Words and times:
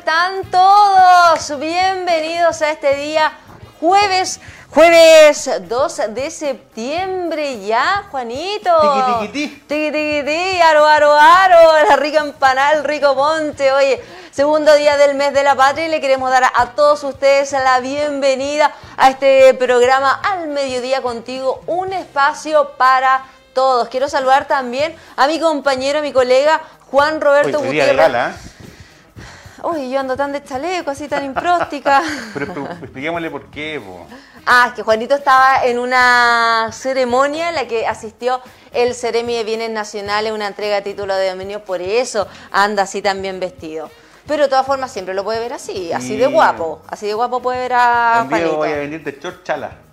Están 0.00 0.50
todos? 0.50 1.60
Bienvenidos 1.60 2.62
a 2.62 2.70
este 2.70 2.96
día 2.96 3.32
jueves, 3.80 4.40
jueves 4.70 5.50
2 5.68 6.00
de 6.14 6.30
septiembre 6.30 7.66
ya, 7.66 8.06
Juanito. 8.10 8.70
Tiqui, 8.80 9.28
tiqui, 9.28 9.48
tiqui, 9.68 10.22
tiqui, 10.24 10.60
aro, 10.62 10.86
aro, 10.86 11.12
aro, 11.12 11.86
la 11.86 11.96
rica 11.96 12.20
empanada, 12.20 12.78
el 12.78 12.84
rico 12.84 13.14
ponte, 13.14 13.72
oye. 13.72 14.02
Segundo 14.30 14.74
día 14.74 14.96
del 14.96 15.16
mes 15.16 15.34
de 15.34 15.44
la 15.44 15.54
patria 15.54 15.86
y 15.86 15.90
le 15.90 16.00
queremos 16.00 16.30
dar 16.30 16.44
a 16.44 16.70
todos 16.70 17.04
ustedes 17.04 17.52
la 17.52 17.80
bienvenida 17.80 18.72
a 18.96 19.10
este 19.10 19.52
programa 19.52 20.18
Al 20.24 20.48
Mediodía 20.48 21.02
Contigo, 21.02 21.62
un 21.66 21.92
espacio 21.92 22.70
para 22.78 23.26
todos. 23.52 23.90
Quiero 23.90 24.08
saludar 24.08 24.48
también 24.48 24.96
a 25.16 25.26
mi 25.26 25.38
compañero, 25.38 25.98
a 25.98 26.02
mi 26.02 26.12
colega 26.12 26.62
Juan 26.90 27.20
Roberto 27.20 27.58
Hoy, 27.58 27.66
Gutiérrez. 27.66 27.72
Día 27.72 27.86
de 27.86 27.94
gala, 27.94 28.30
¿eh? 28.30 28.50
Uy, 29.62 29.90
yo 29.90 30.00
ando 30.00 30.16
tan 30.16 30.32
de 30.32 30.42
chaleco, 30.42 30.90
así 30.90 31.08
tan 31.08 31.24
impróstica. 31.24 32.02
pero, 32.34 32.46
pero 32.52 32.66
expliquémosle 32.66 33.30
por 33.30 33.50
qué, 33.50 33.80
po. 33.84 34.06
Ah, 34.46 34.66
es 34.68 34.74
que 34.74 34.82
Juanito 34.82 35.14
estaba 35.14 35.64
en 35.64 35.78
una 35.78 36.70
ceremonia 36.72 37.50
en 37.50 37.54
la 37.54 37.68
que 37.68 37.86
asistió 37.86 38.40
el 38.72 38.94
Ceremi 38.94 39.34
de 39.34 39.44
Bienes 39.44 39.70
Nacionales, 39.70 40.32
una 40.32 40.46
entrega 40.46 40.76
de 40.76 40.82
título 40.82 41.14
de 41.14 41.30
dominio, 41.30 41.64
por 41.64 41.82
eso 41.82 42.26
anda 42.50 42.84
así 42.84 43.02
tan 43.02 43.20
bien 43.20 43.38
vestido. 43.38 43.90
Pero 44.26 44.44
de 44.44 44.48
todas 44.48 44.66
formas 44.66 44.92
siempre 44.92 45.12
lo 45.14 45.24
puede 45.24 45.40
ver 45.40 45.52
así, 45.52 45.92
así 45.92 46.16
de 46.16 46.26
guapo. 46.26 46.82
Así 46.88 47.06
de 47.06 47.14
guapo 47.14 47.40
puede 47.42 47.58
ver 47.58 47.72
a 47.74 48.20
Un 48.22 48.28
día 48.28 48.38
Juanito. 48.38 48.56
voy 48.56 48.68
a 48.70 48.76
venir 48.76 49.02
de 49.02 49.18
short 49.20 49.42
chala 49.42 49.89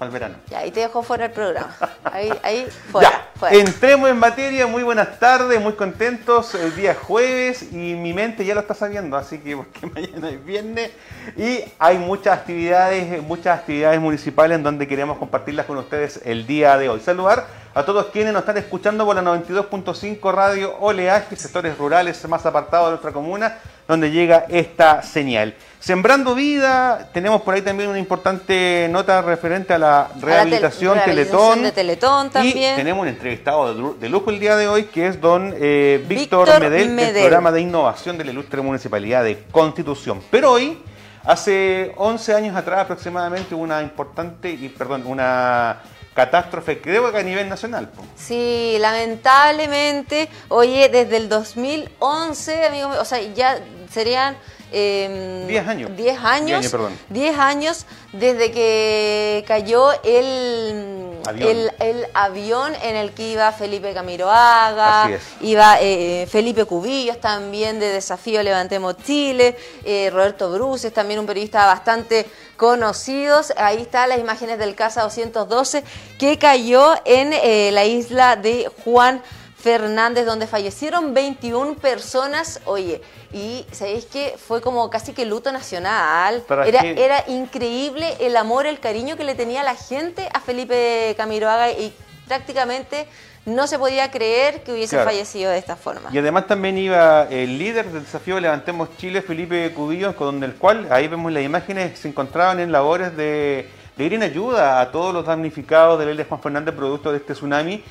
para 0.00 0.08
el 0.08 0.12
verano. 0.14 0.36
Ya, 0.48 0.60
ahí 0.60 0.70
te 0.70 0.80
dejo 0.80 1.02
fuera 1.02 1.26
el 1.26 1.30
programa. 1.30 1.76
Ahí, 2.04 2.32
ahí, 2.42 2.66
fuera, 2.90 3.10
Ya, 3.10 3.28
fuera. 3.38 3.54
entremos 3.54 4.08
en 4.08 4.18
materia, 4.18 4.66
muy 4.66 4.82
buenas 4.82 5.18
tardes, 5.18 5.60
muy 5.60 5.74
contentos, 5.74 6.54
el 6.54 6.74
día 6.74 6.92
es 6.92 6.98
jueves 6.98 7.70
y 7.70 7.76
mi 7.96 8.14
mente 8.14 8.46
ya 8.46 8.54
lo 8.54 8.60
está 8.62 8.72
sabiendo, 8.72 9.18
así 9.18 9.36
que 9.40 9.58
porque 9.58 9.86
mañana 9.94 10.30
es 10.30 10.42
viernes 10.42 10.90
y 11.36 11.60
hay 11.78 11.98
muchas 11.98 12.38
actividades, 12.38 13.22
muchas 13.22 13.58
actividades 13.58 14.00
municipales 14.00 14.56
en 14.56 14.62
donde 14.62 14.88
queremos 14.88 15.18
compartirlas 15.18 15.66
con 15.66 15.76
ustedes 15.76 16.22
el 16.24 16.46
día 16.46 16.78
de 16.78 16.88
hoy. 16.88 17.00
Saludar 17.00 17.46
a 17.72 17.84
todos 17.84 18.06
quienes 18.06 18.32
nos 18.32 18.40
están 18.40 18.56
escuchando 18.58 19.04
por 19.06 19.14
la 19.14 19.22
92.5 19.22 20.32
Radio 20.32 20.76
Oleaje, 20.80 21.36
sectores 21.36 21.78
rurales 21.78 22.26
más 22.28 22.44
apartados 22.44 22.86
de 22.86 22.90
nuestra 22.92 23.12
comuna, 23.12 23.58
donde 23.86 24.10
llega 24.10 24.46
esta 24.48 25.02
señal. 25.02 25.54
Sembrando 25.78 26.34
Vida, 26.34 27.08
tenemos 27.14 27.42
por 27.42 27.54
ahí 27.54 27.62
también 27.62 27.88
una 27.88 27.98
importante 27.98 28.86
nota 28.90 29.22
referente 29.22 29.72
a 29.72 29.78
la 29.78 30.08
rehabilitación, 30.20 30.96
rehabilitación 30.96 31.04
Teletón. 31.04 31.62
de 31.62 31.72
Teletón 31.72 32.30
también. 32.30 32.74
Y 32.74 32.76
tenemos 32.76 33.02
un 33.02 33.08
entrevistado 33.08 33.72
de 33.72 33.80
lu- 33.80 33.96
de 33.98 34.08
lujo 34.08 34.30
el 34.30 34.40
día 34.40 34.56
de 34.56 34.68
hoy, 34.68 34.84
que 34.84 35.06
es 35.06 35.20
don 35.20 35.54
eh, 35.56 36.04
Víctor 36.08 36.46
Víctor 36.48 36.60
Medel, 36.60 36.86
del 36.86 36.90
Medel. 36.90 37.22
programa 37.22 37.50
de 37.52 37.60
innovación 37.62 38.18
de 38.18 38.24
la 38.24 38.32
ilustre 38.32 38.60
municipalidad 38.60 39.24
de 39.24 39.44
Constitución. 39.50 40.20
Pero 40.30 40.52
hoy, 40.52 40.82
hace 41.24 41.92
11 41.96 42.34
años 42.34 42.56
atrás 42.56 42.80
aproximadamente, 42.80 43.54
hubo 43.54 43.62
una 43.62 43.80
importante, 43.80 44.50
y 44.50 44.68
perdón, 44.68 45.04
una 45.06 45.78
catástrofe, 46.14 46.80
creo 46.80 47.10
que 47.12 47.18
a 47.18 47.22
nivel 47.22 47.48
nacional. 47.48 47.90
Sí, 48.16 48.76
lamentablemente, 48.80 50.28
oye, 50.48 50.88
desde 50.88 51.16
el 51.16 51.28
2011, 51.28 52.66
amigo 52.66 52.88
mío, 52.90 53.00
o 53.00 53.04
sea, 53.04 53.20
ya 53.20 53.60
serían... 53.90 54.36
eh, 54.72 55.44
10 55.48 55.66
años. 55.66 55.96
10 55.96 56.18
años. 56.18 56.46
10 56.46 56.54
años, 56.58 56.70
perdón. 56.70 56.98
10 57.08 57.38
años 57.38 57.86
desde 58.12 58.50
que 58.50 59.44
cayó 59.46 59.90
el 60.02 61.10
Avión. 61.26 61.48
el, 61.48 61.72
el 61.80 62.06
avión 62.14 62.72
en 62.82 62.96
el 62.96 63.12
que 63.12 63.32
iba 63.32 63.52
Felipe 63.52 63.92
Camiroaga, 63.92 65.10
iba 65.40 65.78
eh, 65.80 66.26
Felipe 66.30 66.64
Cubillos 66.64 67.20
también 67.20 67.78
de 67.78 67.88
Desafío 67.88 68.42
Levantemos 68.42 68.96
Chile, 69.04 69.56
eh, 69.84 70.10
Roberto 70.10 70.50
Bruces, 70.50 70.92
también 70.92 71.20
un 71.20 71.26
periodista 71.26 71.66
bastante 71.66 72.26
conocido. 72.56 73.40
Ahí 73.56 73.82
están 73.82 74.08
las 74.08 74.18
imágenes 74.18 74.58
del 74.58 74.74
Casa 74.74 75.02
212 75.02 75.84
que 76.18 76.38
cayó 76.38 76.94
en 77.04 77.32
eh, 77.32 77.70
la 77.72 77.84
isla 77.84 78.36
de 78.36 78.70
Juan 78.84 79.22
Fernández, 79.60 80.24
donde 80.26 80.46
fallecieron 80.46 81.12
21 81.14 81.74
personas. 81.74 82.60
Oye, 82.64 83.00
y 83.32 83.66
sabéis 83.72 84.06
que 84.06 84.36
fue 84.38 84.60
como 84.60 84.88
casi 84.90 85.12
que 85.12 85.24
luto 85.24 85.52
nacional. 85.52 86.42
Era, 86.66 87.24
increíble 87.28 88.16
el 88.20 88.36
amor, 88.36 88.66
el 88.66 88.80
cariño 88.80 89.16
que 89.16 89.24
le 89.24 89.34
tenía 89.34 89.62
la 89.62 89.74
gente 89.74 90.28
a 90.32 90.40
Felipe 90.40 91.14
Camiroaga 91.16 91.70
y 91.70 91.92
prácticamente 92.26 93.06
no 93.46 93.66
se 93.66 93.78
podía 93.78 94.10
creer 94.10 94.62
que 94.62 94.72
hubiese 94.72 94.96
Claro. 94.96 95.10
fallecido 95.10 95.50
de 95.50 95.58
esta 95.58 95.76
forma. 95.76 96.10
Y 96.12 96.18
además 96.18 96.46
también 96.46 96.76
iba 96.78 97.24
el 97.30 97.58
líder 97.58 97.86
del 97.90 98.04
desafío 98.04 98.38
Levantemos 98.38 98.88
Chile, 98.98 99.22
Felipe 99.22 99.72
Cubillos, 99.72 100.14
con 100.14 100.42
el 100.44 100.54
cual, 100.54 100.88
ahí 100.90 101.08
vemos 101.08 101.32
las 101.32 101.42
imágenes, 101.42 101.98
se 101.98 102.08
encontraban 102.08 102.60
en 102.60 102.70
labores 102.70 103.16
de, 103.16 103.68
de 103.96 104.04
ir 104.04 104.14
en 104.14 104.22
ayuda 104.22 104.80
a 104.80 104.92
todos 104.92 105.12
los 105.14 105.26
damnificados 105.26 105.98
del 105.98 106.16
de 106.16 106.24
Juan 106.24 106.40
Fernández 106.40 106.74
producto 106.74 107.10
de 107.12 107.18
este 107.18 107.32
tsunami, 107.32 107.82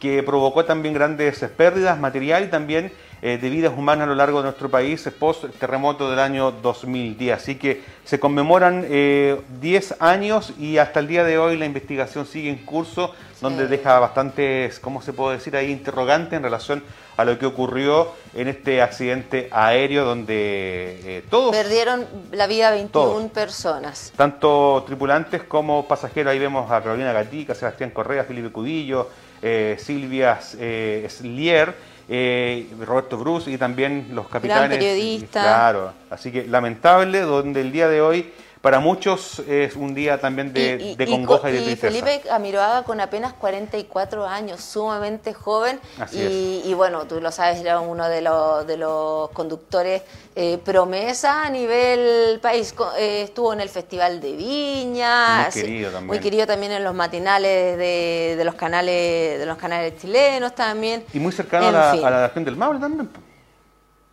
que 0.00 0.22
provocó 0.22 0.64
también 0.64 0.94
grandes 0.94 1.42
eh, 1.42 1.48
pérdidas 1.48 1.98
material 1.98 2.44
y 2.44 2.48
también 2.48 2.92
eh, 3.20 3.36
de 3.36 3.50
vidas 3.50 3.72
humanas 3.76 4.04
a 4.04 4.06
lo 4.06 4.14
largo 4.14 4.38
de 4.38 4.44
nuestro 4.44 4.68
país 4.70 5.04
eh, 5.06 5.10
post 5.10 5.44
terremoto 5.58 6.08
del 6.08 6.20
año 6.20 6.52
2010. 6.52 7.36
Así 7.36 7.56
que 7.56 7.82
se 8.04 8.20
conmemoran 8.20 8.84
eh, 8.88 9.40
10 9.60 9.96
años 10.00 10.52
y 10.58 10.78
hasta 10.78 11.00
el 11.00 11.08
día 11.08 11.24
de 11.24 11.38
hoy 11.38 11.56
la 11.56 11.66
investigación 11.66 12.26
sigue 12.26 12.48
en 12.48 12.58
curso, 12.64 13.12
donde 13.40 13.66
deja 13.66 13.98
bastantes, 13.98 14.78
¿cómo 14.78 15.02
se 15.02 15.12
puede 15.12 15.36
decir 15.38 15.56
ahí?, 15.56 15.70
interrogantes 15.70 16.32
en 16.34 16.42
relación 16.42 16.82
a 17.16 17.24
lo 17.24 17.36
que 17.38 17.46
ocurrió 17.46 18.12
en 18.34 18.46
este 18.46 18.80
accidente 18.80 19.48
aéreo 19.50 20.04
donde 20.04 21.00
eh, 21.04 21.24
todos, 21.28 21.50
Perdieron 21.54 22.06
la 22.30 22.46
vida 22.46 22.70
21 22.70 22.90
Todos. 22.92 23.30
personas. 23.32 24.12
tanto 24.16 24.84
tripulantes 24.86 25.42
como 25.42 25.88
pasajeros, 25.88 26.32
ahí 26.32 26.38
vemos 26.38 26.70
a 26.70 26.80
Carolina 26.80 27.12
Gatica, 27.12 27.56
Sebastián 27.56 27.90
Correa, 27.90 28.22
Felipe 28.22 28.50
Cudillo, 28.50 29.08
eh, 29.42 29.76
Silvia 29.78 30.38
eh, 30.58 31.06
Slier, 31.08 31.74
eh, 32.08 32.66
Roberto 32.80 33.18
Bruce 33.18 33.50
y 33.50 33.58
también 33.58 34.08
los 34.12 34.28
capitanes. 34.28 34.78
periodista. 34.78 35.42
Claro, 35.42 35.92
así 36.10 36.32
que 36.32 36.46
lamentable, 36.46 37.20
donde 37.20 37.60
el 37.60 37.72
día 37.72 37.88
de 37.88 38.00
hoy 38.00 38.32
para 38.60 38.80
muchos 38.80 39.38
es 39.40 39.76
un 39.76 39.94
día 39.94 40.20
también 40.20 40.52
de, 40.52 40.78
Y- 40.80 40.88
y- 40.90 40.96
de 40.96 41.06
congoja 41.06 41.48
y, 41.50 41.52
de 41.54 41.62
tristeza. 41.62 41.88
Felipe 42.04 42.28
Camiroaga 42.28 42.82
con 42.82 43.00
apenas 43.00 43.32
44 43.34 44.26
años, 44.26 44.60
sumamente 44.60 45.32
joven. 45.34 45.80
Así 46.00 46.62
y, 46.64 46.70
y 46.70 46.74
bueno, 46.74 47.04
tú 47.06 47.20
lo 47.20 47.30
sabes, 47.30 47.60
era 47.60 47.80
uno 47.80 48.08
de 48.08 48.20
los, 48.20 48.66
de 48.66 48.76
los 48.76 49.30
conductores 49.30 50.02
eh, 50.34 50.58
promesa 50.64 51.44
a 51.46 51.50
nivel 51.50 52.40
país. 52.40 52.74
Eh, 52.98 53.22
estuvo 53.22 53.52
en 53.52 53.60
el 53.60 53.68
Festival 53.68 54.20
de 54.20 54.32
Viña. 54.36 55.42
Muy 55.42 55.52
querido 55.62 55.90
también. 55.90 56.06
Muy 56.06 56.18
querido 56.20 56.46
también 56.46 56.72
en 56.72 56.84
los 56.84 56.94
matinales 56.94 57.78
de, 57.78 58.34
de 58.36 58.44
los 58.44 58.54
canales 58.54 59.38
de 59.38 59.46
los 59.46 59.56
canales 59.58 60.00
chilenos 60.00 60.54
también. 60.54 61.04
Y 61.12 61.18
muy 61.20 61.32
cercano 61.32 61.68
a 61.68 61.72
la, 61.72 61.90
a 61.92 61.96
la 62.10 62.26
región 62.28 62.44
del 62.44 62.56
Maule 62.56 62.80
también. 62.80 63.08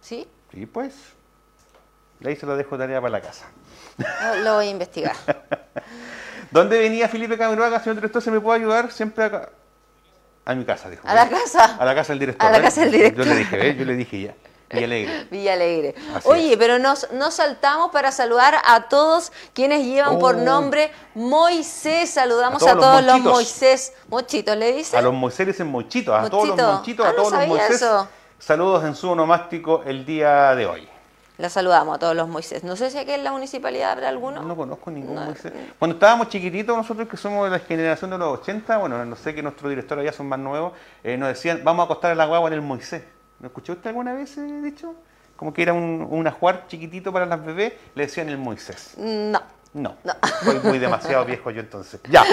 ¿Sí? 0.02 0.28
Sí, 0.54 0.66
pues. 0.66 0.94
Ahí 2.24 2.36
se 2.36 2.46
lo 2.46 2.56
dejo 2.56 2.78
tarea 2.78 3.00
para 3.02 3.12
la 3.12 3.22
casa. 3.22 3.46
Lo- 4.44 4.56
voy 4.56 4.68
a 4.68 4.70
investigar. 4.70 5.16
¿Dónde 6.52 6.80
venía 6.80 7.08
Felipe 7.10 7.38
Camiroaga, 7.38 7.80
señor 7.80 7.96
director? 7.96 8.22
¿Se 8.22 8.32
me 8.32 8.40
puede 8.40 8.60
ayudar? 8.60 8.92
Siempre 8.92 9.24
acá. 9.26 9.50
A 10.46 10.54
mi 10.54 10.64
casa, 10.64 10.90
dijo. 10.90 11.08
¿A 11.08 11.14
la 11.14 11.28
casa? 11.28 11.76
A 11.80 11.86
la 11.86 11.96
casa 11.96 12.14
del 12.14 12.20
director. 12.20 12.48
A 12.48 12.52
la 12.52 12.60
¿eh? 12.60 12.62
casa 12.62 12.82
del 12.82 12.92
director. 12.92 13.26
Yo 13.26 13.32
le 13.34 13.38
dije, 13.40 13.58
¿ves? 13.58 13.78
Yo 13.78 13.86
le 13.86 13.94
dije 13.96 14.22
ya. 14.22 14.36
Y 14.72 14.84
alegre. 14.84 15.28
Villa 15.32 15.54
Alegre. 15.54 15.96
Así 16.16 16.28
Oye, 16.30 16.52
es. 16.54 16.58
pero 16.58 16.78
nos, 16.80 17.12
nos 17.12 17.34
saltamos 17.36 17.92
para 17.92 18.12
saludar 18.12 18.56
a 18.66 18.88
todos 18.90 19.32
quienes 19.54 19.86
llevan 19.86 20.20
por 20.20 20.36
Oh. 20.36 20.40
nombre 20.40 20.92
Moisés. 21.16 22.10
Saludamos 22.12 22.62
A 22.64 22.72
a 22.72 22.76
todos 22.76 23.04
los. 23.04 23.20
Moisés. 23.22 23.94
Mochitos, 24.08 24.56
¿le 24.56 24.72
dice? 24.74 24.96
A 24.98 25.02
los 25.02 25.14
Moisés 25.14 25.48
dicen 25.48 25.68
Mochitos, 25.68 26.14
a 26.16 26.30
todos 26.30 26.48
los 26.50 26.58
Mochito. 26.58 26.74
Mochitos, 26.74 27.06
Ah, 27.06 27.10
a 27.10 27.12
no 27.14 27.18
todos 27.18 27.32
los 27.34 27.48
Moisés. 27.48 27.72
eso. 27.72 28.08
Saludos 28.38 28.84
en 28.86 28.96
su 28.96 29.10
onomástico 29.10 29.82
el 29.86 30.06
día 30.06 30.54
de 30.56 30.66
hoy. 30.68 30.88
La 31.38 31.50
saludamos 31.50 31.96
a 31.96 32.00
todos 32.00 32.16
los 32.16 32.28
Moisés. 32.30 32.64
No 32.64 32.76
sé 32.76 32.90
si 32.90 32.98
aquí 32.98 33.12
en 33.12 33.24
la 33.24 33.32
municipalidad 33.32 33.92
habrá 33.92 34.10
alguno. 34.10 34.42
No 34.42 34.56
conozco 34.56 34.90
ningún 34.90 35.16
Moisés. 35.16 35.52
Cuando 35.78 35.96
estábamos 35.96 36.30
chiquititos, 36.30 36.76
nosotros 36.76 37.08
que 37.08 37.18
somos 37.18 37.46
de 37.46 37.52
la 37.52 37.60
generación 37.60 38.12
de 38.12 38.18
los 38.18 38.40
80, 38.40 38.78
bueno, 38.78 39.04
no 39.04 39.16
sé 39.16 39.36
que 39.36 39.44
nuestros 39.44 39.70
directores 39.70 40.06
ya 40.06 40.14
son 40.14 40.28
más 40.28 40.40
nuevos, 40.40 40.74
eh, 41.04 41.18
nos 41.18 41.30
decían, 41.30 41.62
vamos 41.64 41.84
a 41.84 41.86
acostar 41.86 42.12
a 42.12 42.16
la 42.16 42.26
guagua 42.26 42.48
en 42.48 42.54
el 42.54 42.62
Moisés. 42.62 43.04
¿No 43.40 43.48
escuchó 43.48 43.74
usted 43.74 43.90
alguna 43.90 44.14
vez 44.14 44.36
dicho? 44.64 44.96
Como 45.36 45.54
que 45.54 45.64
era 45.64 45.74
un, 45.74 46.08
un 46.10 46.26
ajuar 46.28 46.68
chiquitito 46.68 47.12
para 47.12 47.26
las 47.26 47.46
bebés, 47.46 47.74
le 47.96 48.04
decían 48.06 48.30
el 48.30 48.38
Moisés. 48.38 48.94
No. 48.98 49.42
No, 49.76 49.94
soy 50.42 50.58
muy 50.64 50.80
demasiado 50.80 51.26
viejo 51.26 51.52
yo 51.52 51.60
entonces. 51.60 52.00
Ya. 52.10 52.24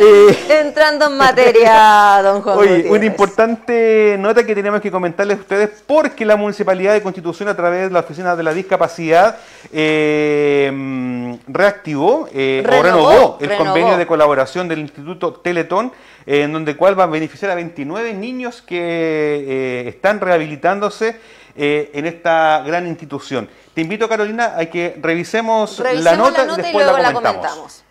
Eh, 0.00 0.60
Entrando 0.60 1.06
en 1.06 1.16
materia, 1.16 2.20
don 2.22 2.40
Juan. 2.40 2.56
Oye, 2.56 2.88
una 2.88 3.04
importante 3.04 4.14
nota 4.16 4.46
que 4.46 4.54
tenemos 4.54 4.80
que 4.80 4.88
comentarles 4.88 5.38
a 5.38 5.40
ustedes 5.40 5.82
porque 5.84 6.24
la 6.24 6.36
Municipalidad 6.36 6.92
de 6.92 7.02
Constitución 7.02 7.48
a 7.48 7.56
través 7.56 7.88
de 7.88 7.90
la 7.90 7.98
Oficina 7.98 8.36
de 8.36 8.44
la 8.44 8.54
Discapacidad 8.54 9.38
eh, 9.72 11.36
reactivó 11.48 12.28
eh, 12.32 12.62
o 12.64 12.82
renovó 12.82 13.38
el 13.40 13.56
convenio 13.56 13.96
de 13.96 14.06
colaboración 14.06 14.68
del 14.68 14.78
Instituto 14.78 15.32
Teletón 15.32 15.90
en 16.26 16.52
donde 16.52 16.76
cual 16.76 16.96
va 16.96 17.04
a 17.04 17.06
beneficiar 17.08 17.50
a 17.50 17.56
29 17.56 18.14
niños 18.14 18.62
que 18.62 19.88
están 19.88 20.20
rehabilitándose 20.20 21.16
en 21.56 22.06
esta 22.06 22.62
gran 22.64 22.86
institución. 22.86 23.48
Te 23.78 23.82
invito, 23.82 24.08
Carolina, 24.08 24.54
a 24.56 24.66
que 24.66 24.96
revisemos, 25.00 25.78
la, 25.78 26.16
nota 26.16 26.42
y 26.42 26.62
después 26.62 26.84
la 26.84 27.12
comentamos. 27.12 27.84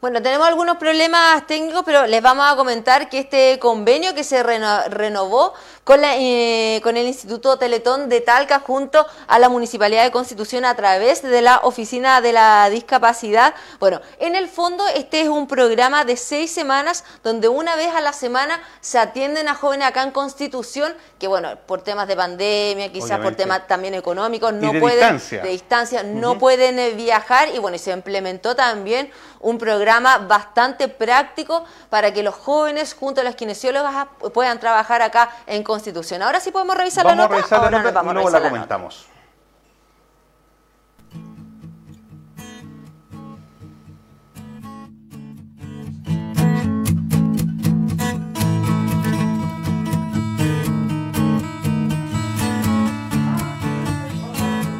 Bueno, 0.00 0.22
tenemos 0.22 0.48
algunos 0.48 0.78
problemas 0.78 1.46
técnicos, 1.46 1.82
pero 1.84 2.06
les 2.06 2.22
vamos 2.22 2.50
a 2.50 2.56
comentar 2.56 3.10
que 3.10 3.18
este 3.18 3.58
convenio 3.58 4.14
que 4.14 4.24
se 4.24 4.42
renovó 4.42 5.52
con, 5.84 6.00
la, 6.00 6.16
eh, 6.16 6.80
con 6.82 6.96
el 6.96 7.06
Instituto 7.06 7.58
Teletón 7.58 8.08
de 8.08 8.22
Talca 8.22 8.60
junto 8.60 9.06
a 9.26 9.38
la 9.38 9.50
Municipalidad 9.50 10.02
de 10.04 10.10
Constitución 10.10 10.64
a 10.64 10.74
través 10.74 11.20
de 11.20 11.42
la 11.42 11.58
Oficina 11.64 12.22
de 12.22 12.32
la 12.32 12.70
Discapacidad. 12.70 13.54
Bueno, 13.78 14.00
en 14.20 14.36
el 14.36 14.48
fondo 14.48 14.86
este 14.94 15.20
es 15.20 15.28
un 15.28 15.46
programa 15.46 16.06
de 16.06 16.16
seis 16.16 16.50
semanas 16.50 17.04
donde 17.22 17.48
una 17.48 17.76
vez 17.76 17.94
a 17.94 18.00
la 18.00 18.14
semana 18.14 18.58
se 18.80 18.98
atienden 18.98 19.48
a 19.48 19.54
jóvenes 19.54 19.88
acá 19.88 20.02
en 20.02 20.12
Constitución 20.12 20.94
que, 21.18 21.28
bueno, 21.28 21.58
por 21.66 21.82
temas 21.82 22.08
de 22.08 22.16
pandemia, 22.16 22.90
quizás 22.90 23.18
por 23.20 23.34
temas 23.34 23.66
también 23.66 23.92
económicos, 23.92 24.54
no 24.54 24.72
pueden, 24.80 25.20
de 25.30 25.48
distancia, 25.50 26.02
no 26.02 26.38
pueden 26.38 26.78
eh, 26.78 26.92
viajar 26.92 27.48
y 27.54 27.58
bueno, 27.58 27.76
se 27.76 27.90
implementó 27.90 28.56
también 28.56 29.10
un 29.40 29.58
programa 29.58 30.18
bastante 30.18 30.88
práctico 30.88 31.64
para 31.88 32.12
que 32.12 32.22
los 32.22 32.34
jóvenes 32.34 32.94
junto 32.94 33.20
a 33.20 33.24
las 33.24 33.34
kinesiólogas 33.34 34.06
puedan 34.32 34.60
trabajar 34.60 35.02
acá 35.02 35.30
en 35.46 35.62
Constitución. 35.62 36.22
Ahora 36.22 36.40
sí 36.40 36.50
podemos 36.50 36.76
revisar 36.76 37.04
la 37.04 37.14
nota. 37.14 37.34
A 37.34 37.36
revisar 37.38 37.72
la 37.72 37.82
nota 37.82 38.02
y 38.04 38.12
luego 38.12 38.30
la 38.30 38.42
comentamos. 38.42 39.09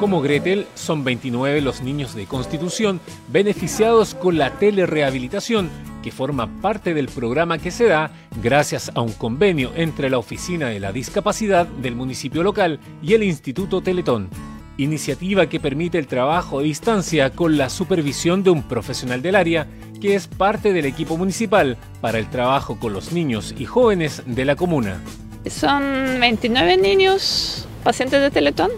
Como 0.01 0.23
Gretel, 0.23 0.67
son 0.77 1.05
29 1.05 1.61
los 1.61 1.83
niños 1.83 2.15
de 2.15 2.25
Constitución 2.25 3.01
beneficiados 3.29 4.15
con 4.15 4.39
la 4.39 4.53
telerehabilitación, 4.53 5.69
que 6.03 6.11
forma 6.11 6.49
parte 6.63 6.95
del 6.95 7.09
programa 7.09 7.59
que 7.59 7.71
se 7.71 7.85
da 7.85 8.11
gracias 8.43 8.91
a 8.95 9.03
un 9.03 9.13
convenio 9.13 9.73
entre 9.77 10.09
la 10.09 10.17
Oficina 10.17 10.69
de 10.69 10.81
la 10.81 10.91
Discapacidad 10.91 11.67
del 11.67 11.97
municipio 11.97 12.43
local 12.43 12.81
y 13.03 13.13
el 13.13 13.23
Instituto 13.23 13.83
Teletón. 13.83 14.31
Iniciativa 14.79 15.51
que 15.51 15.61
permite 15.61 15.99
el 15.99 16.07
trabajo 16.07 16.61
a 16.61 16.63
distancia 16.63 17.29
con 17.29 17.59
la 17.59 17.69
supervisión 17.69 18.43
de 18.43 18.49
un 18.49 18.63
profesional 18.63 19.21
del 19.21 19.37
área 19.37 19.67
que 20.01 20.15
es 20.15 20.29
parte 20.29 20.73
del 20.73 20.87
equipo 20.87 21.19
municipal 21.19 21.77
para 22.01 22.19
el 22.19 22.31
trabajo 22.31 22.81
con 22.81 22.95
los 22.95 23.13
niños 23.13 23.55
y 23.59 23.67
jóvenes 23.67 24.23
de 24.25 24.47
la 24.47 24.57
comuna. 24.57 24.99
Son 25.47 25.83
29 26.19 26.79
niños 26.79 27.69
pacientes 27.85 28.23
de 28.23 28.31
Teletón 28.31 28.71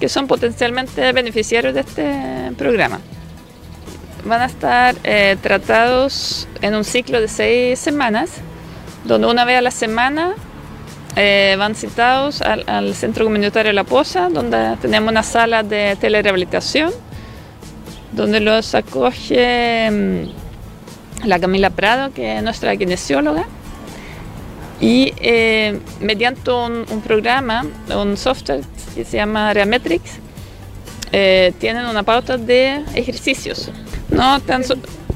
que 0.00 0.08
son 0.08 0.26
potencialmente 0.26 1.12
beneficiarios 1.12 1.74
de 1.74 1.80
este 1.80 2.52
programa. 2.56 3.00
Van 4.24 4.40
a 4.40 4.46
estar 4.46 4.96
eh, 5.04 5.36
tratados 5.40 6.48
en 6.62 6.74
un 6.74 6.84
ciclo 6.84 7.20
de 7.20 7.28
seis 7.28 7.78
semanas, 7.78 8.30
donde 9.04 9.28
una 9.28 9.44
vez 9.44 9.58
a 9.58 9.62
la 9.62 9.70
semana 9.70 10.34
eh, 11.16 11.54
van 11.58 11.74
citados 11.74 12.40
al, 12.40 12.94
Centro 12.94 13.24
Comunitario 13.24 13.72
La 13.72 13.84
Poza, 13.84 14.28
donde 14.28 14.76
tenemos 14.80 15.10
una 15.10 15.22
sala 15.22 15.62
de 15.62 15.96
telerehabilitación, 16.00 16.92
donde 18.12 18.40
los 18.40 18.74
acoge 18.74 19.90
mm, 19.90 21.26
la 21.26 21.38
Camila 21.38 21.70
Prado, 21.70 22.12
que 22.12 22.36
es 22.36 22.42
nuestra 22.42 22.76
kinesióloga, 22.76 23.46
y 24.80 25.12
eh, 25.18 25.78
mediante 26.00 26.50
un, 26.50 26.84
programa, 27.04 27.66
un 27.94 28.16
software 28.16 28.62
que 28.94 29.04
se 29.04 29.16
llama 29.16 29.52
Reametrix, 29.52 30.18
eh, 31.12 31.52
tienen 31.58 31.86
una 31.86 32.02
pauta 32.02 32.36
de 32.36 32.82
ejercicios. 32.94 33.70
No 34.10 34.40
tan 34.40 34.62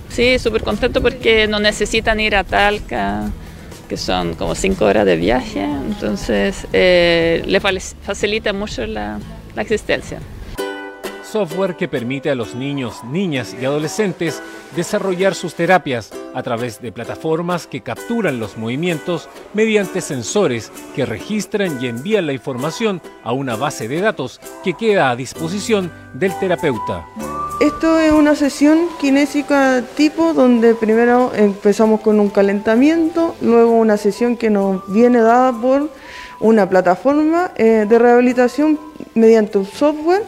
sí, 0.08 0.38
súper 0.38 0.62
contento 0.62 1.02
porque 1.02 1.46
no 1.46 1.58
necesitan 1.58 2.20
ir 2.20 2.36
a 2.36 2.44
Talca, 2.44 3.30
que 3.88 3.96
son 3.96 4.34
como 4.34 4.54
cinco 4.54 4.86
horas 4.86 5.04
de 5.04 5.16
viaje, 5.16 5.62
entonces 5.62 6.66
eh, 6.72 7.42
le 7.46 7.60
facilita 7.60 8.52
mucho 8.52 8.86
la 8.86 9.18
existencia 9.56 10.18
software 11.34 11.74
que 11.74 11.88
permite 11.88 12.30
a 12.30 12.36
los 12.36 12.54
niños, 12.54 13.02
niñas 13.02 13.56
y 13.60 13.64
adolescentes 13.64 14.40
desarrollar 14.76 15.34
sus 15.34 15.56
terapias 15.56 16.12
a 16.32 16.44
través 16.44 16.80
de 16.80 16.92
plataformas 16.92 17.66
que 17.66 17.80
capturan 17.80 18.38
los 18.38 18.56
movimientos 18.56 19.28
mediante 19.52 20.00
sensores 20.00 20.70
que 20.94 21.04
registran 21.04 21.82
y 21.82 21.88
envían 21.88 22.26
la 22.26 22.34
información 22.34 23.02
a 23.24 23.32
una 23.32 23.56
base 23.56 23.88
de 23.88 24.00
datos 24.00 24.40
que 24.62 24.74
queda 24.74 25.10
a 25.10 25.16
disposición 25.16 25.90
del 26.12 26.38
terapeuta. 26.38 27.04
Esto 27.60 27.98
es 27.98 28.12
una 28.12 28.36
sesión 28.36 28.86
kinésica 29.00 29.82
tipo 29.96 30.34
donde 30.34 30.76
primero 30.76 31.32
empezamos 31.34 32.00
con 32.00 32.20
un 32.20 32.30
calentamiento, 32.30 33.34
luego 33.40 33.72
una 33.72 33.96
sesión 33.96 34.36
que 34.36 34.50
nos 34.50 34.86
viene 34.92 35.20
dada 35.20 35.52
por 35.52 35.90
una 36.38 36.68
plataforma 36.68 37.50
eh, 37.56 37.86
de 37.88 37.98
rehabilitación 37.98 38.78
mediante 39.16 39.58
un 39.58 39.66
software 39.66 40.22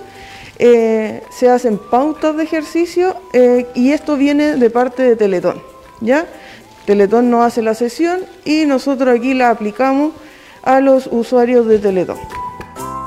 eh, 0.59 1.23
se 1.31 1.51
hacen 1.51 1.79
pautas 1.79 2.37
de 2.37 2.45
ejercicio 2.45 3.17
eh, 3.33 3.67
y 3.75 3.93
esto 3.93 4.17
viene 4.17 4.57
de 4.57 4.71
parte 4.71 5.03
de 5.03 5.17
Teletón. 5.17 5.63
¿ya? 6.01 6.27
Teletón 6.87 7.31
nos 7.31 7.45
hace 7.45 7.63
la 7.63 7.75
sesión 7.75 8.21
y 8.45 8.65
nosotros 8.65 9.19
aquí 9.19 9.35
la 9.35 9.51
aplicamos 9.51 10.13
a 10.63 10.81
los 10.81 11.09
usuarios 11.11 11.67
de 11.67 11.79
Teletón. 11.79 12.19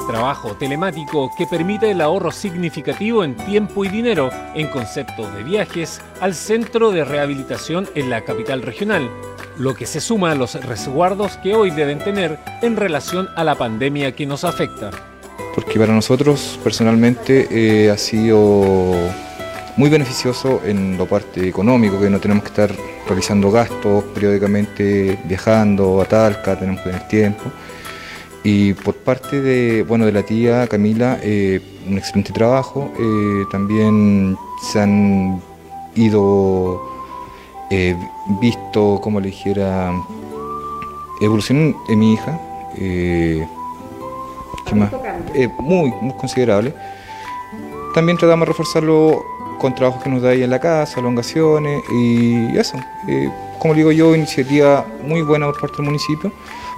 Trabajo 0.07 0.55
telemático 0.55 1.29
que 1.37 1.45
permite 1.45 1.91
el 1.91 2.01
ahorro 2.01 2.31
significativo 2.31 3.23
en 3.23 3.35
tiempo 3.35 3.85
y 3.85 3.89
dinero 3.89 4.31
en 4.55 4.67
conceptos 4.67 5.33
de 5.35 5.43
viajes 5.43 6.01
al 6.19 6.33
centro 6.33 6.91
de 6.91 7.05
rehabilitación 7.05 7.87
en 7.93 8.09
la 8.09 8.21
capital 8.21 8.63
regional, 8.63 9.07
lo 9.57 9.75
que 9.75 9.85
se 9.85 10.01
suma 10.01 10.31
a 10.31 10.35
los 10.35 10.55
resguardos 10.65 11.37
que 11.37 11.53
hoy 11.53 11.69
deben 11.69 11.99
tener 11.99 12.39
en 12.63 12.75
relación 12.75 13.27
a 13.35 13.43
la 13.43 13.53
pandemia 13.53 14.15
que 14.15 14.25
nos 14.25 14.45
afecta 14.45 14.89
porque 15.55 15.79
para 15.79 15.93
nosotros 15.93 16.59
personalmente 16.63 17.47
eh, 17.51 17.89
ha 17.89 17.97
sido 17.97 18.93
muy 19.77 19.89
beneficioso 19.89 20.61
en 20.65 20.97
la 20.97 21.05
parte 21.05 21.47
económico, 21.47 21.99
que 21.99 22.09
no 22.09 22.19
tenemos 22.19 22.43
que 22.43 22.49
estar 22.49 22.71
realizando 23.07 23.49
gastos 23.49 24.03
periódicamente, 24.13 25.17
viajando 25.25 26.01
a 26.01 26.05
Talca, 26.05 26.57
tenemos 26.57 26.81
que 26.81 26.89
tener 26.89 27.07
tiempo. 27.07 27.43
Y 28.43 28.73
por 28.73 28.95
parte 28.95 29.41
de, 29.41 29.83
bueno, 29.83 30.05
de 30.05 30.11
la 30.11 30.23
tía 30.23 30.67
Camila, 30.67 31.19
eh, 31.21 31.59
un 31.87 31.97
excelente 31.97 32.31
trabajo. 32.31 32.91
Eh, 32.97 33.45
también 33.51 34.37
se 34.61 34.81
han 34.81 35.41
ido 35.95 36.87
visto, 38.41 38.99
como 39.01 39.19
le 39.19 39.27
dijera, 39.27 39.93
evolución 41.21 41.75
en 41.87 41.99
mi 41.99 42.13
hija 42.13 42.39
eh, 45.33 45.49
muy, 45.59 45.91
muy 46.01 46.13
considerable. 46.13 46.73
También 47.93 48.17
tratamos 48.17 48.47
de 48.47 48.51
reforzarlo 48.51 49.25
con 49.59 49.75
trabajos 49.75 50.03
que 50.03 50.09
nos 50.09 50.21
da 50.21 50.29
ahí 50.29 50.43
en 50.43 50.49
la 50.49 50.59
casa, 50.59 50.99
elongaciones 50.99 51.81
y 51.91 52.57
eso. 52.57 52.77
Eh, 53.07 53.29
como 53.59 53.73
digo 53.73 53.91
yo, 53.91 54.15
iniciativa 54.15 54.85
muy 55.03 55.21
buena 55.21 55.47
por 55.47 55.59
parte 55.59 55.77
del 55.77 55.85
municipio. 55.87 56.31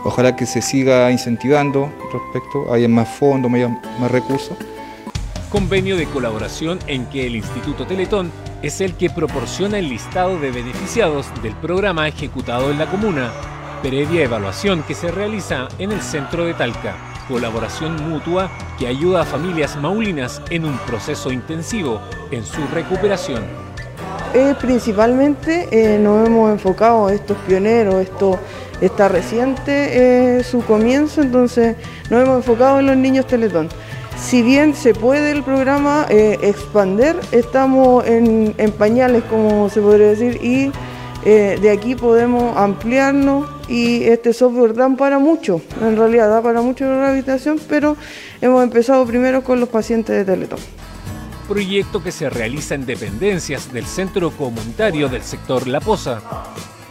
Ojalá 0.03 0.35
que 0.35 0.45
se 0.45 0.61
siga 0.61 1.11
incentivando 1.11 1.91
respecto, 2.11 2.73
haya 2.73 2.87
más 2.87 3.07
fondos, 3.07 3.51
más 3.51 4.11
recursos. 4.11 4.57
Convenio 5.49 5.95
de 5.95 6.05
colaboración 6.05 6.79
en 6.87 7.05
que 7.05 7.27
el 7.27 7.35
Instituto 7.35 7.85
Teletón 7.85 8.31
es 8.61 8.81
el 8.81 8.95
que 8.95 9.09
proporciona 9.09 9.77
el 9.79 9.89
listado 9.89 10.39
de 10.39 10.49
beneficiados 10.49 11.27
del 11.43 11.53
programa 11.55 12.07
ejecutado 12.07 12.71
en 12.71 12.79
la 12.79 12.89
comuna 12.89 13.31
previa 13.81 14.23
evaluación 14.23 14.83
que 14.83 14.93
se 14.93 15.11
realiza 15.11 15.67
en 15.79 15.91
el 15.91 16.01
centro 16.01 16.45
de 16.45 16.53
Talca. 16.53 17.10
Colaboración 17.27 18.09
mutua 18.09 18.51
que 18.77 18.87
ayuda 18.87 19.21
a 19.21 19.25
familias 19.25 19.75
maulinas 19.77 20.41
en 20.49 20.65
un 20.65 20.77
proceso 20.79 21.31
intensivo 21.31 22.01
en 22.31 22.43
su 22.43 22.61
recuperación. 22.73 23.43
Eh, 24.33 24.55
principalmente 24.61 25.67
eh, 25.71 25.99
nos 25.99 26.25
hemos 26.25 26.51
enfocado, 26.51 27.09
estos 27.09 27.37
pioneros, 27.39 27.95
esto 27.95 28.39
está 28.79 29.09
reciente 29.09 30.37
eh, 30.39 30.43
su 30.43 30.61
comienzo, 30.61 31.21
entonces 31.21 31.75
nos 32.09 32.23
hemos 32.23 32.37
enfocado 32.37 32.79
en 32.79 32.85
los 32.85 32.95
niños 32.95 33.27
Teletón. 33.27 33.67
Si 34.17 34.41
bien 34.41 34.73
se 34.73 34.93
puede 34.93 35.31
el 35.31 35.43
programa 35.43 36.05
expander, 36.09 37.19
estamos 37.31 38.05
en, 38.05 38.53
pañales, 38.77 39.23
como 39.23 39.67
se 39.69 39.81
podría 39.81 40.09
decir, 40.09 40.39
y 40.43 40.71
de 41.23 41.71
aquí 41.71 41.95
podemos 41.95 42.55
ampliarnos 42.55 43.47
y 43.71 44.03
este 44.03 44.33
software 44.33 44.73
da 44.73 44.89
para 44.97 45.17
mucho, 45.17 45.61
en 45.79 45.95
realidad 45.95 46.29
da 46.29 46.41
para 46.41 46.61
mucho 46.61 46.83
la 46.83 46.99
rehabilitación, 46.99 47.57
pero 47.69 47.95
hemos 48.41 48.61
empezado 48.63 49.05
primero 49.05 49.43
con 49.45 49.61
los 49.61 49.69
pacientes 49.69 50.13
de 50.13 50.25
Teletón. 50.25 50.59
Proyecto 51.47 52.03
que 52.03 52.11
se 52.11 52.29
realiza 52.29 52.75
en 52.75 52.85
dependencias 52.85 53.71
del 53.71 53.85
Centro 53.85 54.31
Comunitario 54.31 55.07
del 55.07 55.23
sector 55.23 55.67
La 55.67 55.79
Poza, 55.79 56.21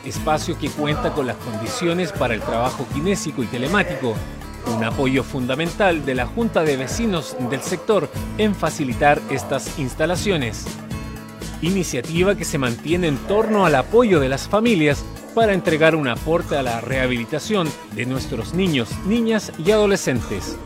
espacio 0.07 0.59
que 0.59 0.71
cuenta 0.71 1.13
con 1.13 1.27
las 1.27 1.37
condiciones 1.37 2.13
para 2.13 2.33
el 2.33 2.41
trabajo 2.41 2.87
kinésico 2.95 3.43
y 3.43 3.47
telemático, 3.47 4.15
un 4.75 4.83
apoyo 4.83 5.23
fundamental 5.23 6.07
de 6.07 6.15
la 6.15 6.25
Junta 6.25 6.63
de 6.63 6.79
Vecinos 6.79 7.37
del 7.51 7.61
sector 7.61 8.09
en 8.39 8.55
facilitar 8.55 9.21
estas 9.29 9.79
instalaciones. 9.79 10.65
Iniciativa 11.61 12.35
que 12.37 12.47
se 12.47 12.57
mantiene 12.57 13.09
en 13.09 13.19
torno 13.19 13.67
al 13.67 13.75
apoyo 13.75 14.19
de 14.19 14.31
las 14.31 14.49
familias 14.49 15.05
para 15.35 15.55
entregar 15.55 15.95
un 15.95 16.09
aporte 16.09 16.57
a 16.57 16.63
la 16.63 16.81
rehabilitación 16.81 17.69
de 17.95 18.07
nuestros 18.07 18.55
niños, 18.55 18.91
niñas 19.07 19.53
y 19.59 19.71
adolescentes. 19.71 20.57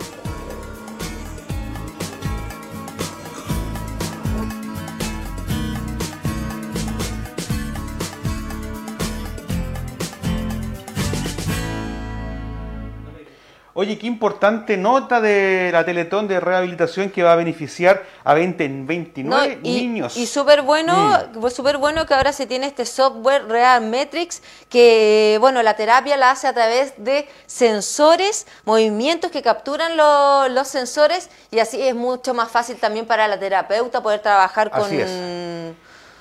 Oye, 13.85 13.99
qué 13.99 14.07
importante 14.07 14.77
nota 14.77 15.21
de 15.21 15.71
la 15.73 15.85
Teletón 15.85 16.27
de 16.27 16.41
rehabilitación 16.41 17.11
que 17.11 17.23
va 17.23 17.33
a 17.35 17.37
beneficiar 17.37 18.03
a 18.25 18.33
20, 18.35 18.67
29 18.85 19.59
No, 19.63 19.69
y, 19.69 19.73
niños. 19.83 20.17
Y 20.17 20.27
súper 20.27 20.63
bueno, 20.63 21.19
pues 21.41 21.55
súper 21.55 21.77
bueno 21.77 22.07
que 22.07 22.15
ahora 22.15 22.33
se 22.33 22.47
tiene 22.47 22.67
este 22.67 22.87
software 22.87 23.47
Real 23.47 23.83
Metrics 23.83 24.43
que, 24.69 25.37
bueno, 25.41 25.63
la 25.63 25.77
terapia 25.77 26.17
la 26.17 26.31
hace 26.31 26.47
a 26.49 26.53
través 26.55 26.95
de 26.97 27.29
sensores, 27.47 28.47
movimientos 28.65 29.31
que 29.31 29.43
capturan 29.43 29.97
lo- 29.97 30.49
los 30.49 30.69
sensores 30.69 31.29
y 31.51 31.59
así 31.59 31.81
es 31.83 31.95
mucho 31.95 32.35
más 32.35 32.51
fácil 32.51 32.77
también 32.77 33.07
para 33.07 33.29
la 33.29 33.39
terapeuta 33.39 34.03
poder 34.03 34.21
trabajar 34.21 34.71
con... 34.71 34.83
Así 34.83 34.97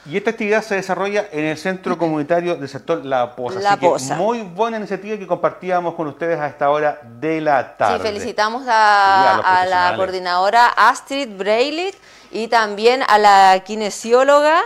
Y 0.06 0.18
esta 0.18 0.32
actividad 0.32 0.62
se 0.62 0.76
desarrolla 0.76 1.28
en 1.32 1.46
el 1.46 1.58
Centro 1.58 1.98
Comunitario 1.98 2.56
del 2.56 2.68
Sector 2.68 3.06
La 3.06 3.36
Poza. 3.36 3.60
La 3.62 3.74
Así 3.74 4.10
que 4.10 4.16
muy 4.16 4.42
buena 4.42 4.78
iniciativa 4.78 5.18
que 5.18 5.26
compartíamos 5.26 5.96
con 5.96 6.08
ustedes 6.08 6.40
a 6.40 6.48
esta 6.48 6.70
hora 6.70 7.00
de 7.04 7.40
la 7.40 7.78
tarde. 7.78 8.00
Sí, 8.00 8.04
felicitamos 8.04 8.68
a 8.68 9.34
a, 9.34 9.38
los 9.38 9.46
a 9.46 9.66
la 9.66 9.96
coordinadora 9.96 10.68
Astrid 10.68 11.30
Breilit 11.38 11.96
y 12.32 12.48
también 12.48 13.04
a 13.08 13.18
la 13.18 13.64
kinesióloga, 13.66 14.62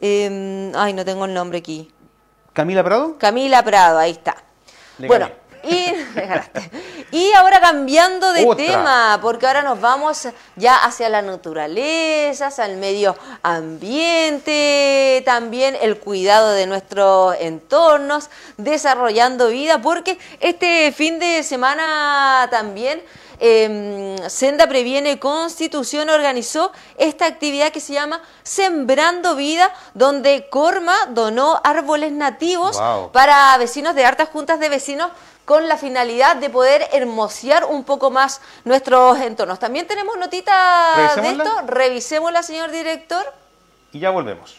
eh, 0.00 0.72
ay, 0.76 0.92
no 0.92 1.04
tengo 1.04 1.24
el 1.24 1.32
nombre 1.32 1.58
aquí, 1.58 1.90
Camila 2.52 2.82
Prado. 2.84 3.16
Camila 3.18 3.62
Prado, 3.62 3.98
ahí 3.98 4.12
está. 4.12 4.36
Le 4.98 5.08
bueno, 5.08 5.30
y, 5.68 5.92
y 7.16 7.32
ahora 7.32 7.60
cambiando 7.60 8.32
de 8.32 8.44
Otra. 8.46 8.64
tema, 8.66 9.18
porque 9.22 9.46
ahora 9.46 9.62
nos 9.62 9.80
vamos 9.80 10.28
ya 10.56 10.76
hacia 10.76 11.08
la 11.08 11.22
naturaleza, 11.22 12.46
hacia 12.48 12.66
el 12.66 12.76
medio 12.76 13.16
ambiente, 13.42 15.22
también 15.24 15.76
el 15.80 15.98
cuidado 15.98 16.50
de 16.52 16.66
nuestros 16.66 17.36
entornos, 17.40 18.30
desarrollando 18.56 19.48
vida, 19.48 19.80
porque 19.80 20.18
este 20.40 20.92
fin 20.92 21.18
de 21.18 21.42
semana 21.42 22.48
también 22.50 23.02
eh, 23.38 24.16
Senda 24.28 24.66
Previene 24.66 25.18
Constitución 25.18 26.08
organizó 26.08 26.72
esta 26.96 27.26
actividad 27.26 27.70
que 27.70 27.80
se 27.80 27.92
llama 27.92 28.22
Sembrando 28.42 29.36
Vida, 29.36 29.70
donde 29.94 30.48
Corma 30.48 30.96
donó 31.10 31.60
árboles 31.62 32.12
nativos 32.12 32.78
Wow. 32.78 33.12
para 33.12 33.56
vecinos 33.58 33.94
de 33.94 34.04
hartas 34.06 34.28
juntas 34.30 34.58
de 34.58 34.68
vecinos 34.70 35.10
con 35.46 35.68
la 35.68 35.78
finalidad 35.78 36.36
de 36.36 36.50
poder 36.50 36.86
hermosear 36.92 37.64
un 37.64 37.84
poco 37.84 38.10
más 38.10 38.42
nuestros 38.64 39.18
entornos. 39.20 39.58
También 39.58 39.86
tenemos 39.86 40.18
notitas 40.18 41.16
de 41.16 41.30
esto. 41.30 41.62
Revisémosla, 41.66 42.42
señor 42.42 42.70
director. 42.70 43.24
Y 43.92 44.00
ya 44.00 44.10
volvemos. 44.10 44.56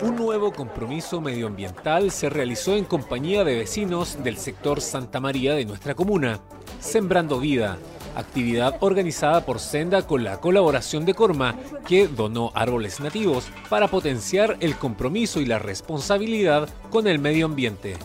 Un 0.00 0.16
nuevo 0.16 0.52
compromiso 0.52 1.20
medioambiental 1.20 2.12
se 2.12 2.30
realizó 2.30 2.76
en 2.76 2.84
compañía 2.84 3.42
de 3.44 3.56
vecinos 3.56 4.22
del 4.22 4.36
sector 4.36 4.80
Santa 4.80 5.20
María 5.20 5.54
de 5.54 5.64
nuestra 5.64 5.94
comuna, 5.94 6.40
Sembrando 6.80 7.38
Vida, 7.38 7.78
actividad 8.14 8.76
organizada 8.80 9.44
por 9.44 9.60
Senda 9.60 10.06
con 10.06 10.24
la 10.24 10.38
colaboración 10.38 11.04
de 11.04 11.14
Corma, 11.14 11.56
que 11.86 12.08
donó 12.08 12.50
árboles 12.54 13.00
nativos 13.00 13.44
para 13.68 13.88
potenciar 13.88 14.56
el 14.60 14.76
compromiso 14.76 15.40
y 15.40 15.46
la 15.46 15.58
responsabilidad 15.58 16.68
con 16.90 17.06
el 17.06 17.18
medio 17.18 17.46
ambiente. 17.46 17.96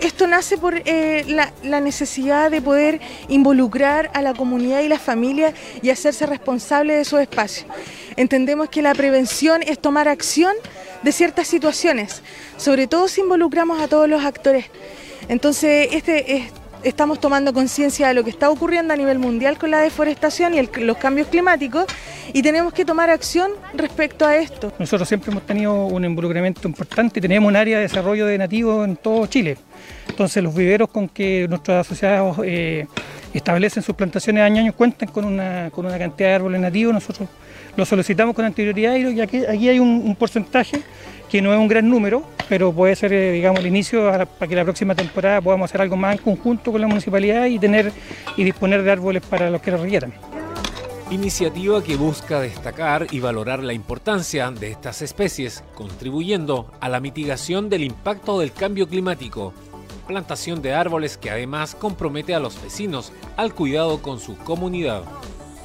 esto 0.00 0.26
nace 0.26 0.58
por 0.58 0.74
eh, 0.84 1.24
la, 1.28 1.52
la 1.62 1.80
necesidad 1.80 2.50
de 2.50 2.60
poder 2.60 3.00
involucrar 3.28 4.10
a 4.14 4.22
la 4.22 4.34
comunidad 4.34 4.80
y 4.80 4.88
la 4.88 4.98
familia 4.98 5.54
y 5.82 5.90
hacerse 5.90 6.26
responsable 6.26 6.94
de 6.94 7.02
esos 7.02 7.20
espacios. 7.20 7.66
Entendemos 8.16 8.68
que 8.70 8.82
la 8.82 8.92
prevención 8.94 9.62
es 9.62 9.78
tomar 9.78 10.08
acción 10.08 10.52
de 11.04 11.12
ciertas 11.12 11.46
situaciones, 11.46 12.22
sobre 12.56 12.86
todo 12.88 13.06
si 13.08 13.20
involucramos 13.20 13.80
a 13.80 13.86
todos 13.86 14.08
los 14.08 14.24
actores. 14.24 14.66
Entonces, 15.28 15.88
este 15.92 16.36
es- 16.38 16.52
estamos 16.84 17.18
tomando 17.18 17.52
conciencia 17.52 18.08
de 18.08 18.14
lo 18.14 18.22
que 18.24 18.30
está 18.30 18.50
ocurriendo 18.50 18.92
a 18.94 18.96
nivel 18.96 19.18
mundial 19.18 19.58
con 19.58 19.70
la 19.70 19.80
deforestación 19.80 20.54
y 20.54 20.68
los 20.80 20.96
cambios 20.98 21.28
climáticos 21.28 21.86
y 22.32 22.42
tenemos 22.42 22.72
que 22.72 22.84
tomar 22.84 23.10
acción 23.10 23.52
respecto 23.74 24.26
a 24.26 24.36
esto. 24.36 24.72
Nosotros 24.78 25.08
siempre 25.08 25.30
hemos 25.30 25.44
tenido 25.44 25.86
un 25.86 26.04
involucramiento 26.04 26.66
importante 26.68 27.20
tenemos 27.20 27.48
un 27.48 27.56
área 27.56 27.78
de 27.78 27.84
desarrollo 27.84 28.26
de 28.26 28.38
nativos 28.38 28.86
en 28.86 28.96
todo 28.96 29.26
Chile. 29.26 29.56
Entonces 30.08 30.42
los 30.42 30.54
viveros 30.54 30.88
con 30.88 31.08
que 31.08 31.48
nuestros 31.48 31.86
asociados 31.86 32.38
eh, 32.44 32.86
establecen 33.32 33.82
sus 33.82 33.94
plantaciones 33.94 34.42
año 34.42 34.58
a 34.58 34.60
año 34.60 34.72
cuentan 34.74 35.08
con 35.08 35.24
una, 35.24 35.70
con 35.70 35.86
una 35.86 35.98
cantidad 35.98 36.28
de 36.28 36.34
árboles 36.34 36.60
nativos. 36.60 36.94
Nosotros 36.94 37.28
lo 37.76 37.84
solicitamos 37.84 38.34
con 38.34 38.44
anterioridad 38.44 38.94
y 38.96 39.20
aquí, 39.20 39.44
aquí 39.46 39.68
hay 39.68 39.78
un 39.78 40.14
porcentaje 40.16 40.82
que 41.34 41.42
no 41.42 41.52
es 41.52 41.58
un 41.58 41.66
gran 41.66 41.88
número, 41.88 42.22
pero 42.48 42.72
puede 42.72 42.94
ser, 42.94 43.12
eh, 43.12 43.32
digamos, 43.32 43.58
el 43.58 43.66
inicio 43.66 44.04
para 44.06 44.48
que 44.48 44.54
la 44.54 44.62
próxima 44.62 44.94
temporada 44.94 45.40
podamos 45.40 45.68
hacer 45.68 45.80
algo 45.80 45.96
más 45.96 46.12
en 46.16 46.22
conjunto 46.22 46.70
con 46.70 46.80
la 46.80 46.86
municipalidad 46.86 47.46
y 47.46 47.58
tener 47.58 47.90
y 48.36 48.44
disponer 48.44 48.84
de 48.84 48.92
árboles 48.92 49.20
para 49.28 49.50
los 49.50 49.60
que 49.60 49.72
lo 49.72 49.78
requieran. 49.78 50.14
Iniciativa 51.10 51.82
que 51.82 51.96
busca 51.96 52.38
destacar 52.38 53.08
y 53.10 53.18
valorar 53.18 53.64
la 53.64 53.72
importancia 53.72 54.48
de 54.52 54.70
estas 54.70 55.02
especies, 55.02 55.64
contribuyendo 55.74 56.70
a 56.78 56.88
la 56.88 57.00
mitigación 57.00 57.68
del 57.68 57.82
impacto 57.82 58.38
del 58.38 58.52
cambio 58.52 58.86
climático. 58.86 59.52
Plantación 60.06 60.62
de 60.62 60.72
árboles 60.72 61.16
que 61.18 61.30
además 61.30 61.74
compromete 61.74 62.36
a 62.36 62.38
los 62.38 62.62
vecinos 62.62 63.12
al 63.36 63.54
cuidado 63.54 64.00
con 64.02 64.20
su 64.20 64.38
comunidad. 64.38 65.02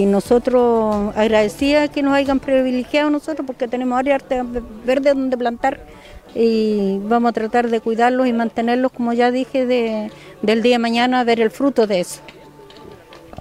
Y 0.00 0.06
nosotros 0.06 1.14
agradecía 1.14 1.88
que 1.88 2.02
nos 2.02 2.14
hayan 2.14 2.40
privilegiado 2.40 3.10
nosotros 3.10 3.46
porque 3.46 3.68
tenemos 3.68 3.98
áreas 3.98 4.22
verdes 4.82 5.14
donde 5.14 5.36
plantar 5.36 5.84
y 6.34 6.96
vamos 7.02 7.28
a 7.28 7.32
tratar 7.34 7.68
de 7.68 7.82
cuidarlos 7.82 8.26
y 8.26 8.32
mantenerlos, 8.32 8.92
como 8.92 9.12
ya 9.12 9.30
dije, 9.30 9.66
de, 9.66 10.10
del 10.40 10.62
día 10.62 10.76
de 10.76 10.78
mañana, 10.78 11.20
a 11.20 11.24
ver 11.24 11.38
el 11.38 11.50
fruto 11.50 11.86
de 11.86 12.00
eso. 12.00 12.22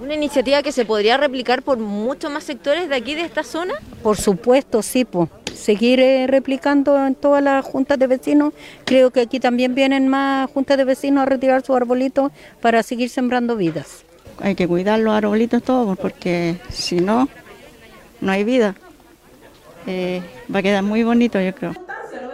Una 0.01 0.15
iniciativa 0.15 0.61
que 0.61 0.73
se 0.73 0.83
podría 0.83 1.15
replicar 1.15 1.61
por 1.61 1.77
muchos 1.77 2.29
más 2.29 2.43
sectores 2.43 2.89
de 2.89 2.95
aquí, 2.97 3.15
de 3.15 3.21
esta 3.21 3.43
zona. 3.43 3.75
Por 4.03 4.17
supuesto, 4.17 4.81
sí, 4.81 5.05
pues. 5.05 5.29
Seguir 5.55 6.01
eh, 6.01 6.27
replicando 6.27 7.05
en 7.07 7.15
todas 7.15 7.41
las 7.41 7.63
juntas 7.63 7.97
de 7.97 8.07
vecinos. 8.07 8.53
Creo 8.83 9.11
que 9.11 9.21
aquí 9.21 9.39
también 9.39 9.75
vienen 9.75 10.09
más 10.09 10.51
juntas 10.51 10.75
de 10.75 10.83
vecinos 10.83 11.21
a 11.21 11.25
retirar 11.25 11.65
sus 11.65 11.77
arbolitos 11.77 12.33
para 12.59 12.83
seguir 12.83 13.09
sembrando 13.09 13.55
vidas. 13.55 14.03
Hay 14.41 14.55
que 14.55 14.67
cuidar 14.67 14.99
los 14.99 15.13
arbolitos 15.13 15.63
todos 15.63 15.97
porque 15.97 16.57
si 16.69 16.97
no, 16.97 17.27
no 18.21 18.31
hay 18.31 18.43
vida. 18.43 18.75
Eh, 19.87 20.21
va 20.53 20.59
a 20.59 20.61
quedar 20.61 20.83
muy 20.83 21.03
bonito, 21.03 21.39
yo 21.39 21.53
creo. 21.53 21.73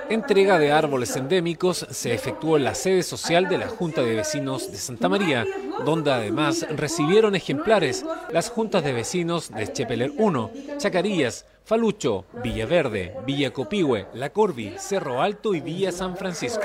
Entrega 0.10 0.60
de 0.60 0.72
árboles 0.72 1.16
endémicos 1.16 1.88
se 1.90 2.14
efectuó 2.14 2.58
en 2.58 2.64
la 2.64 2.76
sede 2.76 3.02
social 3.02 3.50
de 3.50 3.58
la 3.58 3.68
Junta 3.68 4.04
de 4.04 4.14
Vecinos 4.14 4.72
de 4.72 4.78
Santa 4.78 5.10
María, 5.10 5.46
donde 5.84 6.12
además 6.12 6.68
recibieron 6.70 7.36
ejemplares 7.36 8.06
las 8.32 8.52
juntas 8.52 8.84
de 8.84 8.94
vecinos 8.94 9.50
de 9.50 9.72
Chepeler 9.74 10.12
1, 10.16 10.52
Chacarillas, 10.78 11.46
Falucho, 11.64 12.26
Villaverde, 12.44 13.16
Villa 13.26 13.52
Copihue, 13.52 14.06
La 14.14 14.30
Corvi, 14.30 14.76
Cerro 14.78 15.24
Alto 15.24 15.56
y 15.56 15.62
Villa 15.62 15.92
San 15.92 16.16
Francisco. 16.16 16.62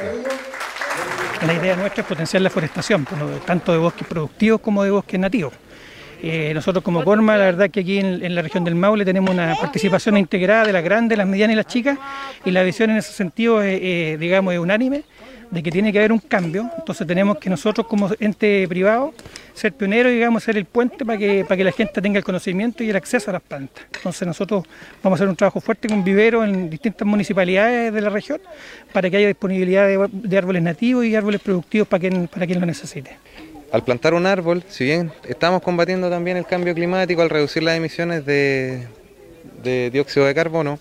La 1.47 1.55
idea 1.55 1.75
nuestra 1.75 2.03
es 2.03 2.07
potenciar 2.07 2.43
la 2.43 2.51
forestación, 2.51 3.07
tanto 3.47 3.73
de 3.73 3.79
bosques 3.79 4.07
productivos 4.07 4.61
como 4.61 4.85
de 4.85 4.91
bosques 4.91 5.19
nativos. 5.19 5.55
Eh, 6.23 6.53
nosotros 6.53 6.85
como 6.85 7.03
Corma, 7.03 7.39
la 7.39 7.47
verdad 7.47 7.71
que 7.71 7.81
aquí 7.81 7.99
en, 7.99 8.35
la 8.35 8.43
región 8.43 8.63
del 8.63 8.75
Maule 8.75 9.07
tenemos 9.07 9.31
una 9.31 9.55
participación 9.55 10.19
integrada 10.19 10.65
de 10.65 10.73
las 10.75 10.85
grandes, 10.85 11.17
las 11.17 11.27
medianas 11.27 11.55
y 11.55 11.57
las 11.57 11.67
chicas, 11.67 11.99
y 12.45 12.51
la 12.51 12.63
visión 12.63 12.91
en 12.91 12.99
ese 12.99 13.13
sentido, 13.13 13.63
es, 13.63 14.21
digamos, 14.21 14.53
es 14.53 14.61
unánime, 14.61 15.05
de 15.51 15.63
que 15.63 15.71
tiene 15.71 15.93
que 15.93 15.99
haber 15.99 16.13
un 16.13 16.19
cambio. 16.19 16.71
Entonces 16.79 17.07
tenemos 17.07 17.39
que 17.39 17.51
nosotros 17.51 17.87
como 17.87 18.11
ente 18.21 18.67
privado 18.69 19.13
ser 19.55 19.73
pioneros, 19.73 20.13
digamos, 20.13 20.43
ser 20.43 20.57
el 20.57 20.65
puente 20.65 21.05
para 21.05 21.19
que, 21.19 21.45
para 21.45 21.57
que 21.57 21.65
la 21.65 21.73
gente 21.73 22.01
tenga 22.01 22.19
el 22.19 22.25
conocimiento 22.25 22.83
y 22.83 22.91
el 22.91 22.97
acceso 22.97 23.31
a 23.31 23.35
las 23.35 23.43
plantas. 23.43 23.85
Entonces 23.95 24.27
nosotros 24.27 24.65
vamos 25.03 25.19
a 25.19 25.23
hacer 25.23 25.29
un 25.29 25.37
trabajo 25.37 25.61
fuerte 25.61 25.89
con 25.89 26.03
viveros 26.03 26.45
en 26.49 26.71
distintas 26.71 27.07
municipalidades 27.07 27.93
de 27.93 28.01
la 28.01 28.11
región 28.11 28.41
para 28.93 29.11
que 29.11 29.17
haya 29.17 29.27
disponibilidad 29.27 29.87
de, 29.87 30.39
árboles 30.39 30.63
nativos 30.63 31.05
y 31.05 31.15
árboles 31.15 31.41
productivos 31.41 31.89
para 31.89 32.01
quien, 32.01 32.29
para 32.29 32.47
quien 32.47 32.61
lo 32.61 32.67
necesite. 32.67 33.17
Al 33.73 33.85
plantar 33.85 34.15
un 34.15 34.27
árbol, 34.27 34.65
si 34.69 34.85
bien 34.85 35.13
estamos 35.29 35.63
combatiendo 35.63 36.11
también 36.11 36.37
el 36.37 36.45
cambio 36.45 36.75
climático 36.75 37.23
al 37.23 37.31
reducir 37.31 37.63
las 37.63 37.77
emisiones 37.77 38.27
de, 38.27 38.87
dióxido 39.93 40.27
de 40.27 40.35
carbono, 40.35 40.81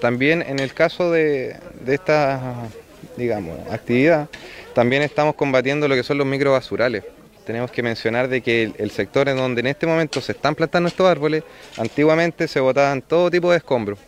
también 0.00 0.42
en 0.42 0.58
el 0.58 0.74
caso 0.74 1.10
de, 1.10 1.56
esta 1.86 2.68
digamos, 3.16 3.58
actividad, 3.70 4.28
también 4.74 5.02
estamos 5.02 5.34
combatiendo 5.34 5.88
lo 5.88 5.94
que 5.94 6.02
son 6.02 6.18
los 6.18 6.26
microbasurales. 6.26 7.04
Tenemos 7.46 7.70
que 7.70 7.82
mencionar 7.82 8.28
de 8.28 8.42
que 8.42 8.72
el, 8.76 8.90
sector 8.90 9.28
en 9.28 9.38
donde 9.38 9.60
en 9.60 9.68
este 9.68 9.86
momento 9.86 10.20
se 10.20 10.32
están 10.32 10.54
plantando 10.54 10.88
estos 10.88 11.06
árboles, 11.06 11.44
antiguamente 11.78 12.46
se 12.46 12.60
botaban 12.60 13.00
todo 13.00 13.30
tipo 13.30 13.50
de 13.50 13.56
escombros. 13.56 13.98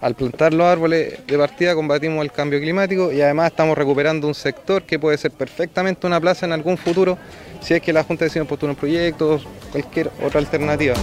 Al 0.00 0.14
plantar 0.14 0.54
los 0.54 0.66
árboles 0.66 1.18
de 1.26 1.38
partida 1.38 1.74
combatimos 1.74 2.24
el 2.24 2.32
cambio 2.32 2.58
climático 2.58 3.12
y 3.12 3.20
además 3.20 3.50
estamos 3.50 3.76
recuperando 3.76 4.26
un 4.26 4.34
sector 4.34 4.82
que 4.82 4.98
puede 4.98 5.18
ser 5.18 5.30
perfectamente 5.30 6.06
una 6.06 6.18
plaza 6.18 6.46
en 6.46 6.52
algún 6.52 6.78
futuro 6.78 7.18
si 7.60 7.74
es 7.74 7.82
que 7.82 7.92
la 7.92 8.02
Junta 8.02 8.24
de 8.24 8.28
Vecinos 8.28 8.48
postula 8.48 8.74
proyectos, 8.74 9.46
cualquier 9.70 10.10
otra 10.24 10.40
alternativa. 10.40 10.94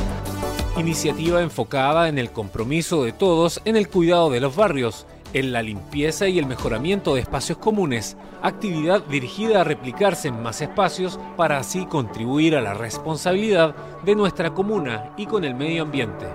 Iniciativa 0.77 1.41
enfocada 1.41 2.09
en 2.09 2.17
el 2.17 2.31
compromiso 2.31 3.03
de 3.03 3.11
todos 3.11 3.61
en 3.65 3.77
el 3.77 3.87
cuidado 3.87 4.29
de 4.29 4.39
los 4.39 4.55
barrios, 4.55 5.05
en 5.33 5.51
la 5.51 5.61
limpieza 5.61 6.27
y 6.27 6.39
el 6.39 6.45
mejoramiento 6.45 7.15
de 7.15 7.21
espacios 7.21 7.57
comunes, 7.57 8.17
actividad 8.41 9.01
dirigida 9.01 9.61
a 9.61 9.63
replicarse 9.63 10.27
en 10.29 10.41
más 10.41 10.61
espacios 10.61 11.19
para 11.35 11.57
así 11.57 11.85
contribuir 11.85 12.55
a 12.55 12.61
la 12.61 12.73
responsabilidad 12.73 13.75
de 14.03 14.15
nuestra 14.15 14.53
comuna 14.53 15.11
y 15.17 15.25
con 15.25 15.43
el 15.43 15.55
medio 15.55 15.83
ambiente. 15.83 16.25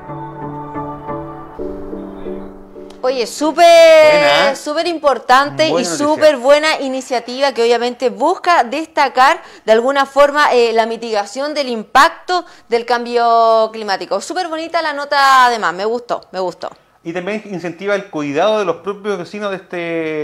Oye, 3.05 3.27
súper 3.27 4.57
súper 4.57 4.87
importante 4.87 5.69
y 5.69 5.85
súper 5.85 6.37
buena 6.37 6.81
iniciativa 6.81 7.53
que 7.53 7.63
obviamente 7.63 8.11
busca 8.11 8.63
destacar 8.63 9.43
de 9.65 9.73
alguna 9.73 10.07
forma 10.07 10.53
eh, 10.53 10.73
la 10.73 10.87
mitigación 10.87 11.53
del 11.53 11.69
impacto 11.69 12.45
del 12.69 12.87
cambio 12.87 13.71
climático. 13.73 14.21
Súper 14.21 14.47
bonita 14.47 14.81
la 14.83 14.93
nota 14.93 15.47
además, 15.47 15.75
me 15.75 15.85
gustó, 15.85 16.21
me 16.31 16.39
gustó. 16.39 16.71
Y 17.05 17.13
también 17.13 17.43
incentiva 17.47 17.97
el 17.97 18.07
cuidado 18.07 18.61
de 18.61 18.65
los 18.65 18.77
propios 18.77 19.19
vecinos 19.19 19.51
de, 19.51 19.57
este, 19.57 19.77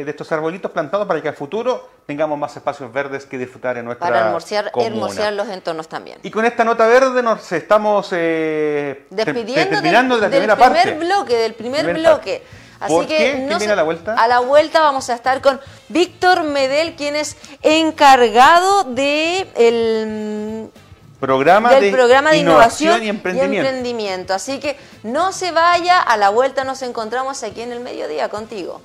de 0.04 0.10
estos 0.10 0.30
arbolitos 0.30 0.70
plantados 0.70 1.08
para 1.08 1.20
que 1.20 1.28
al 1.28 1.34
futuro 1.34 1.88
tengamos 2.06 2.38
más 2.38 2.56
espacios 2.56 2.92
verdes 2.92 3.26
que 3.26 3.36
disfrutar 3.36 3.76
en 3.78 3.84
nuestra 3.84 4.06
Para 4.06 4.20
hermosear, 4.28 5.32
los 5.32 5.48
entornos 5.48 5.88
también. 5.88 6.20
Y 6.22 6.30
con 6.30 6.44
esta 6.44 6.64
nota 6.64 6.86
verde 6.86 7.22
nos 7.22 7.50
estamos 7.50 8.10
eh, 8.12 9.06
despidiendo 9.10 10.18
del, 10.20 10.30
de 10.30 10.46
la 10.46 10.56
primera 10.56 10.56
primer 10.56 10.98
bloque, 10.98 11.36
del 11.36 11.54
primer 11.54 11.94
bloque. 11.94 12.42
Así 12.80 13.06
que 13.06 13.44
No 13.48 13.58
viene 13.58 13.72
a 13.72 13.76
la 13.76 13.82
vuelta? 13.82 14.14
A 14.14 14.28
la 14.28 14.38
vuelta 14.38 14.80
vamos 14.80 15.10
a 15.10 15.14
estar 15.14 15.40
con 15.40 15.60
Víctor 15.88 16.44
Medel, 16.44 16.94
quien 16.94 17.16
es 17.16 17.36
encargado 17.62 18.84
de 18.84 19.48
el 19.56 20.70
programa 21.20 21.74
del 21.74 21.92
programa 21.92 22.30
de 22.30 22.38
innovación, 22.38 23.02
y, 23.02 23.08
emprendimiento. 23.08 24.34
Así 24.34 24.60
que 24.60 24.76
no 25.02 25.32
se 25.32 25.50
vaya, 25.52 26.00
a 26.00 26.16
la 26.16 26.30
vuelta 26.30 26.64
nos 26.64 26.82
encontramos 26.82 27.42
aquí 27.42 27.62
en 27.62 27.72
el 27.72 27.80
mediodía 27.80 28.28
contigo. 28.28 28.80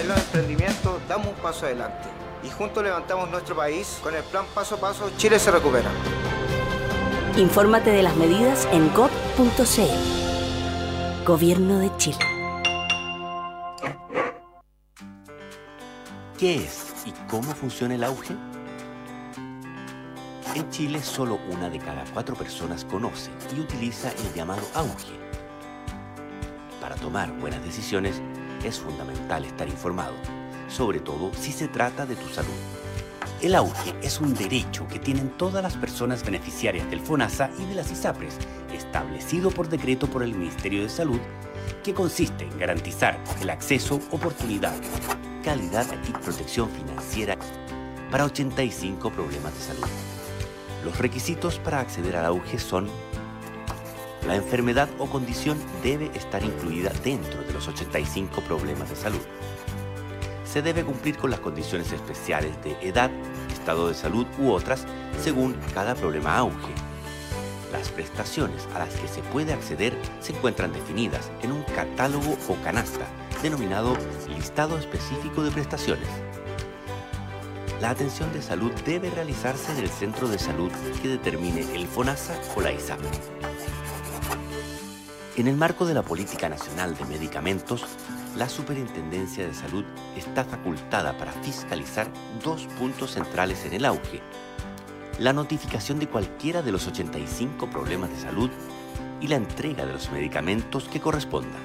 En 0.00 0.08
los 0.08 0.18
emprendimientos 0.18 1.00
damos 1.08 1.28
un 1.28 1.34
paso 1.34 1.64
adelante 1.66 2.08
y 2.42 2.50
juntos 2.50 2.84
levantamos 2.84 3.30
nuestro 3.30 3.56
país 3.56 3.98
con 4.02 4.14
el 4.14 4.22
plan 4.24 4.44
paso 4.54 4.74
a 4.74 4.78
paso 4.78 5.10
Chile 5.16 5.38
se 5.38 5.50
recupera. 5.50 5.90
Infórmate 7.36 7.90
de 7.90 8.02
las 8.02 8.14
medidas 8.16 8.68
en 8.70 8.92
gov.cl. 8.94 9.44
Gobierno 11.24 11.78
de 11.78 11.90
Chile. 11.96 12.33
¿Qué 16.38 16.56
es 16.56 16.92
y 17.06 17.12
cómo 17.30 17.54
funciona 17.54 17.94
el 17.94 18.04
auge? 18.04 18.34
En 20.54 20.70
Chile 20.70 21.02
solo 21.02 21.38
una 21.50 21.68
de 21.68 21.78
cada 21.78 22.04
cuatro 22.12 22.36
personas 22.36 22.84
conoce 22.84 23.30
y 23.56 23.60
utiliza 23.60 24.10
el 24.10 24.34
llamado 24.34 24.62
auge. 24.74 25.14
Para 26.80 26.94
tomar 26.96 27.32
buenas 27.38 27.64
decisiones 27.64 28.20
es 28.64 28.78
fundamental 28.78 29.44
estar 29.44 29.68
informado 29.68 30.14
sobre 30.74 31.00
todo 31.00 31.30
si 31.34 31.52
se 31.52 31.68
trata 31.68 32.06
de 32.06 32.16
tu 32.16 32.28
salud. 32.28 32.50
El 33.40 33.54
auge 33.54 33.94
es 34.02 34.20
un 34.20 34.34
derecho 34.34 34.86
que 34.88 34.98
tienen 34.98 35.30
todas 35.36 35.62
las 35.62 35.76
personas 35.76 36.24
beneficiarias 36.24 36.88
del 36.90 37.00
FONASA 37.00 37.50
y 37.58 37.64
de 37.66 37.74
las 37.74 37.90
ISAPRES, 37.90 38.38
establecido 38.72 39.50
por 39.50 39.68
decreto 39.68 40.06
por 40.06 40.22
el 40.22 40.34
Ministerio 40.34 40.82
de 40.82 40.88
Salud, 40.88 41.20
que 41.82 41.94
consiste 41.94 42.44
en 42.44 42.58
garantizar 42.58 43.18
el 43.40 43.50
acceso, 43.50 44.00
oportunidad, 44.10 44.74
calidad 45.42 45.86
y 46.08 46.12
protección 46.12 46.70
financiera 46.70 47.36
para 48.10 48.24
85 48.24 49.10
problemas 49.10 49.54
de 49.54 49.60
salud. 49.60 49.88
Los 50.84 50.98
requisitos 50.98 51.58
para 51.58 51.80
acceder 51.80 52.16
al 52.16 52.26
auge 52.26 52.58
son 52.58 52.88
la 54.26 54.36
enfermedad 54.36 54.88
o 54.98 55.06
condición 55.06 55.58
debe 55.82 56.10
estar 56.14 56.42
incluida 56.42 56.90
dentro 57.02 57.42
de 57.42 57.52
los 57.52 57.68
85 57.68 58.40
problemas 58.42 58.88
de 58.88 58.96
salud 58.96 59.22
se 60.54 60.62
debe 60.62 60.84
cumplir 60.84 61.16
con 61.16 61.32
las 61.32 61.40
condiciones 61.40 61.90
especiales 61.90 62.52
de 62.62 62.76
edad, 62.80 63.10
estado 63.52 63.88
de 63.88 63.94
salud 63.94 64.24
u 64.38 64.52
otras 64.52 64.86
según 65.20 65.56
cada 65.74 65.96
problema 65.96 66.36
auge. 66.36 66.72
Las 67.74 67.88
prestaciones 67.88 68.68
a 68.72 68.78
las 68.78 68.94
que 68.94 69.08
se 69.08 69.20
puede 69.20 69.52
acceder 69.52 69.98
se 70.20 70.32
encuentran 70.32 70.72
definidas 70.72 71.28
en 71.42 71.50
un 71.50 71.64
catálogo 71.64 72.38
o 72.48 72.54
canasta 72.62 73.04
denominado 73.42 73.96
listado 74.28 74.78
específico 74.78 75.42
de 75.42 75.50
prestaciones. 75.50 76.06
La 77.80 77.90
atención 77.90 78.32
de 78.32 78.42
salud 78.42 78.70
debe 78.86 79.10
realizarse 79.10 79.72
en 79.72 79.78
el 79.78 79.88
centro 79.88 80.28
de 80.28 80.38
salud 80.38 80.70
que 81.02 81.08
determine 81.08 81.62
el 81.74 81.88
FONASA 81.88 82.38
o 82.54 82.60
la 82.60 82.70
ISAP. 82.70 83.00
En 85.36 85.48
el 85.48 85.56
marco 85.56 85.84
de 85.84 85.94
la 85.94 86.02
Política 86.02 86.48
Nacional 86.48 86.96
de 86.96 87.06
Medicamentos, 87.06 87.84
la 88.36 88.48
Superintendencia 88.48 89.48
de 89.48 89.52
Salud 89.52 89.84
está 90.16 90.44
facultada 90.44 91.18
para 91.18 91.32
fiscalizar 91.32 92.06
dos 92.44 92.68
puntos 92.78 93.10
centrales 93.10 93.64
en 93.64 93.72
el 93.72 93.84
auge. 93.84 94.22
La 95.18 95.32
notificación 95.32 96.00
de 96.00 96.08
cualquiera 96.08 96.60
de 96.60 96.72
los 96.72 96.88
85 96.88 97.70
problemas 97.70 98.10
de 98.10 98.16
salud 98.16 98.50
y 99.20 99.28
la 99.28 99.36
entrega 99.36 99.86
de 99.86 99.92
los 99.92 100.10
medicamentos 100.10 100.88
que 100.88 101.00
correspondan. 101.00 101.62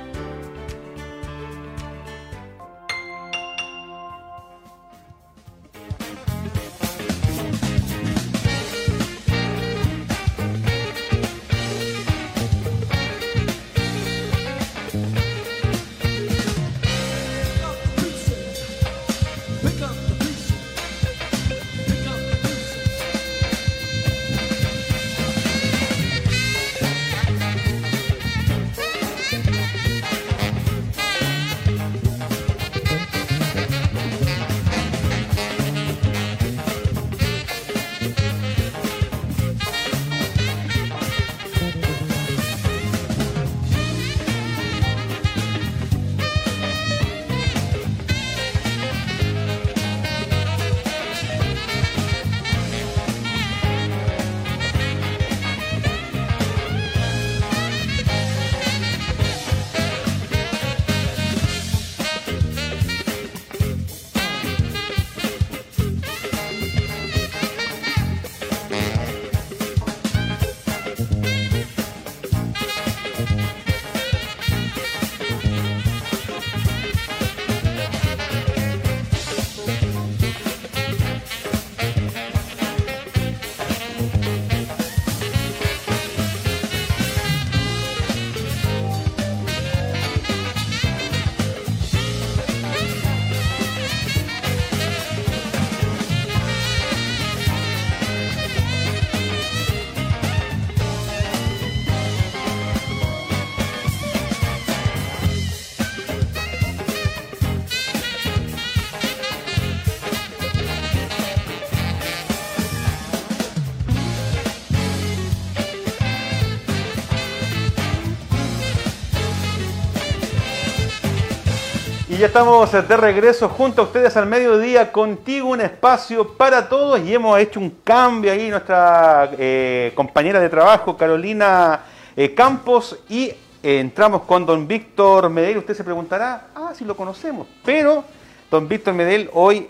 Ya 122.21 122.27
estamos 122.27 122.71
de 122.71 122.97
regreso 122.99 123.49
junto 123.49 123.81
a 123.81 123.85
ustedes 123.87 124.15
al 124.15 124.27
mediodía, 124.27 124.93
contigo 124.93 125.49
un 125.49 125.63
espacio 125.63 126.37
para 126.37 126.69
todos 126.69 127.01
y 127.01 127.15
hemos 127.15 127.39
hecho 127.39 127.59
un 127.59 127.71
cambio 127.83 128.31
ahí, 128.31 128.51
nuestra 128.51 129.31
eh, 129.39 129.91
compañera 129.95 130.39
de 130.39 130.51
trabajo, 130.51 130.99
Carolina 130.99 131.81
eh, 132.15 132.35
Campos, 132.35 132.99
y 133.09 133.33
entramos 133.63 134.23
con 134.25 134.45
don 134.45 134.69
Víctor 134.69 135.31
Medel. 135.31 135.57
Usted 135.57 135.73
se 135.73 135.83
preguntará, 135.83 136.49
ah, 136.55 136.73
si 136.75 136.85
lo 136.85 136.95
conocemos, 136.95 137.47
pero 137.65 138.05
don 138.51 138.67
Víctor 138.67 138.95
Medel, 138.95 139.31
hoy 139.33 139.69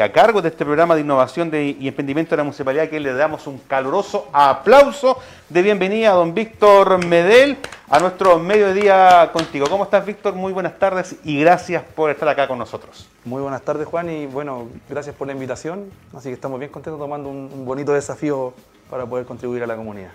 a 0.00 0.12
cargo 0.12 0.40
de 0.40 0.50
este 0.50 0.64
programa 0.64 0.94
de 0.94 1.00
innovación 1.00 1.50
y 1.52 1.88
emprendimiento 1.88 2.30
de 2.30 2.36
la 2.36 2.44
municipalidad, 2.44 2.88
que 2.88 3.00
le 3.00 3.12
damos 3.12 3.46
un 3.48 3.58
caluroso 3.58 4.28
aplauso 4.32 5.18
de 5.48 5.62
bienvenida 5.62 6.12
a 6.12 6.14
don 6.14 6.32
Víctor 6.32 7.04
Medel 7.04 7.58
a 7.88 7.98
nuestro 7.98 8.38
mediodía 8.38 9.30
contigo. 9.32 9.66
¿Cómo 9.68 9.82
estás, 9.82 10.06
Víctor? 10.06 10.34
Muy 10.34 10.52
buenas 10.52 10.78
tardes 10.78 11.16
y 11.24 11.40
gracias 11.40 11.82
por 11.82 12.08
estar 12.10 12.28
acá 12.28 12.46
con 12.46 12.56
nosotros. 12.56 13.08
Muy 13.24 13.42
buenas 13.42 13.62
tardes, 13.62 13.88
Juan, 13.88 14.08
y 14.08 14.26
bueno, 14.26 14.68
gracias 14.88 15.16
por 15.16 15.26
la 15.26 15.32
invitación. 15.32 15.90
Así 16.16 16.28
que 16.28 16.34
estamos 16.34 16.60
bien 16.60 16.70
contentos 16.70 17.00
tomando 17.00 17.28
un, 17.28 17.64
bonito 17.64 17.92
desafío 17.92 18.54
para 18.88 19.06
poder 19.06 19.26
contribuir 19.26 19.64
a 19.64 19.66
la 19.66 19.74
comunidad. 19.74 20.12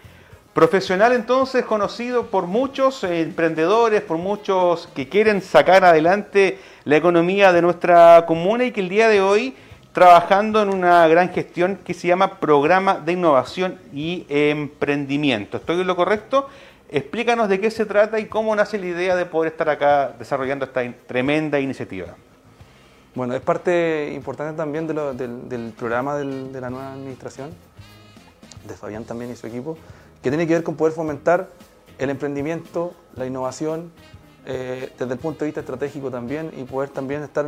Profesional 0.56 1.12
entonces, 1.12 1.66
conocido 1.66 2.28
por 2.28 2.48
muchos 2.48 3.04
emprendedores, 3.04 4.02
por 4.02 4.18
muchos 4.18 4.88
que 4.96 5.10
quieren 5.10 5.42
sacar 5.42 5.84
adelante 5.84 6.60
la 6.86 6.96
economía 6.96 7.52
de 7.52 7.62
nuestra 7.62 8.26
comuna 8.26 8.64
y 8.64 8.72
que 8.72 8.80
el 8.80 8.88
día 8.88 9.10
de 9.10 9.20
hoy 9.20 9.54
trabajando 9.92 10.62
en 10.62 10.70
una 10.70 11.06
gran 11.10 11.34
gestión 11.34 11.78
que 11.84 11.94
se 11.94 12.08
llama 12.08 12.40
Programa 12.40 12.94
de 12.94 13.12
Innovación 13.12 13.78
y 13.94 14.26
Emprendimiento. 14.30 15.58
¿Estoy 15.58 15.82
en 15.82 15.88
lo 15.88 15.98
correcto? 15.98 16.48
Explícanos 16.88 17.50
de 17.50 17.60
qué 17.60 17.70
se 17.70 17.86
trata 17.86 18.18
y 18.18 18.28
cómo 18.28 18.56
nace 18.56 18.80
la 18.80 18.86
idea 18.86 19.18
de 19.18 19.26
poder 19.26 19.52
estar 19.52 19.68
acá 19.68 20.14
desarrollando 20.18 20.64
esta 20.64 20.90
tremenda 21.06 21.60
iniciativa. 21.60 22.16
Bueno, 23.14 23.36
es 23.36 23.42
parte 23.42 24.14
importante 24.16 24.56
también 24.56 24.88
del, 24.88 25.74
programa 25.78 26.16
de 26.16 26.62
la 26.62 26.70
nueva 26.70 26.94
administración, 26.94 27.50
de 28.66 28.74
Fabián 28.74 29.04
también 29.04 29.32
y 29.32 29.36
su 29.36 29.48
equipo, 29.48 29.78
que 30.26 30.32
tiene 30.32 30.48
que 30.48 30.56
ver 30.56 30.64
con 30.64 30.74
poder 30.74 30.92
fomentar 30.92 31.50
el 32.00 32.10
emprendimiento, 32.10 32.96
la 33.16 33.28
innovación, 33.28 33.92
eh, 34.48 34.92
desde 34.98 35.14
el 35.14 35.20
punto 35.20 35.42
de 35.42 35.46
vista 35.46 35.60
estratégico 35.60 36.10
también 36.10 36.52
y 36.58 36.64
poder 36.64 36.90
también 36.90 37.22
estar 37.22 37.46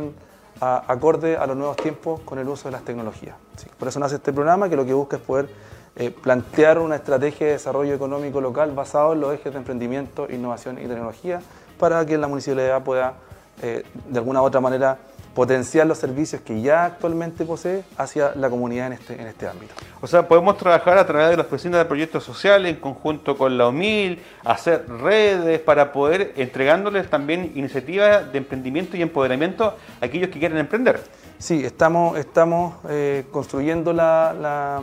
acorde 0.60 1.36
a 1.36 1.44
los 1.48 1.56
nuevos 1.56 1.76
tiempos 1.76 2.20
con 2.20 2.38
el 2.38 2.48
uso 2.48 2.68
de 2.68 2.72
las 2.72 2.84
tecnologías. 2.84 3.34
por 3.80 3.88
eso 3.88 3.98
nace 3.98 4.14
este 4.14 4.32
programa 4.32 4.68
que 4.68 4.76
lo 4.76 4.86
que 4.86 4.92
busca 4.92 5.16
es 5.16 5.22
poder 5.22 5.48
eh, 5.96 6.12
plantear 6.12 6.78
una 6.78 6.94
estrategia 6.94 7.48
de 7.48 7.52
desarrollo 7.54 7.92
económico 7.94 8.40
local 8.40 8.70
basado 8.70 9.12
en 9.12 9.22
los 9.22 9.34
ejes 9.34 9.52
de 9.52 9.58
emprendimiento, 9.58 10.28
innovación 10.30 10.78
y 10.78 10.86
tecnología 10.86 11.40
para 11.80 12.06
que 12.06 12.16
la 12.16 12.28
municipalidad 12.28 12.84
pueda 12.84 13.14
eh, 13.60 13.82
de 14.08 14.18
alguna 14.20 14.40
u 14.40 14.44
otra 14.44 14.60
manera 14.60 14.98
potenciar 15.38 15.86
los 15.86 15.98
servicios 15.98 16.42
que 16.42 16.60
ya 16.60 16.84
actualmente 16.84 17.44
posee 17.44 17.84
hacia 17.96 18.34
la 18.34 18.50
comunidad 18.50 18.88
en 18.88 18.94
este, 18.94 19.14
en 19.14 19.28
este 19.28 19.46
ámbito. 19.46 19.72
O 20.00 20.06
sea, 20.08 20.26
podemos 20.26 20.56
trabajar 20.56 20.98
a 20.98 21.06
través 21.06 21.30
de 21.30 21.36
las 21.36 21.46
oficinas 21.46 21.78
de 21.78 21.84
proyectos 21.84 22.24
sociales 22.24 22.74
en 22.74 22.80
conjunto 22.80 23.38
con 23.38 23.56
la 23.56 23.68
OMIL, 23.68 24.20
hacer 24.44 24.84
redes 24.88 25.60
para 25.60 25.92
poder 25.92 26.32
entregándoles 26.34 27.08
también 27.08 27.52
iniciativas 27.54 28.32
de 28.32 28.38
emprendimiento 28.38 28.96
y 28.96 29.02
empoderamiento 29.02 29.76
a 30.00 30.04
aquellos 30.04 30.30
que 30.30 30.40
quieren 30.40 30.58
emprender. 30.58 31.00
Sí, 31.38 31.64
estamos, 31.64 32.18
estamos 32.18 32.74
eh, 32.88 33.24
construyendo 33.30 33.92
la 33.92 34.80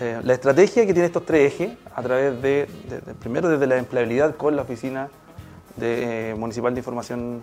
eh, 0.00 0.20
la 0.24 0.32
estrategia 0.32 0.84
que 0.86 0.92
tiene 0.92 1.06
estos 1.06 1.24
tres 1.24 1.52
ejes, 1.52 1.70
a 1.94 2.02
través 2.02 2.42
de, 2.42 2.66
primero 3.20 3.48
desde 3.48 3.66
la 3.68 3.76
empleabilidad 3.76 4.34
con 4.34 4.56
la 4.56 4.62
Oficina 4.62 5.08
de, 5.76 6.30
eh, 6.30 6.34
Municipal 6.34 6.74
de 6.74 6.80
Información 6.80 7.42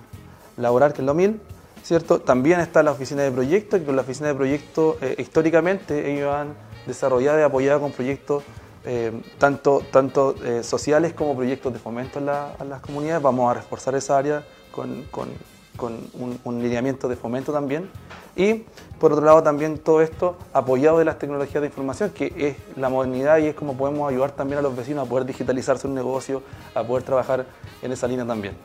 Laboral, 0.58 0.92
que 0.92 1.02
es 1.02 1.06
la 1.06 1.14
OMIL, 1.14 1.40
¿cierto? 1.84 2.20
También 2.20 2.60
está 2.60 2.84
la 2.84 2.92
Oficina 2.92 3.24
de 3.24 3.32
Proyectos, 3.32 3.80
que 3.80 3.86
con 3.86 3.96
la 3.96 4.02
Oficina 4.02 4.28
de 4.28 4.36
Proyectos 4.36 4.96
eh, 5.02 5.16
históricamente 5.18 6.14
ellos 6.14 6.34
han 6.34 6.54
desarrollado 6.86 7.40
y 7.40 7.44
apoyado 7.44 7.82
con 7.82 7.92
proyectos 7.92 8.44
tanto, 9.38 9.84
tanto 9.92 10.34
sociales 10.64 11.14
como 11.14 11.36
proyectos 11.36 11.72
de 11.72 11.78
fomento 11.78 12.18
en, 12.18 12.26
las 12.26 12.82
comunidades. 12.82 13.22
Vamos 13.22 13.52
a 13.52 13.54
reforzar 13.54 13.94
esa 13.94 14.18
área 14.18 14.44
con, 14.72 15.06
un, 16.14 16.40
un 16.44 16.64
lineamiento 16.64 17.08
de 17.08 17.16
fomento 17.16 17.54
también. 17.54 17.88
Y 18.36 18.64
por 19.00 19.12
otro 19.14 19.26
lado 19.26 19.44
también 19.44 19.78
todo 19.78 20.02
esto 20.02 20.38
apoyado 20.54 21.00
de 21.00 21.06
las 21.06 21.20
tecnologías 21.20 21.62
de 21.62 21.68
información, 21.68 22.12
que 22.12 22.34
es 22.38 22.78
la 22.78 22.88
modernidad 22.88 23.40
y 23.40 23.48
es 23.48 23.56
como 23.56 23.76
podemos 23.76 24.10
ayudar 24.10 24.32
también 24.32 24.60
a 24.60 24.62
los 24.62 24.76
vecinos 24.76 25.06
a 25.06 25.10
poder 25.10 25.26
digitalizar 25.26 25.78
su 25.78 25.90
negocio, 25.90 26.42
a 26.74 26.84
poder 26.84 27.04
trabajar 27.04 27.46
en 27.82 27.92
esa 27.92 28.08
línea 28.08 28.26
también. 28.26 28.56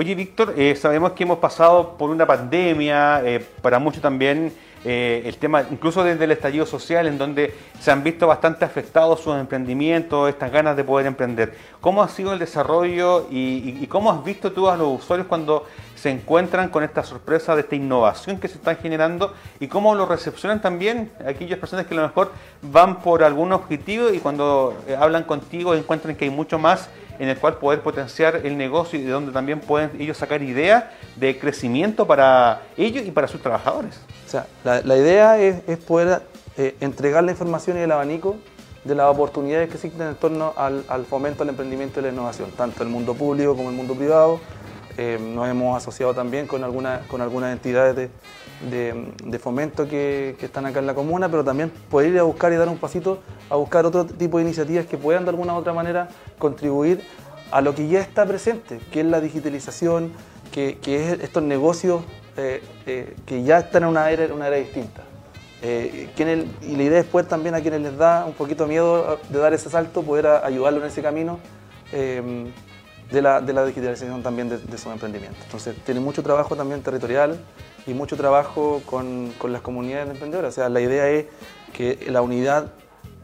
Oye, 0.00 0.14
Víctor, 0.14 0.54
eh, 0.56 0.76
sabemos 0.76 1.10
que 1.10 1.24
hemos 1.24 1.38
pasado 1.38 1.96
por 1.98 2.10
una 2.10 2.24
pandemia, 2.24 3.20
eh, 3.24 3.44
para 3.60 3.80
muchos 3.80 4.00
también 4.00 4.52
eh, 4.84 5.22
el 5.24 5.38
tema, 5.38 5.64
incluso 5.72 6.04
desde 6.04 6.22
el 6.22 6.30
estallido 6.30 6.66
social, 6.66 7.08
en 7.08 7.18
donde 7.18 7.52
se 7.80 7.90
han 7.90 8.04
visto 8.04 8.28
bastante 8.28 8.64
afectados 8.64 9.18
sus 9.18 9.34
emprendimientos, 9.34 10.28
estas 10.28 10.52
ganas 10.52 10.76
de 10.76 10.84
poder 10.84 11.06
emprender. 11.06 11.52
¿Cómo 11.80 12.00
ha 12.00 12.08
sido 12.08 12.32
el 12.32 12.38
desarrollo 12.38 13.26
y, 13.28 13.84
cómo 13.88 14.12
has 14.12 14.22
visto 14.22 14.52
tú 14.52 14.68
a 14.68 14.76
los 14.76 15.02
usuarios 15.02 15.26
cuando 15.26 15.66
se 15.96 16.10
encuentran 16.10 16.68
con 16.68 16.84
esta 16.84 17.02
sorpresa 17.02 17.56
de 17.56 17.62
esta 17.62 17.74
innovación 17.74 18.38
que 18.38 18.46
se 18.46 18.54
está 18.54 18.76
generando 18.76 19.34
y 19.58 19.66
cómo 19.66 19.96
lo 19.96 20.06
recepcionan 20.06 20.62
también 20.62 21.10
aquellas 21.26 21.58
personas 21.58 21.86
que 21.86 21.94
a 21.94 21.96
lo 21.96 22.06
mejor 22.06 22.30
van 22.62 23.00
por 23.00 23.24
algún 23.24 23.52
objetivo 23.52 24.10
y 24.10 24.20
cuando 24.20 24.80
eh, 24.86 24.94
hablan 24.94 25.24
contigo 25.24 25.74
encuentran 25.74 26.14
que 26.14 26.26
hay 26.26 26.30
mucho 26.30 26.56
más 26.56 26.88
en 27.18 27.28
el 27.28 27.38
cual 27.38 27.58
poder 27.58 27.80
potenciar 27.80 28.36
el 28.44 28.56
negocio 28.56 28.98
y 28.98 29.02
de 29.02 29.10
donde 29.10 29.32
también 29.32 29.60
pueden 29.60 29.90
ellos 29.98 30.16
sacar 30.16 30.42
ideas 30.42 30.84
de 31.16 31.38
crecimiento 31.38 32.06
para 32.06 32.62
ellos 32.76 33.04
y 33.04 33.10
para 33.10 33.28
sus 33.28 33.40
trabajadores. 33.40 34.00
O 34.26 34.30
sea, 34.30 34.46
la, 34.64 34.96
idea 34.96 35.38
es, 35.38 35.78
poder 35.78 36.22
eh, 36.56 36.76
entregar 36.80 37.24
la 37.24 37.32
información 37.32 37.78
y 37.78 37.80
el 37.80 37.92
abanico 37.92 38.36
de 38.84 38.94
las 38.94 39.06
oportunidades 39.06 39.68
que 39.68 39.74
existen 39.74 40.08
en 40.08 40.14
torno 40.14 40.54
al, 40.56 40.84
fomento 41.08 41.42
al 41.42 41.48
emprendimiento 41.48 42.00
y 42.00 42.04
la 42.04 42.10
innovación, 42.10 42.50
tanto 42.52 42.82
el 42.82 42.88
mundo 42.88 43.14
público 43.14 43.56
como 43.56 43.70
el 43.70 43.76
mundo 43.76 43.94
privado. 43.94 44.40
Eh, 44.96 45.18
nos 45.20 45.48
hemos 45.48 45.76
asociado 45.76 46.12
también 46.12 46.46
con, 46.46 46.64
alguna, 46.64 47.02
con 47.08 47.20
algunas 47.20 47.52
entidades 47.52 47.94
de, 47.94 48.10
fomento 49.38 49.88
que, 49.88 50.36
están 50.40 50.66
acá 50.66 50.80
en 50.80 50.86
la 50.86 50.94
comuna, 50.94 51.28
pero 51.28 51.44
también 51.44 51.70
poder 51.90 52.12
ir 52.12 52.18
a 52.18 52.22
buscar 52.22 52.52
y 52.52 52.56
dar 52.56 52.68
un 52.68 52.78
pasito 52.78 53.20
a 53.50 53.56
buscar 53.56 53.86
otro 53.86 54.04
tipo 54.04 54.38
de 54.38 54.44
iniciativas 54.44 54.86
que 54.86 54.96
puedan 54.96 55.24
de 55.24 55.30
alguna 55.30 55.54
u 55.54 55.56
otra 55.56 55.72
manera 55.72 56.08
contribuir 56.38 57.00
a 57.50 57.60
lo 57.60 57.74
que 57.74 57.88
ya 57.88 58.00
está 58.00 58.26
presente, 58.26 58.80
que 58.92 59.00
es 59.00 59.06
la 59.06 59.20
digitalización, 59.20 60.12
que, 60.52 60.78
es 60.84 61.20
estos 61.22 61.42
negocios 61.42 62.02
eh, 62.36 62.62
eh, 62.86 63.14
que 63.26 63.42
ya 63.42 63.58
están 63.58 63.84
en 63.84 63.90
una 63.90 64.10
era, 64.10 64.32
una 64.34 64.48
era 64.48 64.56
distinta. 64.56 65.02
Eh, 65.60 66.08
y 66.62 66.76
la 66.76 66.82
idea 66.82 67.00
es 67.00 67.06
poder 67.06 67.26
también 67.26 67.54
a 67.54 67.60
quienes 67.60 67.80
les 67.80 67.96
da 67.96 68.24
un 68.24 68.34
poquito 68.34 68.66
miedo 68.66 69.18
de 69.28 69.38
dar 69.38 69.52
ese 69.54 69.68
salto, 69.70 70.02
poder 70.02 70.26
ayudarlo 70.26 70.80
en 70.80 70.86
ese 70.86 71.02
camino 71.02 71.40
de, 73.10 73.22
la, 73.22 73.40
digitalización 73.40 74.22
también 74.22 74.48
de, 74.48 74.58
de 74.58 74.78
sus 74.78 74.92
emprendimientos. 74.92 75.42
Entonces, 75.44 75.76
tiene 75.84 76.00
mucho 76.00 76.22
trabajo 76.22 76.56
también 76.56 76.82
territorial 76.82 77.38
y 77.86 77.94
mucho 77.94 78.16
trabajo 78.16 78.82
con, 78.84 79.32
con 79.38 79.52
las 79.52 79.62
comunidades 79.62 80.10
emprendedoras. 80.10 80.52
O 80.52 80.54
sea, 80.54 80.68
la 80.68 80.80
idea 80.80 81.08
es 81.08 81.26
que 81.72 82.06
la 82.10 82.20
unidad 82.20 82.70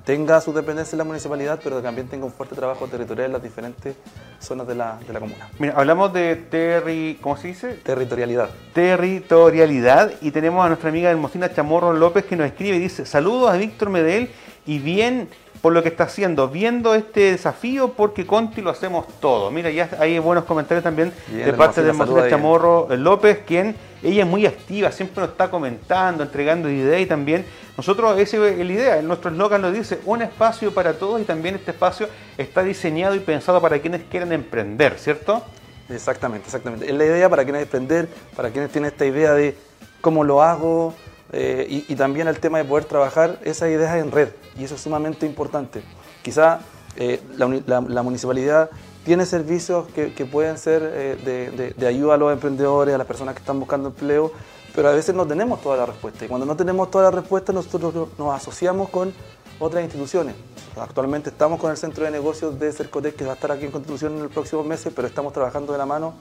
tenga 0.05 0.41
su 0.41 0.53
dependencia 0.53 0.95
en 0.95 0.99
la 0.99 1.05
municipalidad, 1.05 1.61
pero 1.63 1.81
también 1.81 2.09
tenga 2.09 2.27
un 2.27 2.33
fuerte 2.33 2.55
trabajo 2.55 2.87
territorial 2.87 3.27
en 3.27 3.33
las 3.33 3.43
diferentes 3.43 3.97
zonas 4.39 4.67
de 4.67 4.75
la, 4.75 4.99
de 5.07 5.13
la 5.13 5.21
comuna. 5.21 5.49
Mira, 5.59 5.75
hablamos 5.77 6.13
de 6.13 6.37
terri, 6.37 7.19
¿cómo 7.21 7.37
se 7.37 7.49
dice? 7.49 7.75
Territorialidad. 7.75 8.51
Territorialidad 8.75 10.13
y 10.21 10.31
tenemos 10.31 10.65
a 10.65 10.69
nuestra 10.69 10.91
amiga 10.91 11.11
Hermosina 11.11 11.53
Chamorro 11.53 11.93
López 11.93 12.25
que 12.25 12.37
nos 12.37 12.47
escribe 12.47 12.77
y 12.77 12.81
dice, 12.81 13.07
saludos 13.07 13.51
a 13.51 13.57
Víctor 13.57 13.89
Medel 13.91 14.31
y 14.67 14.79
bien 14.79 15.29
por 15.65 15.73
lo 15.73 15.83
que 15.83 15.89
está 15.89 16.05
haciendo, 16.05 16.49
viendo 16.49 16.95
este 16.95 17.33
desafío 17.33 17.95
porque 17.95 18.27
Conti 18.27 18.61
lo 18.61 18.69
hacemos 18.69 19.07
todo. 19.19 19.51
Mira, 19.51 19.71
ya 19.71 19.89
hay 19.99 20.19
buenos 20.19 20.45
comentarios 20.45 20.85
también 20.85 21.11
de 21.33 21.55
parte 21.55 21.83
de 21.83 21.89
Hermosina 21.89 22.29
Chamorro 22.29 22.87
López, 22.95 23.39
quien 23.47 23.75
ella 24.03 24.25
es 24.25 24.29
muy 24.29 24.45
activa, 24.45 24.93
siempre 24.93 25.23
nos 25.23 25.31
está 25.31 25.51
comentando, 25.51 26.23
entregando 26.23 26.69
ideas 26.69 27.01
y 27.01 27.07
también 27.07 27.47
nosotros, 27.79 28.19
esa 28.19 28.47
es 28.47 28.59
la 28.59 28.73
idea, 28.75 29.01
nuestro 29.01 29.31
eslogan 29.31 29.63
lo 29.63 29.73
dice, 29.73 30.01
un 30.05 30.21
espacio 30.21 30.75
para 30.75 30.99
todos 30.99 31.19
y 31.23 31.25
también 31.25 31.55
este 31.55 31.71
espacio 31.71 32.11
está 32.37 32.63
diseñado 32.63 33.15
y 33.15 33.21
pensado 33.21 33.59
para 33.63 33.79
quienes 33.79 34.03
quieren 34.03 34.33
emprender, 34.33 34.99
¿cierto? 34.99 35.43
Exactamente, 35.89 36.45
exactamente. 36.45 36.91
Es 36.91 36.95
la 36.95 37.07
idea 37.07 37.31
para 37.31 37.43
quienes 37.43 37.63
emprender, 37.63 38.07
para 38.37 38.51
quienes 38.51 38.71
tienen 38.71 38.91
esta 38.91 39.07
idea 39.07 39.33
de 39.33 39.57
cómo 40.03 40.25
lo 40.25 40.43
hago 40.43 40.93
eh, 41.33 41.85
y, 41.89 41.95
también 41.95 42.29
el 42.29 42.39
tema 42.39 42.59
de 42.59 42.65
poder 42.65 42.85
trabajar 42.85 43.39
esas 43.45 43.71
ideas 43.71 43.97
en 43.97 44.13
red 44.13 44.29
y 44.59 44.65
eso 44.65 44.75
es 44.75 44.81
sumamente 44.81 45.27
importante. 45.27 45.83
Quizá 46.23 46.61
eh, 46.97 47.21
la, 47.37 48.03
municipalidad 48.03 48.71
tiene 49.05 49.27
servicios 49.27 49.87
que, 49.89 50.27
pueden 50.27 50.59
ser 50.59 50.83
eh, 50.85 51.75
de, 51.77 51.87
ayuda 51.87 52.15
a 52.15 52.17
los 52.17 52.33
emprendedores, 52.33 52.95
a 52.95 52.99
las 52.99 53.07
personas 53.07 53.35
que 53.35 53.41
están 53.41 53.59
buscando 53.59 53.89
empleo, 53.89 54.33
pero 54.75 54.89
a 54.89 54.93
veces 54.93 55.15
no 55.15 55.27
tenemos 55.27 55.61
toda 55.61 55.77
la 55.77 55.87
respuesta. 55.87 56.25
Y 56.25 56.29
cuando 56.29 56.47
no 56.47 56.57
tenemos 56.57 56.91
toda 56.91 57.05
la 57.05 57.11
respuesta, 57.11 57.53
nosotros 57.53 58.09
nos 58.19 58.35
asociamos 58.35 58.89
con 58.89 59.13
otras 59.59 59.83
instituciones. 59.85 60.35
Actualmente 60.77 61.31
estamos 61.31 61.61
con 61.61 61.71
el 61.71 61.77
Centro 61.77 62.05
de 62.05 62.11
Negocios 62.11 62.59
de 62.59 62.73
Cercotec, 62.73 63.15
que 63.15 63.25
va 63.25 63.33
a 63.33 63.35
estar 63.35 63.53
aquí 63.53 63.65
en 63.65 63.71
Constitución 63.71 64.15
en 64.15 64.25
los 64.25 64.33
próximos 64.33 64.67
meses, 64.67 64.93
pero 64.95 65.07
estamos 65.07 65.33
trabajando 65.33 65.73
de 65.73 65.79
la 65.79 65.87
mano 65.87 66.15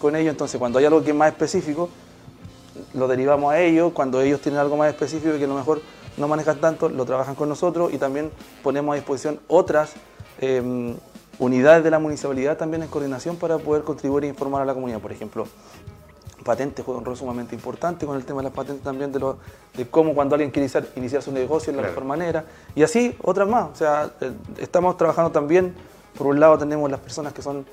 con 0.00 0.16
ellos. 0.16 0.32
Entonces, 0.32 0.58
cuando 0.58 0.78
hay 0.78 0.84
algo 0.84 1.02
que 1.02 1.10
es 1.10 1.16
más 1.16 1.28
específico, 1.28 1.88
lo 2.94 3.06
derivamos 3.06 3.52
a 3.52 3.60
ellos. 3.60 3.92
Cuando 3.92 4.20
ellos 4.20 4.40
tienen 4.40 4.60
algo 4.60 4.76
más 4.76 4.88
específico 4.88 5.36
que 5.36 5.44
a 5.44 5.48
lo 5.48 5.54
mejor 5.54 5.80
no 6.20 6.28
manejan 6.28 6.60
tanto, 6.60 6.88
lo 6.88 7.04
trabajan 7.04 7.34
con 7.34 7.48
nosotros 7.48 7.92
y 7.92 7.98
también 7.98 8.30
ponemos 8.62 8.92
a 8.92 8.96
disposición 8.96 9.40
otras 9.48 9.94
em, 10.38 10.94
unidades 11.38 11.82
de 11.82 11.90
la 11.90 11.98
municipalidad 11.98 12.56
también 12.56 12.82
en 12.82 12.88
coordinación 12.88 13.36
para 13.36 13.58
poder 13.58 13.82
contribuir 13.82 14.24
e 14.24 14.28
informar 14.28 14.62
a 14.62 14.64
la 14.64 14.74
comunidad. 14.74 15.00
Por 15.00 15.12
ejemplo, 15.12 15.46
patentes 16.44 16.84
juega 16.84 16.98
un 16.98 17.04
rol 17.04 17.16
sumamente 17.16 17.54
importante 17.54 18.06
con 18.06 18.16
el 18.16 18.24
tema 18.24 18.40
de 18.40 18.44
las 18.44 18.52
patentes 18.52 18.84
también, 18.84 19.12
de, 19.12 19.18
lo, 19.18 19.38
de 19.74 19.88
cómo 19.88 20.14
cuando 20.14 20.34
alguien 20.34 20.50
quiere 20.50 20.70
iniciar, 20.96 21.22
su 21.22 21.32
negocio 21.32 21.72
de 21.72 21.80
la 21.80 21.88
mejor 21.88 22.04
manera. 22.04 22.44
Y 22.74 22.82
así 22.82 23.16
otras 23.22 23.48
más. 23.48 23.70
O 23.70 23.74
sea, 23.74 24.10
eh, 24.20 24.32
estamos 24.58 24.96
trabajando 24.96 25.30
también, 25.30 25.74
por 26.16 26.26
un 26.26 26.38
lado 26.38 26.58
tenemos 26.58 26.90
las 26.90 27.00
personas 27.00 27.32
que 27.32 27.42
son 27.42 27.64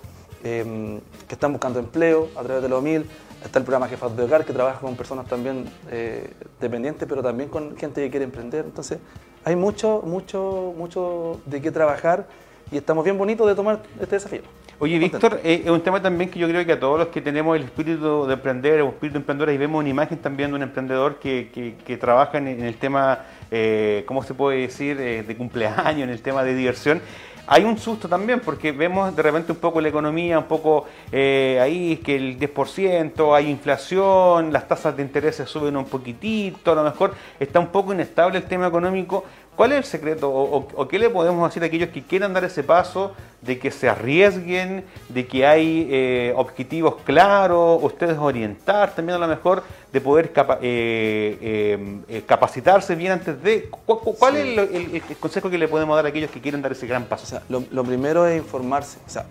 em, 0.43 0.99
que 1.27 1.35
están 1.35 1.51
buscando 1.51 1.79
empleo 1.79 2.29
a 2.35 2.43
través 2.43 2.63
de 2.63 2.69
los 2.69 2.81
MIL, 2.81 3.09
está 3.47 3.59
el 3.59 3.65
programa 3.65 3.87
Jefas 3.87 4.15
de 4.15 4.23
Hogar 4.23 4.45
que 4.45 4.53
trabaja 4.53 4.79
con 4.79 4.95
personas 4.95 5.25
también 5.25 5.65
eh, 5.89 6.31
dependientes, 6.59 7.07
pero 7.07 7.23
también 7.23 7.49
con 7.49 7.75
gente 7.77 8.01
que 8.03 8.09
quiere 8.09 8.25
emprender. 8.25 8.65
Entonces, 8.65 8.99
hay 9.43 9.55
mucho, 9.55 10.01
mucho, 10.05 10.73
mucho 10.77 11.39
de 11.45 11.61
qué 11.61 11.71
trabajar 11.71 12.27
y 12.71 12.77
estamos 12.77 13.03
bien 13.03 13.17
bonitos 13.17 13.47
de 13.47 13.55
tomar 13.55 13.81
este 13.99 14.15
desafío. 14.15 14.41
Oye, 14.79 14.99
Víctor, 14.99 15.41
eh, 15.43 15.63
es 15.65 15.71
un 15.71 15.81
tema 15.81 15.99
también 15.99 16.29
que 16.29 16.37
yo 16.37 16.47
creo 16.47 16.63
que 16.63 16.73
a 16.73 16.79
todos 16.79 16.99
los 16.99 17.07
que 17.07 17.19
tenemos 17.19 17.55
el 17.55 17.63
espíritu 17.63 18.27
de 18.27 18.33
emprender, 18.33 18.79
el 18.79 18.87
espíritu 18.87 19.17
emprendedor, 19.17 19.51
y 19.51 19.57
vemos 19.57 19.79
una 19.79 19.89
imagen 19.89 20.19
también 20.19 20.51
de 20.51 20.57
un 20.57 20.61
emprendedor 20.61 21.15
que, 21.15 21.49
que, 21.83 21.97
trabaja 21.97 22.37
en, 22.37 22.47
el 22.47 22.75
tema, 22.75 23.25
eh, 23.49 24.03
¿cómo 24.05 24.21
se 24.21 24.35
puede 24.35 24.59
decir?, 24.59 25.01
eh, 25.01 25.23
de 25.23 25.35
cumpleaños, 25.35 26.03
en 26.03 26.09
el 26.09 26.21
tema 26.21 26.43
de 26.43 26.53
diversión. 26.53 27.01
Hay 27.49 27.63
un 27.63 27.77
susto 27.77 28.09
también 28.09 28.41
porque 28.41 28.73
vemos 28.73 29.15
de 29.15 29.23
repente 29.23 29.53
un 29.53 29.57
poco 29.59 29.79
la 29.79 29.87
economía, 29.87 30.37
un 30.37 30.49
poco 30.49 30.85
eh, 31.13 31.57
ahí 31.61 31.95
que 31.97 32.17
el 32.17 32.37
10%, 32.37 33.33
hay 33.33 33.49
inflación, 33.49 34.51
las 34.51 34.67
tasas 34.67 34.97
de 34.97 35.03
interés 35.03 35.37
suben 35.45 35.77
un 35.77 35.85
poquitito, 35.85 36.73
a 36.73 36.75
lo 36.75 36.83
mejor 36.83 37.13
está 37.39 37.61
un 37.61 37.67
poco 37.67 37.93
inestable 37.93 38.37
el 38.39 38.43
tema 38.43 38.67
económico, 38.67 39.23
¿Cuál 39.57 39.71
es 39.71 39.77
el 39.79 39.83
secreto 39.85 40.29
o, 40.31 40.87
qué 40.87 40.99
le 40.99 41.09
podemos 41.09 41.49
decir 41.49 41.63
a 41.63 41.65
aquellos 41.65 41.89
que 41.89 42.03
quieran 42.03 42.31
dar 42.31 42.43
ese 42.43 42.63
paso 42.63 43.13
de 43.41 43.57
que 43.57 43.71
se 43.71 43.89
arriesguen, 43.89 44.85
de 45.09 45.25
que 45.25 45.47
hay 45.47 45.87
eh, 45.89 46.33
objetivos 46.37 46.97
claros, 47.03 47.79
ustedes 47.81 48.19
orientar 48.19 48.93
también 48.93 49.15
a 49.15 49.19
lo 49.19 49.27
mejor 49.27 49.63
de 49.91 49.99
poder 49.99 50.31
eh, 50.61 52.03
eh, 52.07 52.23
capacitarse 52.27 52.93
bien 52.93 53.13
antes 53.13 53.41
de... 53.41 53.67
¿Cuál 53.87 54.37
es 54.37 54.59
el, 54.59 55.01
consejo 55.19 55.49
que 55.49 55.57
le 55.57 55.67
podemos 55.67 55.95
dar 55.95 56.05
a 56.05 56.09
aquellos 56.09 56.29
que 56.29 56.39
quieren 56.39 56.61
dar 56.61 56.73
ese 56.73 56.85
gran 56.85 57.05
paso? 57.05 57.39
lo, 57.49 57.83
primero 57.83 58.27
es 58.27 58.37
informarse, 58.37 58.99
o 59.07 59.09
sea, 59.09 59.25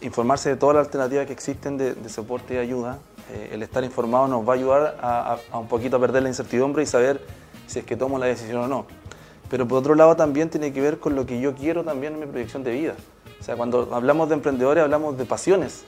informarse 0.00 0.48
de 0.48 0.56
todas 0.56 0.76
las 0.76 0.86
alternativas 0.86 1.26
que 1.26 1.34
existen 1.34 1.76
de, 1.76 2.08
soporte 2.08 2.54
y 2.54 2.56
ayuda. 2.56 2.98
el 3.52 3.62
estar 3.62 3.84
informado 3.84 4.26
nos 4.26 4.48
va 4.48 4.54
a 4.54 4.56
ayudar 4.56 4.96
a, 5.02 5.36
a 5.52 5.58
un 5.58 5.68
poquito 5.68 5.98
a 5.98 6.00
perder 6.00 6.22
la 6.22 6.30
incertidumbre 6.30 6.82
y 6.82 6.86
saber 6.86 7.20
si 7.66 7.80
es 7.80 7.84
que 7.84 7.94
tomo 7.94 8.18
la 8.18 8.24
decisión 8.24 8.62
o 8.62 8.68
no 8.68 9.05
pero 9.50 9.66
por 9.66 9.78
otro 9.78 9.94
lado 9.94 10.16
también 10.16 10.50
tiene 10.50 10.72
que 10.72 10.80
ver 10.80 10.98
con 10.98 11.14
lo 11.14 11.26
que 11.26 11.40
yo 11.40 11.54
quiero 11.54 11.84
también 11.84 12.14
en 12.14 12.20
mi 12.20 12.26
proyección 12.26 12.64
de 12.64 12.72
vida. 12.72 12.94
O 13.40 13.44
sea, 13.44 13.56
cuando 13.56 13.88
hablamos 13.92 14.28
de 14.28 14.34
emprendedores 14.34 14.82
hablamos 14.82 15.16
de 15.16 15.24
pasiones. 15.24 15.84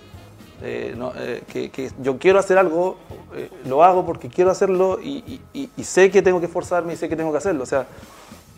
Eh, 0.60 0.96
eh, 1.16 1.70
que, 1.72 1.90
yo 2.02 2.18
quiero 2.18 2.40
hacer 2.40 2.58
algo, 2.58 2.98
eh, 3.34 3.48
lo 3.66 3.84
hago 3.84 4.04
porque 4.04 4.28
quiero 4.28 4.50
hacerlo 4.50 4.98
y, 5.00 5.40
sé 5.82 6.10
que 6.10 6.20
tengo 6.20 6.40
que 6.40 6.46
esforzarme 6.46 6.94
y 6.94 6.96
sé 6.96 7.08
que 7.08 7.16
tengo 7.16 7.30
que 7.30 7.38
hacerlo. 7.38 7.62
O 7.62 7.66
sea, 7.66 7.86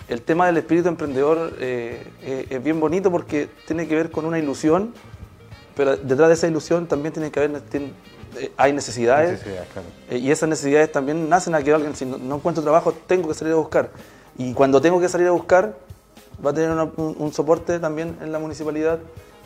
el 0.09 0.23
tema 0.23 0.47
del 0.47 0.57
espíritu 0.57 0.89
emprendedor 0.89 1.55
es 1.61 2.65
bien 2.65 2.81
bonito 2.81 3.11
porque 3.11 3.49
tiene 3.67 3.87
que 3.87 3.95
ver 3.95 4.11
con 4.11 4.25
una 4.25 4.39
ilusión, 4.39 4.93
pero 5.77 5.97
detrás 5.97 6.29
de 6.29 6.35
esa 6.35 6.49
ilusión 6.49 6.87
también 6.87 7.13
tiene 7.13 7.31
que 7.31 7.39
haber, 7.39 7.63
hay 8.57 8.73
necesidades. 8.73 9.43
y 10.11 10.31
esas 10.31 10.49
necesidades 10.49 10.91
también 10.91 11.29
nacen 11.29 11.55
a 11.55 11.63
que 11.63 11.73
alguien, 11.73 11.95
si 11.95 12.07
no 12.07 12.37
encuentro 12.37 12.63
trabajo, 12.63 12.93
tengo 13.07 13.29
que 13.29 13.35
salir 13.35 13.53
a 13.53 13.57
buscar. 13.57 13.91
Y 14.41 14.55
cuando 14.55 14.81
tengo 14.81 14.99
que 14.99 15.09
salir 15.11 15.27
a 15.27 15.33
buscar, 15.33 15.75
va 16.45 16.49
a 16.49 16.55
tener 16.55 16.71
un, 16.71 17.31
soporte 17.31 17.79
también 17.79 18.17
en 18.23 18.33
la 18.33 18.39
municipalidad 18.39 18.99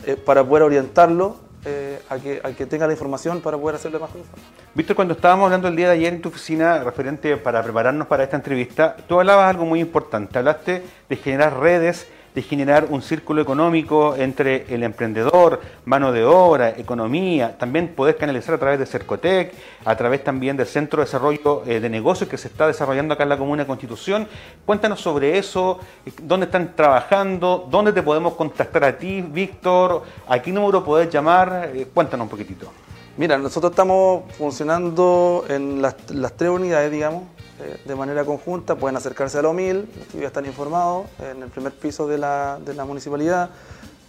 eh, 0.05 0.15
para 0.15 0.41
poder 0.41 0.63
orientarlo 0.63 1.35
eh, 1.65 1.99
a, 2.07 2.17
que, 2.17 2.39
a, 2.41 2.53
que, 2.53 2.65
tenga 2.65 2.87
la 2.87 2.93
información 2.93 3.41
para 3.41 3.57
poder 3.57 3.75
hacerle 3.75 3.99
más 3.99 4.09
cosas. 4.09 4.29
Víctor, 4.73 4.95
cuando 4.95 5.13
estábamos 5.13 5.47
hablando 5.47 5.67
el 5.67 5.75
día 5.75 5.87
de 5.87 5.95
ayer 5.95 6.13
en 6.13 6.21
tu 6.21 6.29
oficina, 6.29 6.81
referente 6.81 7.35
para 7.35 7.61
prepararnos 7.61 8.07
para 8.07 8.23
esta 8.23 8.37
entrevista, 8.37 8.95
tú 9.05 9.19
hablabas 9.19 9.49
algo 9.49 9.65
muy 9.65 9.81
importante. 9.81 10.39
Hablaste 10.39 10.83
de 11.09 11.15
generar 11.17 11.59
redes 11.59 12.07
de 12.35 12.41
generar 12.41 12.87
un 12.89 13.01
círculo 13.01 13.41
económico 13.41 14.15
entre 14.15 14.65
el 14.73 14.83
emprendedor, 14.83 15.61
mano 15.85 16.11
de 16.11 16.25
obra, 16.25 16.69
economía, 16.69 17.57
también 17.57 17.87
poder 17.95 18.17
canalizar 18.17 18.55
a 18.55 18.57
través 18.57 18.77
de 18.77 18.85
Cercotec, 18.85 19.53
a 19.85 19.95
través 19.95 20.23
también 20.23 20.57
del 20.57 20.67
Centro 20.67 20.99
de 20.99 21.05
Desarrollo 21.05 21.63
eh, 21.65 21.79
de 21.79 21.89
Negocios 21.89 22.29
que 22.29 22.37
se 22.37 22.49
está 22.49 22.67
desarrollando 22.67 23.13
acá 23.13 23.23
en 23.23 23.29
la 23.29 23.37
Comuna 23.37 23.63
de 23.63 23.67
Constitución. 23.67 24.27
Cuéntanos 24.65 24.99
sobre 24.99 25.37
eso, 25.37 25.79
eh, 26.05 26.11
dónde 26.21 26.47
están 26.47 26.75
trabajando, 26.75 27.67
dónde 27.71 27.93
te 27.93 28.03
podemos 28.03 28.33
contactar 28.33 28.83
a 28.83 28.97
ti, 28.97 29.21
Víctor, 29.21 30.03
a 30.27 30.39
qué 30.39 30.51
número 30.51 30.83
podés 30.83 31.09
llamar, 31.09 31.71
Eh, 31.73 31.87
cuéntanos 31.93 32.25
un 32.25 32.29
poquitito. 32.29 32.71
Mira, 33.17 33.37
nosotros 33.37 33.71
estamos 33.71 34.23
funcionando 34.37 35.45
en 35.47 35.81
las, 35.81 35.95
las 36.11 36.33
tres 36.33 36.49
unidades, 36.49 36.91
digamos, 36.91 37.23
eh, 37.59 37.79
de 37.85 37.95
manera 37.95 38.25
conjunta. 38.25 38.75
Pueden 38.75 38.97
acercarse 38.97 39.37
a 39.37 39.41
la 39.41 39.49
OMIL, 39.49 39.87
ya 40.19 40.27
están 40.27 40.45
informados, 40.45 41.07
en 41.19 41.43
el 41.43 41.49
primer 41.49 41.73
piso 41.73 42.07
de 42.07 42.17
la, 42.17 42.59
de 42.63 42.73
la 42.73 42.85
municipalidad. 42.85 43.49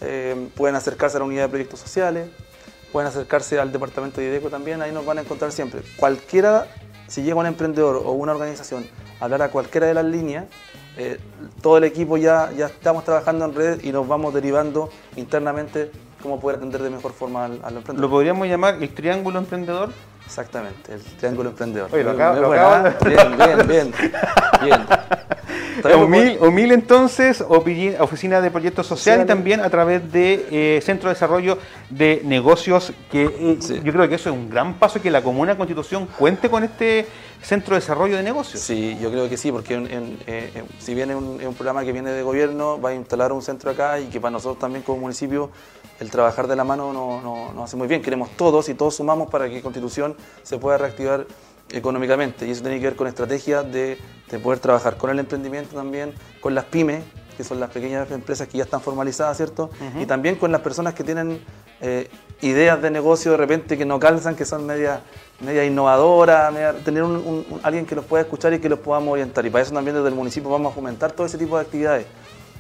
Eh, 0.01 0.49
pueden 0.57 0.77
acercarse 0.77 1.17
a 1.17 1.21
la 1.21 1.27
unidad 1.27 1.45
de 1.45 1.49
proyectos 1.49 1.81
sociales, 1.81 2.29
pueden 2.93 3.09
acercarse 3.09 3.59
al 3.59 3.73
departamento 3.73 4.21
de 4.21 4.27
IDECO 4.27 4.51
también, 4.51 4.83
ahí 4.83 4.93
nos 4.93 5.07
van 5.07 5.19
a 5.19 5.21
encontrar 5.23 5.53
siempre. 5.53 5.81
Cualquiera, 5.97 6.67
si 7.07 7.23
llega 7.23 7.37
un 7.37 7.47
emprendedor 7.47 7.97
o 7.97 8.13
una 8.13 8.33
organización 8.33 8.87
a 9.21 9.25
hablar 9.25 9.43
a 9.43 9.51
cualquiera 9.51 9.87
de 9.87 9.95
las 9.95 10.05
líneas, 10.05 10.47
eh, 10.99 11.19
todo 11.63 11.79
el 11.79 11.85
equipo 11.85 12.17
ya, 12.17 12.53
ya 12.57 12.67
estamos 12.67 13.05
trabajando 13.05 13.45
en 13.45 13.55
red 13.55 13.85
y 13.85 13.93
nos 13.93 14.09
vamos 14.09 14.33
derivando 14.33 14.91
internamente 15.17 15.91
cómo 16.27 16.41
poder 16.41 16.57
atender 16.59 16.83
de 16.83 16.91
mejor 16.91 17.13
forma 17.13 17.45
al, 17.45 17.53
al 17.63 17.77
emprendedor. 17.77 18.01
¿Lo 18.01 18.11
podríamos 18.11 18.49
llamar 18.49 18.77
el 18.83 18.93
triángulo 18.93 19.39
emprendedor? 19.39 19.91
Exactamente, 20.25 20.95
el 20.95 21.01
triángulo 21.03 21.51
emprendedor. 21.51 21.89
Oye, 21.93 22.03
lo 22.03 22.11
acabo- 22.11 22.41
lo 22.41 22.55
¿eh? 22.55 22.93
Bien, 23.05 23.37
bien, 23.39 23.69
bien. 23.69 23.95
bien. 24.63 24.87
Humil, 26.03 26.39
Humil 26.41 26.73
entonces, 26.73 27.45
Oficina 27.47 28.41
de 28.41 28.51
Proyectos 28.51 28.87
Sociales 28.87 29.25
y 29.25 29.27
también 29.29 29.61
a 29.61 29.71
través 29.71 30.11
de 30.11 30.47
eh, 30.51 30.81
Centro 30.83 31.09
de 31.11 31.15
Desarrollo 31.15 31.59
de 31.91 32.23
Negocios, 32.25 32.93
que 33.11 33.25
eh, 33.25 33.59
yo 33.85 33.93
creo 33.93 34.09
que 34.09 34.15
eso 34.17 34.31
es 34.31 34.35
un 34.37 34.49
gran 34.51 34.75
paso 34.79 35.01
que 35.01 35.11
la 35.11 35.23
Comuna 35.23 35.53
de 35.53 35.59
Constitución 35.59 36.09
cuente 36.19 36.49
con 36.49 36.65
este 36.65 37.07
Centro 37.43 37.75
de 37.75 37.81
Desarrollo 37.81 38.17
de 38.17 38.23
Negocios. 38.23 38.61
Sí, 38.63 38.97
yo 39.01 39.11
creo 39.11 39.29
que 39.29 39.37
sí, 39.37 39.53
porque 39.53 39.75
en- 39.75 39.91
en- 39.93 40.19
eh, 40.27 40.65
si 40.79 40.95
bien 40.95 41.11
es 41.11 41.17
un, 41.17 41.41
es 41.41 41.47
un 41.47 41.55
programa 41.55 41.85
que 41.85 41.93
viene 41.93 42.11
de 42.11 42.23
gobierno, 42.23 42.81
va 42.81 42.89
a 42.91 42.95
instalar 42.95 43.33
un 43.33 43.43
centro 43.43 43.71
acá 43.71 44.01
y 44.01 44.07
que 44.07 44.19
para 44.21 44.33
nosotros 44.33 44.59
también 44.59 44.83
como 44.83 44.99
municipio 44.99 45.51
el 46.01 46.11
trabajar 46.11 46.47
de 46.47 46.57
la 46.57 46.65
mano 46.65 46.93
no- 46.93 47.21
no- 47.23 47.53
nos 47.53 47.65
hace 47.65 47.77
muy 47.77 47.89
bien. 47.89 48.03
Queremos 48.03 48.31
todos 48.37 48.69
y 48.69 48.75
todos 48.75 48.97
sumamos 48.97 49.29
para 49.31 49.49
que 49.49 49.63
Constitución 49.63 50.15
se 50.43 50.59
pueda 50.59 50.79
reactivar 50.79 51.27
económicamente 51.71 52.47
y 52.47 52.51
eso 52.53 52.63
tiene 52.63 52.79
que 52.79 52.85
ver 52.87 52.97
con 52.97 53.07
estrategias 53.07 53.71
de, 53.73 53.99
de 54.31 54.39
poder 54.39 54.59
trabajar 54.61 54.97
con 54.97 55.11
el 55.11 55.19
emprendimiento 55.19 55.75
también, 55.75 56.13
con 56.41 56.55
las 56.55 56.65
pymes, 56.65 57.03
que 57.37 57.45
son 57.45 57.61
las 57.61 57.71
pequeñas 57.71 58.11
empresas 58.13 58.49
que 58.49 58.57
ya 58.59 58.65
están 58.65 58.81
formalizadas, 58.81 59.37
¿cierto? 59.37 59.69
Y 60.01 60.07
también 60.07 60.37
con 60.37 60.51
las 60.53 60.61
personas 60.63 60.95
que 60.95 61.05
tienen 61.05 61.43
eh, 61.83 62.09
ideas 62.41 62.81
de 62.81 62.91
negocio 62.91 63.33
de 63.33 63.37
repente 63.37 63.77
que 63.77 63.85
no 63.85 63.99
calzan, 64.01 64.35
que 64.37 64.47
son 64.47 64.65
media, 64.65 65.01
media 65.41 65.63
innovadoras, 65.65 66.51
media- 66.53 66.73
tener 66.73 67.03
un- 67.03 67.17
un- 67.17 67.47
un- 67.51 67.61
alguien 67.63 67.85
que 67.85 67.95
los 67.95 68.07
pueda 68.07 68.23
escuchar 68.23 68.55
y 68.55 68.59
que 68.61 68.69
los 68.71 68.79
podamos 68.79 69.13
orientar. 69.13 69.45
Y 69.45 69.51
para 69.51 69.63
eso 69.63 69.75
también 69.75 69.95
desde 69.97 70.09
el 70.09 70.15
municipio 70.15 70.49
vamos 70.49 70.73
a 70.73 70.75
fomentar 70.75 71.13
todo 71.13 71.27
ese 71.27 71.37
tipo 71.37 71.57
de 71.57 71.63
actividades. 71.65 72.07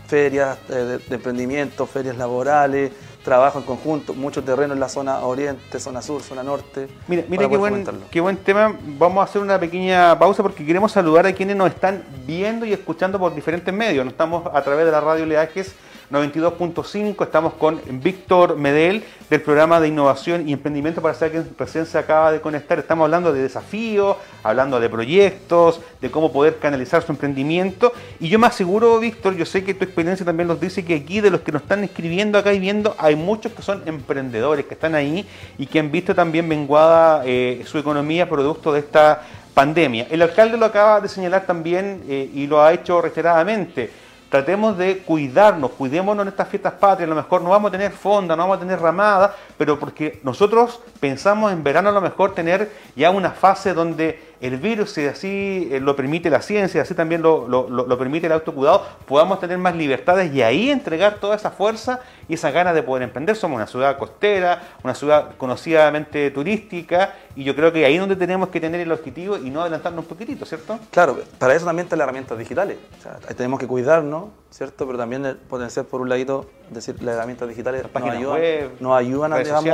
Ferias 0.07 0.59
eh, 0.69 0.73
de, 0.75 0.99
de 0.99 1.15
emprendimiento, 1.15 1.87
ferias 1.87 2.17
laborales, 2.19 2.93
trabajo 3.27 3.59
en 3.59 3.65
conjunto, 3.65 4.15
mucho 4.15 4.45
terreno 4.45 4.73
en 4.73 4.79
la 4.79 4.89
zona 4.89 5.19
oriente, 5.19 5.81
zona 5.81 6.01
sur, 6.01 6.23
zona 6.23 6.45
norte. 6.45 6.87
Mira, 7.09 7.25
mira 7.29 7.49
qué 7.49 7.57
buen, 7.57 7.85
qué 8.09 8.21
buen 8.21 8.37
tema. 8.37 8.73
Vamos 8.99 9.21
a 9.21 9.25
hacer 9.25 9.43
una 9.43 9.59
pequeña 9.59 10.17
pausa 10.17 10.45
porque 10.45 10.65
queremos 10.65 10.93
saludar 10.93 11.27
a 11.27 11.33
quienes 11.33 11.57
nos 11.57 11.69
están 11.69 12.05
viendo 12.25 12.65
y 12.65 12.73
escuchando 12.73 13.19
por 13.19 13.35
diferentes 13.35 13.75
medios. 13.75 14.05
No 14.05 14.13
estamos 14.13 14.47
a 14.47 14.63
través 14.63 14.87
de 14.87 14.93
la 14.93 15.01
radio 15.01 15.27
Leajes 15.27 15.75
92.5, 16.11 17.25
estamos 17.25 17.55
con 17.55 17.81
Víctor 18.03 18.57
Medel 18.57 19.03
del 19.29 19.41
programa 19.41 19.81
de 19.81 19.89
innovación 19.89 20.49
y 20.49 20.53
emprendimiento 20.53 21.03
para 21.03 21.15
saber 21.15 21.45
que 21.45 21.51
recién 21.59 21.85
se 21.85 21.99
acaba 21.99 22.31
de 22.31 22.41
conectar. 22.41 22.79
Estamos 22.79 23.05
hablando 23.05 23.33
de 23.33 23.43
desafíos, 23.43 24.17
hablando 24.45 24.79
de 24.79 24.89
proyectos, 24.89 25.81
de 26.01 26.11
cómo 26.11 26.33
poder 26.33 26.59
canalizar 26.59 27.03
su 27.03 27.11
emprendimiento. 27.11 27.93
Y 28.21 28.29
yo 28.29 28.39
me 28.39 28.47
aseguro, 28.47 29.01
Víctor, 29.01 29.35
yo 29.35 29.45
sé 29.45 29.65
que 29.65 29.75
tu 29.75 29.85
experiencia 29.85 30.25
también 30.25 30.47
nos 30.47 30.61
dice 30.61 30.85
que 30.85 30.95
aquí 30.95 31.21
de 31.21 31.31
los 31.31 31.41
que 31.41 31.51
nos 31.51 31.63
están 31.63 31.83
escribiendo 31.83 32.39
acá 32.39 32.53
y 32.53 32.61
viendo, 32.61 32.95
hay 32.99 33.17
muchos 33.17 33.53
que 33.53 33.63
son 33.63 33.83
emprendedores, 33.87 34.67
que 34.67 34.75
están 34.75 34.95
ahí 34.95 35.27
y 35.59 35.67
que 35.67 35.81
han 35.81 35.91
visto 35.91 36.15
también 36.15 36.47
menguada 36.47 37.23
eh, 37.25 37.63
su 37.67 37.79
economía 37.79 38.29
producto 38.29 38.73
de 38.73 38.81
esta 38.81 39.23
pandemia. 39.55 40.07
El 40.11 40.23
alcalde 40.23 40.57
lo 40.59 40.67
acaba 40.67 41.01
de 41.01 41.09
señalar 41.09 41.47
también 41.47 42.05
eh, 42.09 42.31
y 42.33 42.47
lo 42.47 42.63
ha 42.63 42.73
hecho 42.75 43.01
reiteradamente. 43.01 44.06
Tratemos 44.29 44.77
de 44.77 44.99
cuidarnos, 44.99 45.71
cuidémonos 45.73 46.23
en 46.23 46.29
estas 46.29 46.49
fiestas 46.49 46.73
patrias, 46.75 47.07
a 47.07 47.11
lo 47.11 47.15
mejor 47.15 47.43
no 47.43 47.51
vamos 47.51 47.69
a 47.69 47.73
tener 47.73 47.93
fonda, 47.93 48.35
no 48.35 48.43
vamos 48.43 48.57
a 48.57 48.61
tener 48.61 48.81
ramada, 48.81 49.37
pero 49.57 49.79
porque 49.79 50.19
nosotros 50.25 50.81
pensamos 50.99 51.53
en 51.53 51.63
verano 51.63 51.91
a 51.91 51.93
lo 51.93 52.01
mejor 52.01 52.35
tener 52.35 52.73
ya 52.97 53.11
una 53.11 53.31
fase 53.31 53.73
donde 53.73 54.26
el 54.41 54.57
virus, 54.59 54.91
si 54.93 55.07
así 55.07 55.69
eh, 55.73 55.81
lo 55.81 55.97
permite 55.97 56.29
la 56.31 56.43
ciencia, 56.43 56.83
así 56.83 56.95
también 56.95 57.23
lo, 57.23 57.49
lo- 57.49 57.69
lo- 57.71 57.87
lo 57.87 57.99
permite 57.99 58.27
el 58.27 58.33
autocuidado, 58.33 58.85
podamos 59.07 59.41
tener 59.41 59.57
más 59.59 59.75
libertades 59.75 60.33
y 60.35 60.43
ahí 60.43 60.71
entregar 60.71 61.15
toda 61.21 61.37
esa 61.37 61.51
fuerza 61.51 62.01
y 62.29 62.35
esa 62.35 62.51
ganas 62.51 62.75
de 62.75 62.83
poder 62.83 63.03
emprender. 63.03 63.35
Somos 63.37 63.57
una 63.57 63.67
ciudad 63.67 63.97
costera, 63.99 64.61
una 64.83 64.95
ciudad 64.95 65.31
conocidamente 65.39 66.31
turística, 66.31 67.15
y 67.35 67.45
yo 67.45 67.55
creo 67.57 67.73
que 67.73 67.85
ahí 67.85 67.95
es 67.95 68.01
donde 68.01 68.17
tenemos 68.17 68.49
que 68.51 68.61
tener 68.61 68.81
el 68.81 68.93
objetivo 68.93 69.37
y 69.39 69.51
no 69.51 69.61
adelantarnos 69.63 70.05
un 70.05 70.09
poquitito, 70.09 70.45
¿cierto? 70.45 70.79
Claro, 70.91 71.19
para 71.39 71.55
eso 71.55 71.65
también 71.67 71.85
están 71.87 71.99
las 71.99 72.05
herramientas 72.07 72.39
digitales. 72.39 72.79
O 72.99 73.03
sea, 73.03 73.19
ahí 73.29 73.35
tenemos 73.35 73.59
que 73.59 73.67
cuidarnos, 73.67 74.27
¿cierto? 74.51 74.87
Pero 74.87 74.99
también 74.99 75.25
el 75.25 75.37
potenciar 75.37 75.87
por 75.87 76.01
un 76.01 76.09
ladito, 76.09 76.49
decir, 76.71 77.03
las 77.03 77.15
herramientas 77.17 77.49
digitales 77.49 77.83
nos 77.83 77.91
páginas 77.93 78.17
ayudan, 78.19 78.37
web, 78.41 78.71
nos 78.81 78.97
ayudan 78.99 79.33
digamos, 79.45 79.65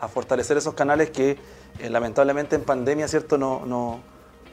a 0.00 0.08
fortalecer 0.08 0.56
esos 0.56 0.74
canales 0.74 1.10
que 1.10 1.36
eh, 1.78 1.90
lamentablemente 1.90 2.56
en 2.56 2.62
pandemia, 2.62 3.08
¿cierto? 3.08 3.36
No, 3.38 3.64
no, 3.66 4.00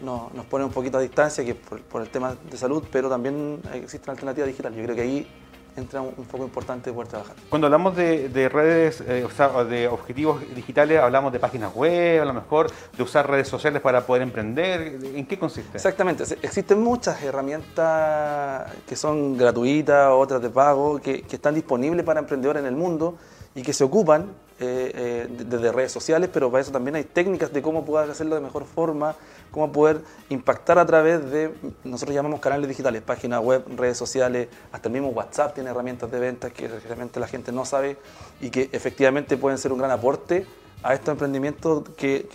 no- 0.02 0.30
nos 0.34 0.46
pone 0.46 0.66
un 0.66 0.72
poquito 0.72 0.98
a 0.98 1.02
distancia 1.02 1.44
que 1.46 1.56
por, 1.56 1.82
por 1.82 2.02
el 2.02 2.10
tema 2.10 2.36
de 2.50 2.58
salud, 2.58 2.84
pero 2.92 3.10
también 3.10 3.62
existen 3.74 4.12
alternativas 4.12 4.48
digitales. 4.48 4.78
Yo 4.78 4.84
creo 4.84 4.96
que 4.96 5.02
ahí 5.02 5.28
entra 5.76 6.02
un, 6.02 6.14
un 6.18 6.26
foco 6.26 6.44
importante 6.44 6.90
de 6.90 6.94
poder 6.94 7.08
trabajar. 7.08 7.36
Cuando 7.48 7.68
hablamos 7.68 7.96
de, 7.96 8.28
de 8.28 8.50
redes, 8.50 9.02
eh, 9.08 9.24
o 9.24 9.30
sea, 9.30 9.64
de 9.64 9.88
objetivos 9.88 10.42
digitales, 10.54 11.00
hablamos 11.00 11.32
de 11.32 11.40
páginas 11.40 11.74
web, 11.74 12.22
a 12.22 12.26
lo 12.26 12.34
mejor 12.34 12.70
de 12.98 13.04
usar 13.04 13.30
redes 13.30 13.48
sociales 13.48 13.82
para 13.82 14.06
poder 14.06 14.24
emprender. 14.24 15.00
¿En 15.16 15.26
qué 15.26 15.40
consiste? 15.40 15.78
Exactamente, 15.78 16.24
existen 16.42 16.82
muchas 16.82 17.22
herramientas 17.24 18.72
que 18.88 18.96
son 18.96 19.38
gratuitas, 19.38 20.10
otras 20.12 20.42
de 20.42 20.50
pago, 20.50 21.00
que, 21.00 21.22
que 21.22 21.36
están 21.36 21.56
disponibles 21.56 22.04
para 22.06 22.20
emprendedores 22.20 22.62
en 22.62 22.68
el 22.68 22.76
mundo 22.76 23.16
y 23.56 23.62
que 23.62 23.72
se 23.72 23.84
ocupan 23.84 24.32
eh, 24.60 24.92
eh, 24.94 25.28
desde 25.30 25.72
redes 25.72 25.92
sociales, 25.92 26.30
pero 26.34 26.52
para 26.52 26.62
eso 26.62 26.72
también 26.72 26.96
hay 26.96 27.04
técnicas 27.04 27.52
de 27.54 27.62
cómo 27.62 27.86
poder 27.86 28.10
hacerlo 28.10 28.36
de 28.36 28.42
mejor 28.42 28.66
forma, 28.66 29.16
cómo 29.52 29.72
poder 29.72 30.02
impactar 30.30 30.78
a 30.80 30.86
través 30.86 31.30
de, 31.32 31.54
nosotros 31.84 32.14
llamamos 32.16 32.40
canales 32.40 32.68
digitales, 32.68 33.02
páginas 33.02 33.42
web, 33.42 33.64
redes 33.76 33.98
sociales, 33.98 34.48
hasta 34.72 34.90
el 34.90 34.94
mismo 34.94 35.10
WhatsApp 35.10 35.54
tiene 35.54 35.70
herramientas 35.70 36.12
de 36.12 36.20
ventas 36.20 36.52
que 36.52 36.68
realmente 36.68 37.20
la 37.20 37.28
gente 37.28 37.52
no 37.52 37.66
sabe 37.66 37.98
y 38.42 38.50
que 38.50 38.70
efectivamente 38.72 39.38
pueden 39.38 39.58
ser 39.58 39.72
un 39.72 39.80
gran 39.80 39.92
aporte 39.92 40.46
a 40.84 40.94
estos 40.94 41.12
emprendimientos 41.12 41.84
que, 41.98 42.28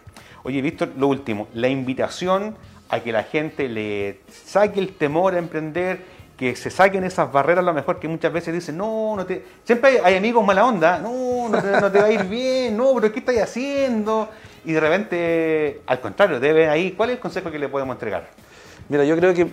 oye 0.45 0.61
Víctor 0.63 0.91
lo 0.97 1.07
último 1.09 1.49
la 1.55 1.69
invitación 1.69 2.57
a 2.91 3.01
que 3.01 3.13
la 3.13 3.23
gente 3.23 3.69
le 3.69 4.21
saque 4.45 4.81
el 4.81 4.95
temor 4.97 5.35
a 5.35 5.39
emprender 5.39 6.19
que 6.39 6.55
se 6.57 6.71
saquen 6.71 7.03
esas 7.05 7.31
barreras 7.33 7.63
a 7.63 7.67
lo 7.67 7.75
mejor 7.75 7.99
que 7.99 8.07
muchas 8.09 8.33
veces 8.33 8.55
dicen 8.55 8.77
no 8.77 9.15
no 9.17 9.27
te 9.27 9.45
siempre 9.65 9.91
hay, 9.91 9.97
hay 10.05 10.17
amigos 10.17 10.45
mala 10.47 10.65
onda 10.65 10.99
no 11.01 11.49
no 11.49 11.61
te, 11.61 11.81
no 11.81 11.91
te 11.93 11.99
va 11.99 12.05
a 12.07 12.11
ir 12.13 12.25
bien 12.25 12.77
no 12.77 12.95
pero 12.95 13.13
qué 13.13 13.19
estás 13.19 13.37
haciendo 13.39 14.29
y 14.69 14.73
de 14.75 14.81
repente 14.81 15.81
al 15.87 16.01
contrario 16.01 16.39
debe 16.41 16.69
ahí 16.69 16.93
cuál 16.93 17.09
es 17.11 17.17
el 17.17 17.21
consejo 17.21 17.51
que 17.51 17.59
le 17.59 17.69
podemos 17.69 17.95
entregar 17.95 18.29
Mira, 18.91 19.05
yo 19.05 19.17
creo 19.17 19.35
que, 19.35 19.51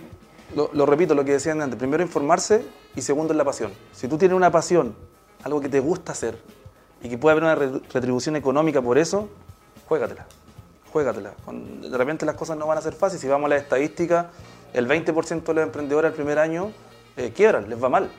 lo, 0.54 0.86
repito, 0.86 1.14
lo 1.14 1.24
que 1.24 1.32
decían 1.32 1.60
antes, 1.60 1.78
primero 1.78 2.02
informarse 2.02 2.64
y 2.94 3.02
segundo 3.02 3.32
es 3.34 3.36
la 3.36 3.44
pasión. 3.44 3.70
Si 3.92 4.08
tú 4.08 4.16
tienes 4.16 4.34
una 4.34 4.50
pasión 4.50 4.94
algo 5.44 5.60
que 5.60 5.68
te 5.68 5.78
gusta 5.80 6.12
hacer 6.12 6.38
y 7.02 7.08
que 7.10 7.18
puede 7.18 7.32
haber 7.32 7.44
una 7.44 7.54
re- 7.54 7.80
retribución 7.92 8.36
económica 8.36 8.80
por 8.80 8.96
eso, 8.96 9.28
juégatela, 9.88 10.24
juégatela. 10.90 11.32
De 11.82 11.98
repente 11.98 12.24
las 12.24 12.34
cosas 12.34 12.56
no 12.56 12.66
van 12.66 12.78
a 12.78 12.80
ser 12.80 12.94
fáciles. 12.94 13.20
Si 13.20 13.28
vamos 13.28 13.46
a 13.46 13.54
las 13.54 13.62
estadísticas, 13.62 14.26
el 14.72 14.88
20% 14.88 15.42
de 15.44 15.54
los 15.54 15.64
emprendedores 15.64 16.10
el 16.10 16.14
primer 16.16 16.38
año 16.38 16.72
eh, 17.18 17.32
quiebran, 17.36 17.68
les 17.68 17.82
va 17.82 17.90
mal. 17.90 18.10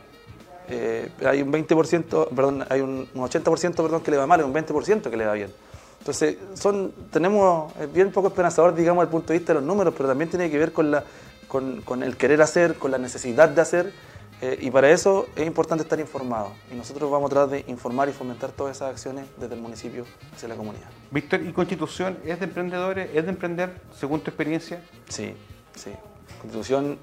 Eh, 0.69 1.09
hay 1.25 1.41
un 1.41 1.51
20%, 1.51 2.27
perdón, 2.29 2.63
hay 2.69 2.81
un, 2.81 3.07
un 3.13 3.21
80% 3.23 3.75
perdón, 3.75 4.01
que 4.01 4.11
le 4.11 4.17
va 4.17 4.27
mal, 4.27 4.41
y 4.41 4.43
un 4.43 4.53
20% 4.53 5.09
que 5.09 5.17
le 5.17 5.25
va 5.25 5.33
bien. 5.33 5.51
Entonces, 5.99 6.37
son, 6.53 6.93
tenemos 7.11 7.73
es 7.77 7.91
bien 7.91 8.11
poco 8.11 8.29
esperanzador, 8.29 8.73
digamos, 8.75 9.01
desde 9.01 9.09
el 9.09 9.11
punto 9.11 9.33
de 9.33 9.39
vista 9.39 9.53
de 9.53 9.59
los 9.59 9.67
números, 9.67 9.93
pero 9.97 10.07
también 10.07 10.29
tiene 10.29 10.49
que 10.49 10.57
ver 10.57 10.71
con, 10.71 10.89
la, 10.91 11.03
con, 11.47 11.81
con 11.81 12.01
el 12.03 12.15
querer 12.15 12.41
hacer, 12.41 12.75
con 12.75 12.91
la 12.91 12.97
necesidad 12.97 13.49
de 13.49 13.61
hacer, 13.61 13.91
eh, 14.39 14.57
y 14.61 14.69
para 14.71 14.89
eso 14.91 15.27
es 15.35 15.45
importante 15.47 15.83
estar 15.83 15.99
informado. 15.99 16.51
Y 16.71 16.75
nosotros 16.75 17.09
vamos 17.11 17.29
a 17.31 17.33
tratar 17.33 17.49
de 17.49 17.65
informar 17.67 18.07
y 18.07 18.13
fomentar 18.13 18.51
todas 18.51 18.77
esas 18.77 18.91
acciones 18.91 19.25
desde 19.37 19.55
el 19.55 19.61
municipio 19.61 20.05
hacia 20.33 20.47
la 20.47 20.55
comunidad. 20.55 20.87
Víctor, 21.11 21.41
¿y 21.41 21.51
Constitución 21.51 22.19
es 22.23 22.39
de 22.39 22.45
emprendedores? 22.45 23.09
¿Es 23.13 23.23
de 23.25 23.29
emprender, 23.31 23.81
según 23.99 24.21
tu 24.21 24.29
experiencia? 24.29 24.81
Sí, 25.09 25.33
sí. 25.75 25.91
Constitución 26.39 26.99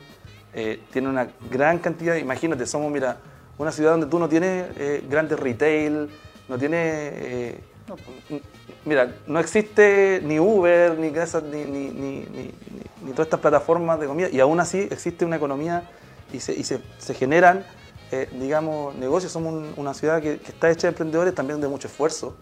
eh, 0.55 0.81
tiene 0.93 1.09
una 1.09 1.29
gran 1.51 1.79
cantidad, 1.81 2.15
imagínate, 2.15 2.65
somos, 2.67 2.91
mira, 2.91 3.19
una 3.59 3.73
ciudad 3.73 3.91
donde 3.91 4.07
tú 4.07 4.19
no 4.19 4.29
tienes 4.29 4.69
eh, 4.79 5.05
grandes 5.11 5.39
retail, 5.39 6.09
no 6.49 6.57
tienes... 6.57 7.13
eh, 7.17 7.61
n- 8.31 8.41
mira, 8.85 9.15
no 9.27 9.39
existe 9.41 10.21
ni 10.25 10.39
Uber, 10.41 10.99
ni, 10.99 11.11
ni, 11.11 11.65
ni, 11.65 11.91
ni- 11.91 12.27
ni- 12.31 12.55
ni 13.05 13.11
todas 13.13 13.27
estas 13.27 13.41
plataformas 13.41 14.01
de 14.01 14.07
comida, 14.07 14.29
y 14.31 14.41
aún 14.41 14.61
así 14.61 14.89
existe 14.91 15.25
una 15.25 15.37
economía 15.37 15.89
y 16.33 16.41
se, 16.41 16.55
y 16.55 16.65
se, 16.65 16.81
se 16.99 17.15
generan, 17.15 17.65
eh, 18.11 18.29
digamos, 18.33 18.95
negocios. 18.97 19.33
Somos 19.33 19.53
un- 19.55 19.73
una 19.77 19.95
ciudad 19.95 20.21
que, 20.23 20.39
que 20.39 20.53
está 20.53 20.71
hecha 20.71 20.83
de 20.83 20.89
emprendedores 20.89 21.35
también 21.35 21.61
de 21.61 21.69
mucho 21.69 21.89
esfuerzo. 21.89 22.37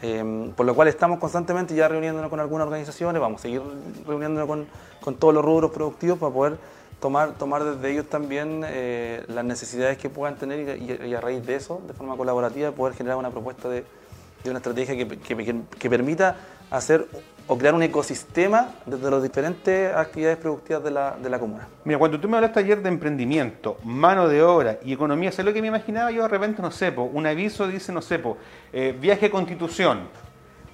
Eh, 0.02 0.52
por 0.56 0.64
lo 0.64 0.74
cual 0.74 0.88
estamos 0.88 1.18
constantemente 1.18 1.74
ya 1.74 1.86
reuniéndonos 1.88 2.30
con 2.30 2.40
algunas 2.40 2.66
organizaciones, 2.66 3.20
vamos 3.20 3.40
a 3.40 3.42
seguir 3.42 3.60
reuniéndonos 4.06 4.46
con, 4.48 4.66
con 5.00 5.16
todos 5.16 5.34
los 5.34 5.44
rubros 5.44 5.72
productivos 5.72 6.18
para 6.18 6.32
poder 6.32 6.56
tomar, 7.00 7.32
tomar 7.32 7.64
desde 7.64 7.90
ellos 7.90 8.06
también 8.08 8.62
eh, 8.66 9.24
las 9.28 9.44
necesidades 9.44 9.98
que 9.98 10.08
puedan 10.08 10.36
tener 10.36 10.78
y, 10.80 11.14
a 11.14 11.20
raíz 11.20 11.44
de 11.44 11.56
eso, 11.56 11.82
de 11.86 11.92
forma 11.92 12.16
colaborativa, 12.16 12.70
poder 12.70 12.94
generar 12.94 13.18
una 13.18 13.30
propuesta 13.30 13.68
de, 13.68 13.84
de 14.42 14.50
una 14.50 14.58
estrategia 14.60 14.96
que- 14.96 15.18
que 15.66 15.90
permita 15.90 16.36
hacer 16.70 17.06
o 17.46 17.58
crear 17.58 17.74
un 17.74 17.82
ecosistema 17.82 18.74
desde 18.86 19.10
las 19.10 19.22
diferentes 19.22 19.94
actividades 19.94 20.38
productivas 20.38 20.84
de 20.84 20.90
la, 20.90 21.16
de 21.20 21.28
la 21.28 21.38
comuna. 21.38 21.66
Mira, 21.84 21.98
cuando 21.98 22.20
tú 22.20 22.28
me 22.28 22.36
hablaste 22.36 22.60
ayer 22.60 22.82
de 22.82 22.88
emprendimiento, 22.88 23.78
mano 23.84 24.28
de 24.28 24.42
obra 24.42 24.78
y 24.84 24.92
economía, 24.92 25.32
¿sabes 25.32 25.46
lo 25.46 25.52
que 25.52 25.60
me 25.60 25.68
imaginaba 25.68 26.10
yo 26.10 26.22
de 26.22 26.28
repente? 26.28 26.62
No 26.62 26.70
sé, 26.70 26.90
un 26.90 27.26
aviso 27.26 27.66
dice, 27.66 27.92
no 27.92 28.02
sé, 28.02 28.20
eh, 28.72 28.96
viaje 28.98 29.26
a 29.26 29.30
Constitución, 29.30 30.08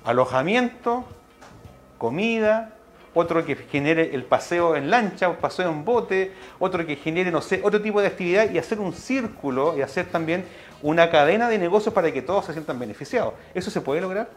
alojamiento, 0.04 1.04
comida, 1.98 2.76
otro 3.14 3.46
que 3.46 3.56
genere 3.56 4.14
el 4.14 4.24
paseo 4.24 4.76
en 4.76 4.90
lancha, 4.90 5.30
un 5.30 5.36
paseo 5.36 5.70
en 5.70 5.86
bote, 5.86 6.32
otro 6.58 6.84
que 6.84 6.96
genere, 6.96 7.30
no 7.30 7.40
sé, 7.40 7.62
otro 7.64 7.80
tipo 7.80 8.02
de 8.02 8.08
actividad 8.08 8.50
y 8.50 8.58
hacer 8.58 8.78
un 8.78 8.92
círculo 8.92 9.76
y 9.76 9.80
hacer 9.80 10.06
también 10.06 10.44
una 10.82 11.10
cadena 11.10 11.48
de 11.48 11.58
negocios 11.58 11.94
para 11.94 12.12
que 12.12 12.20
todos 12.20 12.44
se 12.44 12.52
sientan 12.52 12.78
beneficiados. 12.78 13.32
¿Eso 13.54 13.70
se 13.70 13.80
puede 13.80 14.02
lograr? 14.02 14.28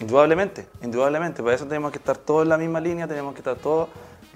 Indudablemente, 0.00 0.66
indudablemente. 0.82 1.42
Para 1.42 1.54
eso 1.56 1.66
tenemos 1.66 1.90
que 1.90 1.98
estar 1.98 2.16
todos 2.16 2.42
en 2.44 2.48
la 2.50 2.58
misma 2.58 2.80
línea, 2.80 3.08
tenemos 3.08 3.32
que 3.34 3.40
estar 3.40 3.56
todos, 3.56 3.88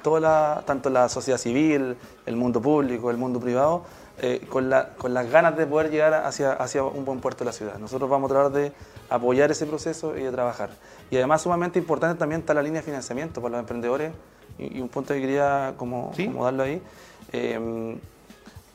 toda 0.02 0.20
la, 0.20 0.62
tanto 0.66 0.90
la 0.90 1.08
sociedad 1.08 1.38
civil, 1.38 1.96
el 2.26 2.36
mundo 2.36 2.60
público, 2.60 3.10
el 3.10 3.16
mundo 3.16 3.38
privado, 3.40 3.84
eh, 4.20 4.44
con, 4.50 4.68
la- 4.68 4.88
con 4.90 5.14
las 5.14 5.30
ganas 5.30 5.56
de 5.56 5.66
poder 5.66 5.90
llegar 5.90 6.14
hacia, 6.14 6.52
hacia 6.52 6.82
un 6.84 7.04
buen 7.04 7.20
puerto 7.20 7.40
de 7.40 7.46
la 7.46 7.52
ciudad. 7.52 7.78
Nosotros 7.78 8.10
vamos 8.10 8.30
a 8.30 8.34
tratar 8.34 8.52
de 8.52 8.72
apoyar 9.08 9.50
ese 9.50 9.66
proceso 9.66 10.16
y 10.16 10.22
de 10.22 10.30
trabajar. 10.32 10.70
Y 11.10 11.16
además 11.16 11.42
sumamente 11.42 11.78
importante 11.78 12.18
también 12.18 12.40
está 12.40 12.54
la 12.54 12.62
línea 12.62 12.80
de 12.80 12.84
financiamiento 12.84 13.40
para 13.40 13.52
los 13.52 13.60
emprendedores 13.60 14.12
y, 14.58 14.78
y 14.78 14.80
un 14.80 14.88
punto 14.88 15.14
que 15.14 15.20
quería 15.20 15.74
como, 15.76 16.12
como 16.26 16.44
darlo 16.44 16.64
ahí. 16.64 16.82
Eh, 17.32 17.96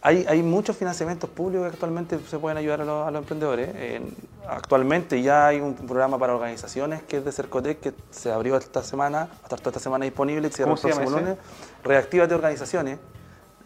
hay, 0.01 0.25
hay 0.27 0.43
muchos 0.43 0.77
financiamientos 0.77 1.29
públicos 1.29 1.67
que 1.67 1.73
actualmente 1.73 2.19
se 2.29 2.39
pueden 2.39 2.57
ayudar 2.57 2.81
a 2.81 2.85
los, 2.85 3.07
a 3.07 3.11
los 3.11 3.21
emprendedores. 3.21 3.69
Eh, 3.73 4.01
actualmente 4.47 5.21
ya 5.21 5.47
hay 5.47 5.59
un 5.59 5.73
programa 5.75 6.17
para 6.17 6.33
organizaciones 6.35 7.03
que 7.03 7.17
es 7.17 7.25
de 7.25 7.31
Cercotec 7.31 7.79
que 7.79 7.93
se 8.11 8.31
abrió 8.31 8.55
esta 8.57 8.83
semana, 8.83 9.29
hasta 9.43 9.55
esta 9.55 9.79
semana 9.79 10.05
disponible, 10.05 10.47
y 10.47 10.51
cierra 10.51 10.71
¿Cómo 10.71 10.75
el 10.75 10.81
se 10.81 10.87
llama 10.89 11.01
próximo 11.01 11.19
lunes. 11.19 11.37
Reactívate 11.83 12.33
Organizaciones. 12.35 12.99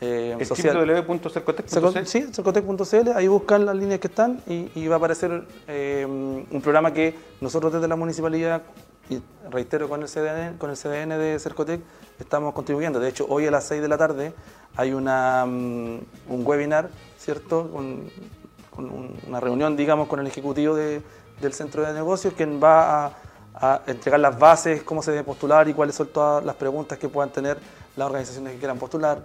Eh, 0.03 0.35
¿Es 0.39 0.47
social- 0.47 0.75
www.cercotec.cl? 0.77 1.69
Cerco- 1.69 2.05
Sí, 2.05 2.25
cercotec.cl, 2.33 3.11
ahí 3.15 3.27
buscan 3.27 3.67
las 3.67 3.75
líneas 3.75 3.99
que 3.99 4.07
están 4.07 4.39
y, 4.47 4.71
y 4.73 4.87
va 4.87 4.95
a 4.95 4.97
aparecer 4.97 5.43
eh, 5.67 6.05
un 6.07 6.61
programa 6.61 6.91
que 6.91 7.13
nosotros 7.39 7.71
desde 7.71 7.87
la 7.87 7.95
municipalidad, 7.95 8.63
y 9.11 9.21
reitero 9.51 9.89
con 9.89 10.01
el 10.01 10.07
CDN, 10.07 10.57
con 10.57 10.69
el 10.69 10.77
CDN 10.77 11.17
de 11.17 11.37
Cercotec, 11.39 11.81
estamos 12.19 12.53
contribuyendo. 12.53 12.99
De 12.99 13.09
hecho, 13.09 13.25
hoy 13.29 13.45
a 13.45 13.51
las 13.51 13.65
6 13.65 13.81
de 13.81 13.87
la 13.89 13.97
tarde 13.97 14.33
hay 14.77 14.93
una, 14.93 15.45
mm, 15.45 15.99
un 16.29 16.47
webinar, 16.47 16.89
¿cierto? 17.17 17.69
Un- 17.73 18.09
una 19.27 19.39
reunión, 19.41 19.75
digamos, 19.75 20.07
con 20.07 20.19
el 20.21 20.27
ejecutivo 20.27 20.75
de- 20.75 21.01
del 21.41 21.53
centro 21.53 21.83
de 21.85 21.93
negocios, 21.93 22.33
quien 22.35 22.61
va 22.63 23.05
a, 23.07 23.11
a 23.53 23.81
entregar 23.85 24.19
las 24.21 24.39
bases, 24.39 24.81
cómo 24.83 25.03
se 25.03 25.11
debe 25.11 25.23
postular 25.25 25.67
y 25.67 25.73
cuáles 25.73 25.93
son 25.95 26.07
todas 26.07 26.43
las 26.45 26.55
preguntas 26.55 26.97
que 26.97 27.09
puedan 27.09 27.31
tener 27.31 27.57
las 27.97 28.05
organizaciones 28.07 28.53
que 28.53 28.59
quieran 28.59 28.77
postular. 28.79 29.21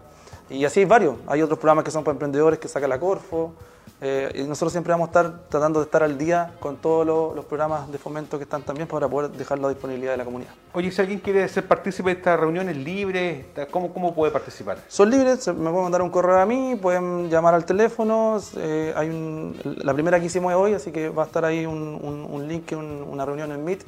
Y 0.51 0.64
así 0.64 0.80
hay 0.80 0.86
varios. 0.86 1.16
Hay 1.26 1.42
otros 1.42 1.59
programas 1.59 1.84
que 1.84 1.90
son 1.90 2.05
para 2.05 2.12
emprendedores 2.14 2.59
que 2.59 2.68
saca 2.68 2.86
la 2.88 2.99
Corfo. 3.01 3.53
eh, 4.01 4.30
y 4.34 4.42
nosotros 4.42 4.72
siempre 4.72 4.90
vamos 4.92 5.07
a 5.07 5.11
estar 5.11 5.40
tratando 5.49 5.78
de 5.80 5.84
estar 5.86 6.03
al 6.03 6.18
día 6.18 6.53
con 6.61 6.76
todos 6.76 7.07
los, 7.07 7.34
los 7.34 7.44
programas 7.47 7.90
de 7.90 7.97
fomento 7.99 8.36
que 8.36 8.44
están 8.44 8.62
también 8.62 8.86
para 8.86 9.09
poder 9.09 9.30
dejarlo 9.30 9.68
a 9.68 9.70
disponibilidad 9.70 10.11
de 10.12 10.18
la 10.18 10.24
comunidad. 10.24 10.51
Oye, 10.74 10.90
si 10.92 11.01
alguien 11.01 11.18
quiere 11.20 11.49
ser 11.49 11.66
partícipe 11.66 12.11
de 12.11 12.16
estas 12.16 12.38
reuniones 12.38 12.76
libres, 12.76 13.47
¿cómo, 13.70 13.92
cómo 13.94 14.14
puede 14.14 14.32
participar? 14.32 14.78
Son 14.88 15.09
libres, 15.09 15.47
me 15.49 15.55
pueden 15.70 15.82
mandar 15.84 16.03
un 16.03 16.11
correo 16.11 16.38
a 16.38 16.44
mí, 16.44 16.76
pueden 16.80 17.30
llamar 17.30 17.55
al 17.55 17.64
teléfono. 17.64 18.38
eh, 18.59 18.92
hay 18.97 19.09
un- 19.09 19.57
la 19.64 19.94
primera 19.94 20.20
que 20.20 20.26
hicimos 20.26 20.53
es 20.53 20.59
hoy, 20.59 20.74
así 20.74 20.90
que 20.92 21.09
va 21.09 21.22
a 21.22 21.26
estar 21.26 21.44
ahí 21.47 21.64
un, 21.64 21.99
un- 22.03 22.26
un 22.30 22.47
link, 22.49 22.72
un- 22.72 23.03
una 23.09 23.24
reunión 23.24 23.51
en 23.53 23.64
Meet, 23.64 23.84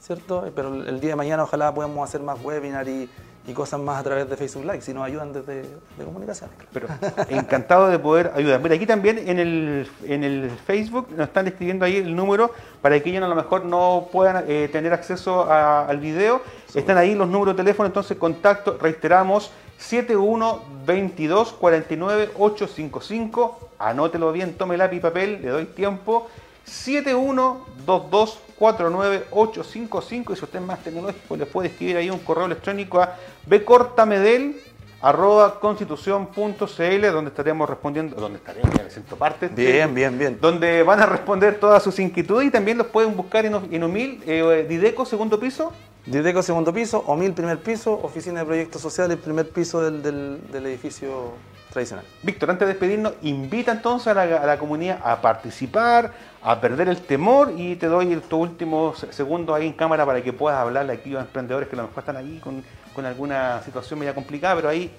¿cierto? 0.00 0.44
Eh, 0.46 0.52
Pero 0.54 0.74
el 0.74 0.98
día 0.98 1.10
de 1.10 1.16
mañana 1.16 1.44
ojalá 1.44 1.72
podamos 1.72 2.08
hacer 2.08 2.20
más 2.20 2.42
webinar 2.42 2.88
y, 2.88 3.08
y 3.46 3.52
cosas 3.54 3.80
más 3.80 3.98
a 3.98 4.04
través 4.04 4.30
de 4.30 4.36
Facebook 4.36 4.64
Live, 4.64 4.82
si 4.82 4.94
nos 4.94 5.04
ayudan 5.04 5.32
desde 5.32 5.62
de 5.62 6.04
comunicaciones. 6.04 6.54
Pero 6.72 6.86
encantado 7.28 7.88
de 7.88 7.98
poder 7.98 8.30
ayudar. 8.36 8.60
Mira, 8.62 8.76
aquí 8.76 8.86
también 8.86 9.18
en 9.18 9.38
el, 9.40 9.90
en 10.04 10.22
el 10.22 10.50
Facebook 10.64 11.08
nos 11.16 11.26
están 11.26 11.48
escribiendo 11.48 11.84
ahí 11.84 11.96
el 11.96 12.14
número 12.14 12.52
para 12.80 13.00
que 13.00 13.10
ellos 13.10 13.22
a 13.24 13.28
lo 13.28 13.34
mejor 13.34 13.64
no 13.64 14.08
puedan 14.12 14.44
eh, 14.46 14.68
tener 14.70 14.92
acceso 14.92 15.42
a- 15.50 15.86
al 15.86 15.98
video. 15.98 16.40
Están 16.74 16.96
ahí 16.98 17.14
los 17.16 17.28
números 17.28 17.56
de 17.56 17.62
teléfono, 17.64 17.86
entonces 17.88 18.16
contacto, 18.16 18.78
reiteramos, 18.80 19.50
7122 19.78 21.52
49 21.54 22.30
855. 22.38 23.58
Anótelo 23.78 24.32
bien, 24.32 24.54
tome 24.54 24.76
lápiz 24.76 24.96
y 24.98 25.00
papel, 25.00 25.42
le 25.42 25.48
doy 25.48 25.64
tiempo. 25.66 26.28
7122 26.64 28.38
49 28.58 29.24
855 29.30 30.32
y 30.32 30.36
si 30.36 30.44
usted 30.44 30.58
es 30.60 30.64
más 30.64 30.78
tecnológico 30.82 31.36
le 31.36 31.46
puede 31.46 31.68
escribir 31.68 31.96
ahí 31.96 32.10
un 32.10 32.18
correo 32.20 32.46
electrónico 32.46 33.00
a 33.00 33.16
bcortamedel 33.46 34.60
arroba 35.00 35.58
constitución.cl 35.58 37.06
donde 37.12 37.30
estaremos 37.30 37.68
respondiendo, 37.68 38.14
donde 38.14 38.38
estaremos, 38.38 38.70
ya 38.76 38.84
me 38.84 38.90
siento 38.90 39.16
parte. 39.16 39.48
Bien, 39.48 39.92
bien, 39.92 40.16
bien. 40.16 40.38
Donde 40.40 40.84
van 40.84 41.00
a 41.00 41.06
responder 41.06 41.58
todas 41.58 41.82
sus 41.82 41.98
inquietudes 41.98 42.46
y 42.46 42.50
también 42.52 42.78
los 42.78 42.86
pueden 42.86 43.16
buscar 43.16 43.44
en, 43.44 43.52
en 43.72 43.82
Humil, 43.82 44.22
eh, 44.26 44.64
Dideco, 44.68 45.04
segundo 45.04 45.40
piso. 45.40 45.72
Dideco 46.06 46.42
segundo 46.42 46.72
piso, 46.72 47.02
OMIL 47.06 47.32
primer 47.32 47.58
piso, 47.58 47.92
Oficina 48.02 48.40
de 48.40 48.46
Proyectos 48.46 48.80
Sociales 48.82 49.18
primer 49.18 49.48
piso 49.50 49.80
del, 49.80 50.02
del- 50.02 50.40
del 50.52 50.66
edificio 50.66 51.32
tradicional. 51.72 52.04
Víctor, 52.22 52.50
antes 52.50 52.66
de 52.66 52.74
despedirnos, 52.74 53.14
invita 53.22 53.70
entonces 53.72 54.08
a 54.08 54.14
la, 54.14 54.22
a 54.36 54.46
la 54.46 54.58
comunidad 54.58 55.00
a 55.04 55.20
participar, 55.20 56.12
a 56.44 56.60
perder 56.60 56.88
el 56.88 56.98
temor 57.00 57.52
y 57.56 57.76
te 57.76 57.86
doy 57.86 58.12
estos 58.12 58.38
últimos 58.38 59.06
segundos 59.10 59.54
ahí 59.56 59.66
en 59.66 59.72
cámara 59.74 60.04
para 60.04 60.22
que 60.22 60.32
puedas 60.32 60.58
hablarle 60.58 60.92
aquí 60.92 61.14
a 61.14 61.20
emprendedores 61.20 61.68
que 61.68 61.76
a 61.76 61.82
lo 61.82 61.88
mejor 61.88 62.00
están 62.00 62.16
ahí 62.16 62.40
con, 62.42 62.64
con 62.94 63.06
alguna 63.06 63.62
situación 63.62 64.00
media 64.00 64.14
complicada, 64.14 64.56
pero 64.56 64.68
ahí 64.68 64.90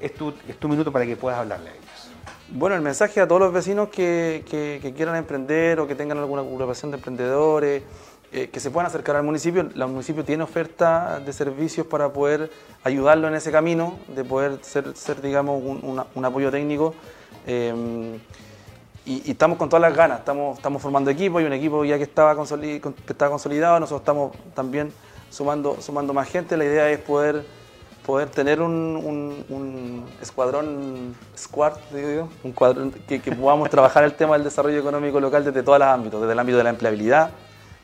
es 0.00 0.14
tu, 0.14 0.34
es 0.48 0.56
tu 0.58 0.68
minuto 0.68 0.90
para 0.90 1.06
que 1.06 1.16
puedas 1.16 1.38
hablarle 1.38 1.70
a 1.70 1.72
ellos. 1.74 2.10
Bueno, 2.48 2.74
el 2.74 2.82
mensaje 2.82 3.20
a 3.20 3.28
todos 3.28 3.40
los 3.40 3.52
vecinos 3.52 3.90
que, 3.90 4.44
que- 4.50 4.92
quieran 4.96 5.14
emprender 5.14 5.78
o 5.78 5.86
que 5.86 5.94
tengan 5.94 6.18
alguna 6.18 6.42
agrupación 6.42 6.90
de 6.90 6.96
emprendedores, 6.96 7.84
eh, 8.32 8.48
que 8.48 8.58
se 8.58 8.72
puedan 8.72 8.86
acercar 8.86 9.14
al 9.14 9.22
municipio. 9.22 9.60
El 9.72 9.86
municipio 9.86 10.24
tiene 10.24 10.42
oferta 10.42 11.20
de 11.20 11.32
servicios 11.32 11.86
para 11.86 12.12
poder 12.12 12.50
ayudarlo 12.82 13.28
en 13.28 13.34
ese 13.34 13.52
camino, 13.52 13.96
de 14.08 14.24
poder 14.24 14.58
ser, 14.62 14.96
ser 14.96 15.22
digamos, 15.22 15.62
un, 15.62 16.02
un 16.12 16.24
apoyo 16.24 16.50
técnico. 16.50 16.94
Eh, 17.46 18.18
y, 19.06 19.30
estamos 19.30 19.58
con 19.58 19.68
todas 19.68 19.80
las 19.82 19.96
ganas, 19.96 20.20
estamos, 20.20 20.56
estamos 20.56 20.80
formando 20.82 21.10
equipo, 21.10 21.38
hay 21.38 21.44
un 21.44 21.52
equipo 21.52 21.84
ya 21.84 21.96
que 21.96 22.04
estaba, 22.04 22.34
que 22.34 22.80
consolidado, 23.30 23.80
nosotros 23.80 24.00
estamos 24.02 24.32
también 24.54 24.92
sumando, 25.30 25.76
sumando 25.80 26.12
más 26.12 26.28
gente, 26.28 26.56
la 26.56 26.64
idea 26.64 26.88
es 26.90 26.98
poder, 27.00 27.44
poder 28.04 28.28
tener 28.28 28.60
un, 28.60 28.96
un- 29.06 29.44
escuadrón, 30.20 31.14
squad, 31.36 31.74
digo 31.92 32.28
un 32.44 32.52
cuadrón 32.52 32.90
que, 33.08 33.20
que 33.20 33.32
podamos 33.32 33.70
trabajar 33.70 34.04
el 34.04 34.14
tema 34.14 34.34
del 34.34 34.44
desarrollo 34.44 34.78
económico 34.78 35.20
local 35.20 35.44
desde 35.44 35.62
todos 35.62 35.78
los 35.78 35.88
ámbitos, 35.88 36.20
desde 36.20 36.32
el 36.32 36.38
ámbito 36.38 36.58
de 36.58 36.64
la 36.64 36.70
empleabilidad, 36.70 37.30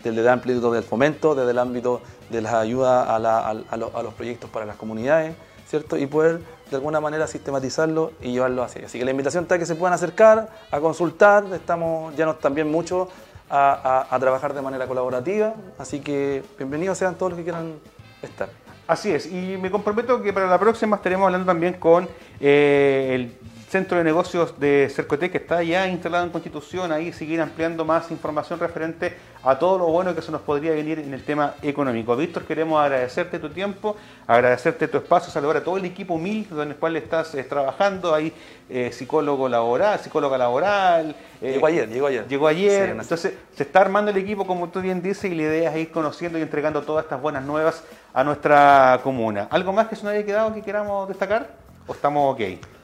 desde 0.04 0.20
el 0.20 0.28
ámbito 0.28 0.70
del 0.70 0.82
fomento, 0.84 1.34
desde 1.34 1.50
el 1.50 1.58
ámbito 1.58 2.02
de 2.30 2.40
las 2.42 2.54
ayudas 2.54 3.08
a, 3.08 3.18
la- 3.18 3.38
a- 3.38 3.50
a 3.70 3.76
a 3.94 4.02
los 4.02 4.14
proyectos 4.14 4.50
para 4.50 4.66
las 4.66 4.76
comunidades, 4.76 5.34
¿cierto? 5.66 5.96
Y 5.96 6.06
poder 6.06 6.40
de 6.70 6.76
alguna 6.76 7.00
manera 7.00 7.26
sistematizarlo 7.26 8.12
y 8.20 8.32
llevarlo 8.32 8.62
hacia 8.62 8.80
allá. 8.80 8.86
Así 8.86 8.98
que 8.98 9.04
la 9.04 9.10
invitación 9.10 9.44
está 9.44 9.58
que 9.58 9.66
se 9.66 9.74
puedan 9.74 9.94
acercar, 9.94 10.48
a 10.70 10.80
consultar, 10.80 11.44
estamos 11.52 12.14
ya 12.16 12.26
nos 12.26 12.38
también 12.38 12.70
mucho 12.70 13.08
a 13.48 14.16
trabajar 14.18 14.54
de 14.54 14.60
manera 14.60 14.88
colaborativa, 14.88 15.54
así 15.78 16.00
que 16.00 16.42
bienvenidos 16.58 16.98
sean 16.98 17.14
todos 17.14 17.30
los 17.30 17.38
que 17.38 17.44
quieran 17.44 17.74
estar. 18.20 18.48
Así 18.88 19.10
es, 19.10 19.26
y 19.26 19.56
me 19.60 19.70
comprometo 19.70 20.22
que 20.22 20.32
para 20.32 20.46
la 20.46 20.60
próxima 20.60 20.96
estaremos 20.96 21.26
hablando 21.26 21.46
también 21.46 21.74
con 21.74 22.08
eh, 22.40 23.10
el 23.14 23.36
Centro 23.68 23.98
de 23.98 24.04
Negocios 24.04 24.58
de 24.60 24.88
Cercotec, 24.94 25.32
que 25.32 25.38
está 25.38 25.60
ya 25.62 25.88
instalado 25.88 26.24
en 26.24 26.30
Constitución, 26.30 26.92
ahí 26.92 27.12
seguir 27.12 27.40
ampliando 27.40 27.84
más 27.84 28.12
información 28.12 28.60
referente 28.60 29.16
a 29.42 29.58
todo 29.58 29.78
lo 29.78 29.86
bueno 29.86 30.14
que 30.14 30.22
se 30.22 30.30
nos 30.30 30.40
podría 30.42 30.70
venir 30.70 31.00
en 31.00 31.12
el 31.12 31.24
tema 31.24 31.54
económico. 31.62 32.14
Víctor, 32.16 32.44
queremos 32.44 32.80
agradecerte 32.80 33.40
tu 33.40 33.48
tiempo, 33.50 33.96
agradecerte 34.26 34.86
tu 34.86 34.98
espacio, 34.98 35.32
saludar 35.32 35.58
a 35.58 35.64
todo 35.64 35.78
el 35.78 35.84
equipo 35.84 36.14
humilde 36.14 36.54
con 36.54 36.68
el 36.68 36.76
cual 36.76 36.96
estás 36.96 37.34
eh, 37.34 37.42
trabajando, 37.42 38.14
ahí 38.14 38.32
eh, 38.70 38.92
psicólogo 38.92 39.48
laboral, 39.48 39.98
psicóloga 39.98 40.38
laboral. 40.38 41.16
eh, 41.42 41.54
Llegó 41.54 41.66
ayer, 41.66 41.88
llegó 41.88 42.06
ayer. 42.06 42.28
Llegó 42.28 42.46
ayer, 42.46 42.86
Sí, 42.86 42.98
entonces 43.00 43.34
se 43.52 43.62
está 43.64 43.80
armando 43.80 44.12
el 44.12 44.16
equipo, 44.16 44.46
como 44.46 44.68
tú 44.68 44.80
bien 44.80 45.02
dices, 45.02 45.24
y 45.30 45.34
la 45.34 45.42
idea 45.42 45.70
es 45.74 45.76
ir 45.76 45.90
conociendo 45.90 46.38
y 46.38 46.42
entregando 46.42 46.82
todas 46.82 47.04
estas 47.04 47.20
buenas 47.20 47.44
nuevas 47.44 47.82
a 48.14 48.22
nuestra 48.22 49.00
comuna. 49.02 49.48
¿Algo 49.50 49.72
más 49.72 49.88
que 49.88 49.96
se 49.96 50.04
nos 50.04 50.12
haya 50.12 50.24
quedado 50.24 50.54
que 50.54 50.62
queramos 50.62 51.08
destacar? 51.08 51.48
¿O 51.88 51.92
estamos 51.92 52.32
ok? 52.34 52.75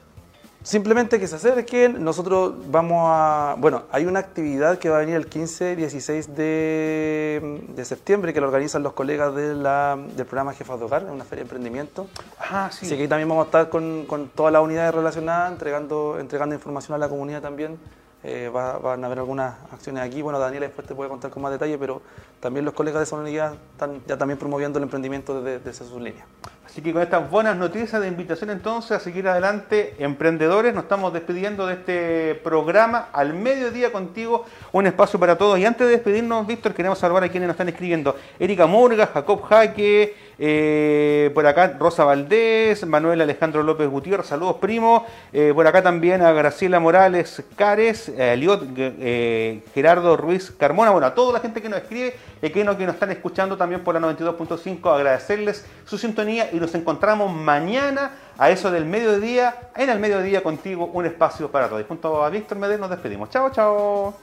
Simplemente 0.63 1.19
que 1.19 1.27
se 1.27 1.35
acerquen, 1.35 2.01
nosotros 2.03 2.53
vamos 2.71 3.03
a... 3.09 3.55
Bueno, 3.59 3.83
hay 3.91 4.05
una 4.05 4.19
actividad 4.19 4.79
que 4.79 4.89
va 4.89 4.95
a 4.95 4.99
venir 5.01 5.15
el 5.15 5.27
15, 5.27 5.75
16 5.75 6.35
de, 6.35 7.65
de 7.75 7.85
septiembre 7.85 8.33
que 8.33 8.39
lo 8.39 8.47
organizan 8.47 8.81
los 8.81 8.93
colegas 8.93 9.35
de 9.35 9.55
la- 9.55 9.97
del 10.15 10.25
programa 10.25 10.53
Jefas 10.53 10.79
de 10.79 10.85
Hogar, 10.85 11.03
una 11.03 11.25
feria 11.25 11.43
de 11.43 11.47
emprendimiento. 11.47 12.07
Ah, 12.39 12.69
sí. 12.71 12.85
Así 12.85 12.95
que 12.95 13.01
ahí 13.03 13.07
también 13.09 13.27
vamos 13.27 13.43
a 13.43 13.47
estar 13.47 13.69
con, 13.69 14.05
con 14.05 14.29
todas 14.29 14.53
las 14.53 14.61
unidades 14.61 14.95
relacionadas, 14.95 15.51
entregando, 15.51 16.17
entregando 16.17 16.55
información 16.55 16.95
a 16.95 16.97
la 16.97 17.09
comunidad 17.09 17.41
también. 17.41 17.77
Eh, 18.25 18.49
va- 18.49 18.77
van 18.77 19.03
a 19.03 19.07
haber 19.07 19.19
algunas 19.19 19.55
acciones 19.71 20.01
aquí. 20.01 20.21
Bueno, 20.21 20.39
Daniela 20.39 20.65
después 20.67 20.87
te 20.87 20.95
puede 20.95 21.09
contar 21.09 21.29
con 21.29 21.43
más 21.43 21.51
detalle, 21.51 21.77
pero 21.77 22.01
también 22.39 22.63
los 22.63 22.73
colegas 22.73 22.99
de 23.01 23.03
esa 23.03 23.17
unidad 23.17 23.55
están 23.73 24.01
ya 24.07 24.17
también 24.17 24.39
promoviendo 24.39 24.79
el 24.79 24.83
emprendimiento 24.83 25.41
desde, 25.41 25.59
desde 25.59 25.85
sus 25.85 26.01
líneas. 26.01 26.25
Así 26.65 26.81
que 26.81 26.93
con 26.93 27.01
estas 27.01 27.29
buenas 27.29 27.55
noticias 27.57 28.01
de 28.01 28.07
invitación 28.07 28.49
entonces 28.49 28.91
a 28.93 28.99
seguir 28.99 29.27
adelante, 29.27 29.95
emprendedores, 29.99 30.73
nos 30.73 30.83
estamos 30.83 31.11
despidiendo 31.13 31.67
de 31.67 31.73
este 31.73 32.35
programa 32.43 33.09
al 33.11 33.33
mediodía 33.33 33.91
contigo, 33.91 34.45
un 34.71 34.87
espacio 34.87 35.19
para 35.19 35.37
todos. 35.37 35.59
Y 35.59 35.65
antes 35.65 35.85
de 35.85 35.91
despedirnos, 35.93 36.47
Víctor, 36.47 36.73
queremos 36.73 36.97
saludar 36.97 37.25
a 37.25 37.29
quienes 37.29 37.47
nos 37.47 37.55
están 37.55 37.69
escribiendo. 37.69 38.15
Erika 38.39 38.65
Murga, 38.65 39.05
Jacob 39.07 39.43
Jaque, 39.43 40.15
eh, 40.39 41.31
por 41.33 41.45
acá 41.45 41.75
Rosa 41.79 42.03
Valdés, 42.03 42.85
Manuel 42.85 43.21
Alejandro 43.21 43.63
López 43.63 43.89
Gutiérrez, 43.89 44.27
saludos 44.27 44.57
primo. 44.57 45.05
Eh, 45.31 45.51
por 45.53 45.67
acá 45.67 45.81
también 45.81 46.21
a 46.21 46.31
Graciela 46.31 46.79
Morales 46.79 47.43
Cares, 47.55 48.09
a 48.09 48.33
Eliot 48.33 48.63
eh, 48.77 49.63
Gerardo 49.73 50.17
Ruiz 50.17 50.51
Carmona, 50.57 50.91
bueno, 50.91 51.07
a 51.07 51.15
toda 51.15 51.33
la 51.33 51.39
gente 51.39 51.61
que 51.61 51.69
nos 51.69 51.79
escribe 51.79 52.15
y 52.41 52.49
que 52.49 52.63
nos, 52.63 52.75
que 52.75 52.85
nos 52.85 52.95
están 52.95 53.11
escuchando 53.11 53.57
también 53.57 53.83
por 53.83 53.99
la 53.99 54.01
92.5, 54.01 54.93
agradecerles 54.93 55.65
su 55.85 55.97
sintonía 55.97 56.49
y 56.51 56.57
nos 56.57 56.73
encontramos 56.75 57.33
mañana 57.33 58.11
a 58.37 58.49
eso 58.49 58.71
del 58.71 58.85
mediodía, 58.85 59.69
en 59.75 59.89
el 59.89 59.99
mediodía 59.99 60.41
contigo, 60.41 60.89
un 60.93 61.05
espacio 61.05 61.51
para 61.51 61.69
todos. 61.69 61.85
Junto 61.87 62.23
a 62.23 62.29
Víctor 62.29 62.57
Medel 62.57 62.79
nos 62.79 62.89
despedimos. 62.89 63.29
Chao, 63.29 63.49
chao. 63.51 64.22